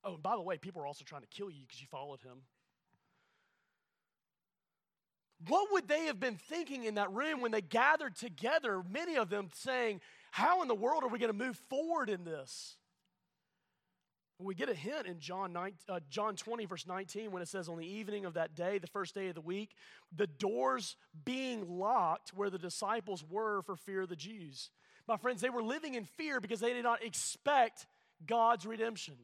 Oh, 0.04 0.14
and 0.14 0.24
by 0.24 0.36
the 0.36 0.42
way, 0.42 0.58
people 0.58 0.82
are 0.82 0.88
also 0.88 1.04
trying 1.04 1.22
to 1.22 1.28
kill 1.28 1.50
you 1.50 1.62
because 1.68 1.82
you 1.82 1.88
followed 1.88 2.22
him. 2.22 2.42
What 5.48 5.70
would 5.72 5.88
they 5.88 6.06
have 6.06 6.20
been 6.20 6.36
thinking 6.36 6.84
in 6.84 6.96
that 6.96 7.12
room 7.12 7.42
when 7.42 7.52
they 7.52 7.62
gathered 7.62 8.16
together, 8.16 8.84
many 8.90 9.16
of 9.18 9.30
them 9.30 9.50
saying, 9.54 10.02
How 10.32 10.62
in 10.62 10.68
the 10.68 10.76
world 10.76 11.04
are 11.04 11.08
we 11.08 11.20
going 11.20 11.32
to 11.32 11.38
move 11.38 11.60
forward 11.70 12.10
in 12.10 12.24
this? 12.24 12.78
We 14.38 14.56
get 14.56 14.70
a 14.70 14.74
hint 14.74 15.06
in 15.06 15.20
John, 15.20 15.54
9, 15.54 15.74
uh, 15.88 16.00
John 16.10 16.36
20, 16.36 16.66
verse 16.66 16.88
19, 16.88 17.32
when 17.32 17.44
it 17.44 17.48
says, 17.48 17.70
On 17.70 17.78
the 17.78 17.86
evening 17.86 18.26
of 18.26 18.34
that 18.36 18.56
day, 18.56 18.80
the 18.80 18.88
first 18.88 19.14
day 19.14 19.28
of 19.28 19.36
the 19.36 19.42
week, 19.42 19.76
the 20.16 20.28
doors 20.28 20.96
being 21.26 21.78
locked 21.78 22.32
where 22.34 22.50
the 22.50 22.58
disciples 22.58 23.24
were 23.28 23.62
for 23.62 23.76
fear 23.76 24.02
of 24.02 24.10
the 24.10 24.16
Jews. 24.16 24.72
My 25.08 25.18
friends, 25.18 25.42
they 25.42 25.50
were 25.50 25.64
living 25.64 25.96
in 25.96 26.06
fear 26.06 26.40
because 26.40 26.60
they 26.60 26.74
did 26.74 26.84
not 26.84 27.04
expect 27.04 27.86
God's 28.26 28.66
redemption. 28.66 29.16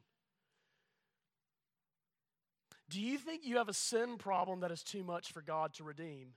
Do 2.90 3.02
you 3.02 3.18
think 3.18 3.46
you 3.46 3.58
have 3.58 3.70
a 3.70 3.74
sin 3.74 4.18
problem 4.18 4.62
that 4.62 4.72
is 4.72 4.82
too 4.82 5.04
much 5.04 5.32
for 5.32 5.42
God 5.42 5.74
to 5.76 5.84
redeem? 5.84 6.34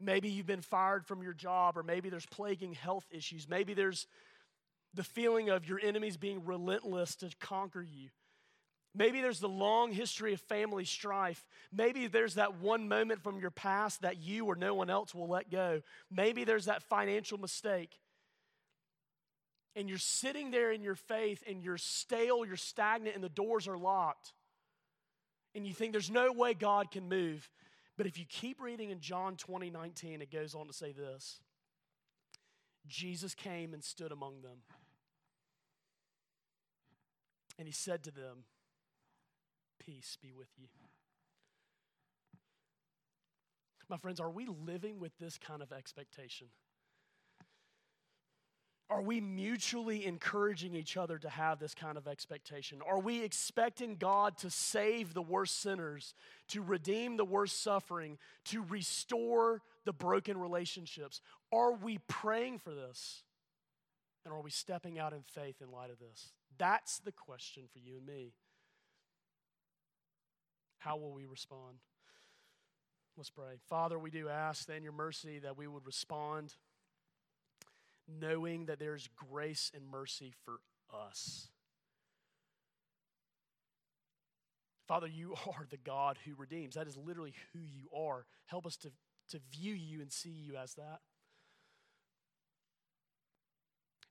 Maybe 0.00 0.28
you've 0.28 0.46
been 0.46 0.62
fired 0.62 1.06
from 1.06 1.22
your 1.22 1.32
job, 1.32 1.78
or 1.78 1.82
maybe 1.82 2.10
there's 2.10 2.26
plaguing 2.26 2.74
health 2.74 3.06
issues. 3.10 3.48
Maybe 3.48 3.72
there's 3.72 4.06
the 4.92 5.04
feeling 5.04 5.48
of 5.48 5.66
your 5.66 5.80
enemies 5.80 6.16
being 6.16 6.44
relentless 6.44 7.14
to 7.16 7.30
conquer 7.40 7.82
you. 7.82 8.08
Maybe 8.96 9.20
there's 9.20 9.40
the 9.40 9.48
long 9.48 9.92
history 9.92 10.32
of 10.32 10.40
family 10.40 10.86
strife. 10.86 11.46
Maybe 11.70 12.06
there's 12.06 12.34
that 12.34 12.60
one 12.60 12.88
moment 12.88 13.22
from 13.22 13.38
your 13.38 13.50
past 13.50 14.02
that 14.02 14.16
you 14.18 14.46
or 14.46 14.56
no 14.56 14.74
one 14.74 14.88
else 14.88 15.14
will 15.14 15.28
let 15.28 15.50
go. 15.50 15.82
Maybe 16.10 16.44
there's 16.44 16.64
that 16.64 16.82
financial 16.82 17.38
mistake. 17.38 17.90
And 19.74 19.88
you're 19.88 19.98
sitting 19.98 20.50
there 20.50 20.72
in 20.72 20.82
your 20.82 20.94
faith 20.94 21.42
and 21.46 21.62
you're 21.62 21.76
stale, 21.76 22.46
you're 22.46 22.56
stagnant, 22.56 23.14
and 23.14 23.22
the 23.22 23.28
doors 23.28 23.68
are 23.68 23.76
locked 23.76 24.32
and 25.56 25.66
you 25.66 25.72
think 25.72 25.92
there's 25.92 26.10
no 26.10 26.30
way 26.32 26.52
God 26.52 26.90
can 26.90 27.08
move. 27.08 27.50
But 27.96 28.06
if 28.06 28.18
you 28.18 28.26
keep 28.28 28.60
reading 28.60 28.90
in 28.90 29.00
John 29.00 29.36
20, 29.36 29.70
19, 29.70 30.20
it 30.20 30.30
goes 30.30 30.54
on 30.54 30.66
to 30.66 30.72
say 30.72 30.92
this 30.92 31.40
Jesus 32.86 33.34
came 33.34 33.72
and 33.72 33.82
stood 33.82 34.12
among 34.12 34.42
them. 34.42 34.58
And 37.58 37.66
he 37.66 37.72
said 37.72 38.04
to 38.04 38.10
them, 38.10 38.44
Peace 39.86 40.18
be 40.20 40.32
with 40.32 40.48
you. 40.58 40.66
My 43.88 43.96
friends, 43.96 44.18
are 44.18 44.30
we 44.30 44.46
living 44.66 44.98
with 44.98 45.16
this 45.18 45.38
kind 45.38 45.62
of 45.62 45.72
expectation? 45.72 46.48
Are 48.88 49.02
we 49.02 49.20
mutually 49.20 50.06
encouraging 50.06 50.74
each 50.74 50.96
other 50.96 51.18
to 51.18 51.28
have 51.28 51.58
this 51.58 51.74
kind 51.74 51.98
of 51.98 52.06
expectation? 52.06 52.80
Are 52.86 53.00
we 53.00 53.22
expecting 53.22 53.96
God 53.96 54.38
to 54.38 54.50
save 54.50 55.12
the 55.12 55.22
worst 55.22 55.60
sinners, 55.60 56.14
to 56.48 56.62
redeem 56.62 57.16
the 57.16 57.24
worst 57.24 57.62
suffering, 57.62 58.18
to 58.46 58.62
restore 58.62 59.62
the 59.84 59.92
broken 59.92 60.38
relationships? 60.38 61.20
Are 61.52 61.72
we 61.72 61.98
praying 62.06 62.58
for 62.58 62.74
this? 62.74 63.24
And 64.24 64.32
are 64.32 64.42
we 64.42 64.50
stepping 64.50 64.98
out 64.98 65.12
in 65.12 65.22
faith 65.22 65.60
in 65.60 65.70
light 65.70 65.90
of 65.90 65.98
this? 65.98 66.32
That's 66.58 66.98
the 66.98 67.12
question 67.12 67.64
for 67.72 67.80
you 67.80 67.96
and 67.96 68.06
me. 68.06 68.32
How 70.86 70.96
will 70.96 71.12
we 71.12 71.26
respond? 71.26 71.78
Let's 73.16 73.30
pray. 73.30 73.58
Father, 73.68 73.98
we 73.98 74.12
do 74.12 74.28
ask 74.28 74.66
that 74.66 74.76
in 74.76 74.84
your 74.84 74.92
mercy 74.92 75.40
that 75.40 75.58
we 75.58 75.66
would 75.66 75.84
respond 75.84 76.54
knowing 78.20 78.66
that 78.66 78.78
there's 78.78 79.08
grace 79.16 79.72
and 79.74 79.84
mercy 79.84 80.32
for 80.44 80.60
us. 80.96 81.48
Father, 84.86 85.08
you 85.08 85.34
are 85.48 85.66
the 85.68 85.76
God 85.76 86.18
who 86.24 86.34
redeems. 86.36 86.76
That 86.76 86.86
is 86.86 86.96
literally 86.96 87.34
who 87.52 87.58
you 87.58 87.88
are. 87.92 88.24
Help 88.46 88.64
us 88.64 88.76
to, 88.76 88.92
to 89.30 89.40
view 89.50 89.74
you 89.74 90.00
and 90.00 90.12
see 90.12 90.30
you 90.30 90.54
as 90.56 90.74
that. 90.74 91.00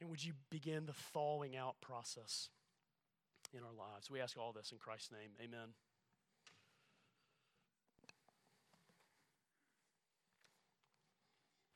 And 0.02 0.10
would 0.10 0.26
you 0.26 0.34
begin 0.52 0.88
the 0.88 0.94
thawing 1.14 1.56
out 1.56 1.76
process 1.80 2.50
in 3.54 3.62
our 3.62 3.72
lives? 3.72 4.12
We 4.12 4.20
ask 4.20 4.38
all 4.38 4.52
this 4.52 4.74
in 4.74 4.78
Christ's 4.78 5.14
name. 5.14 5.32
Amen. 5.42 5.70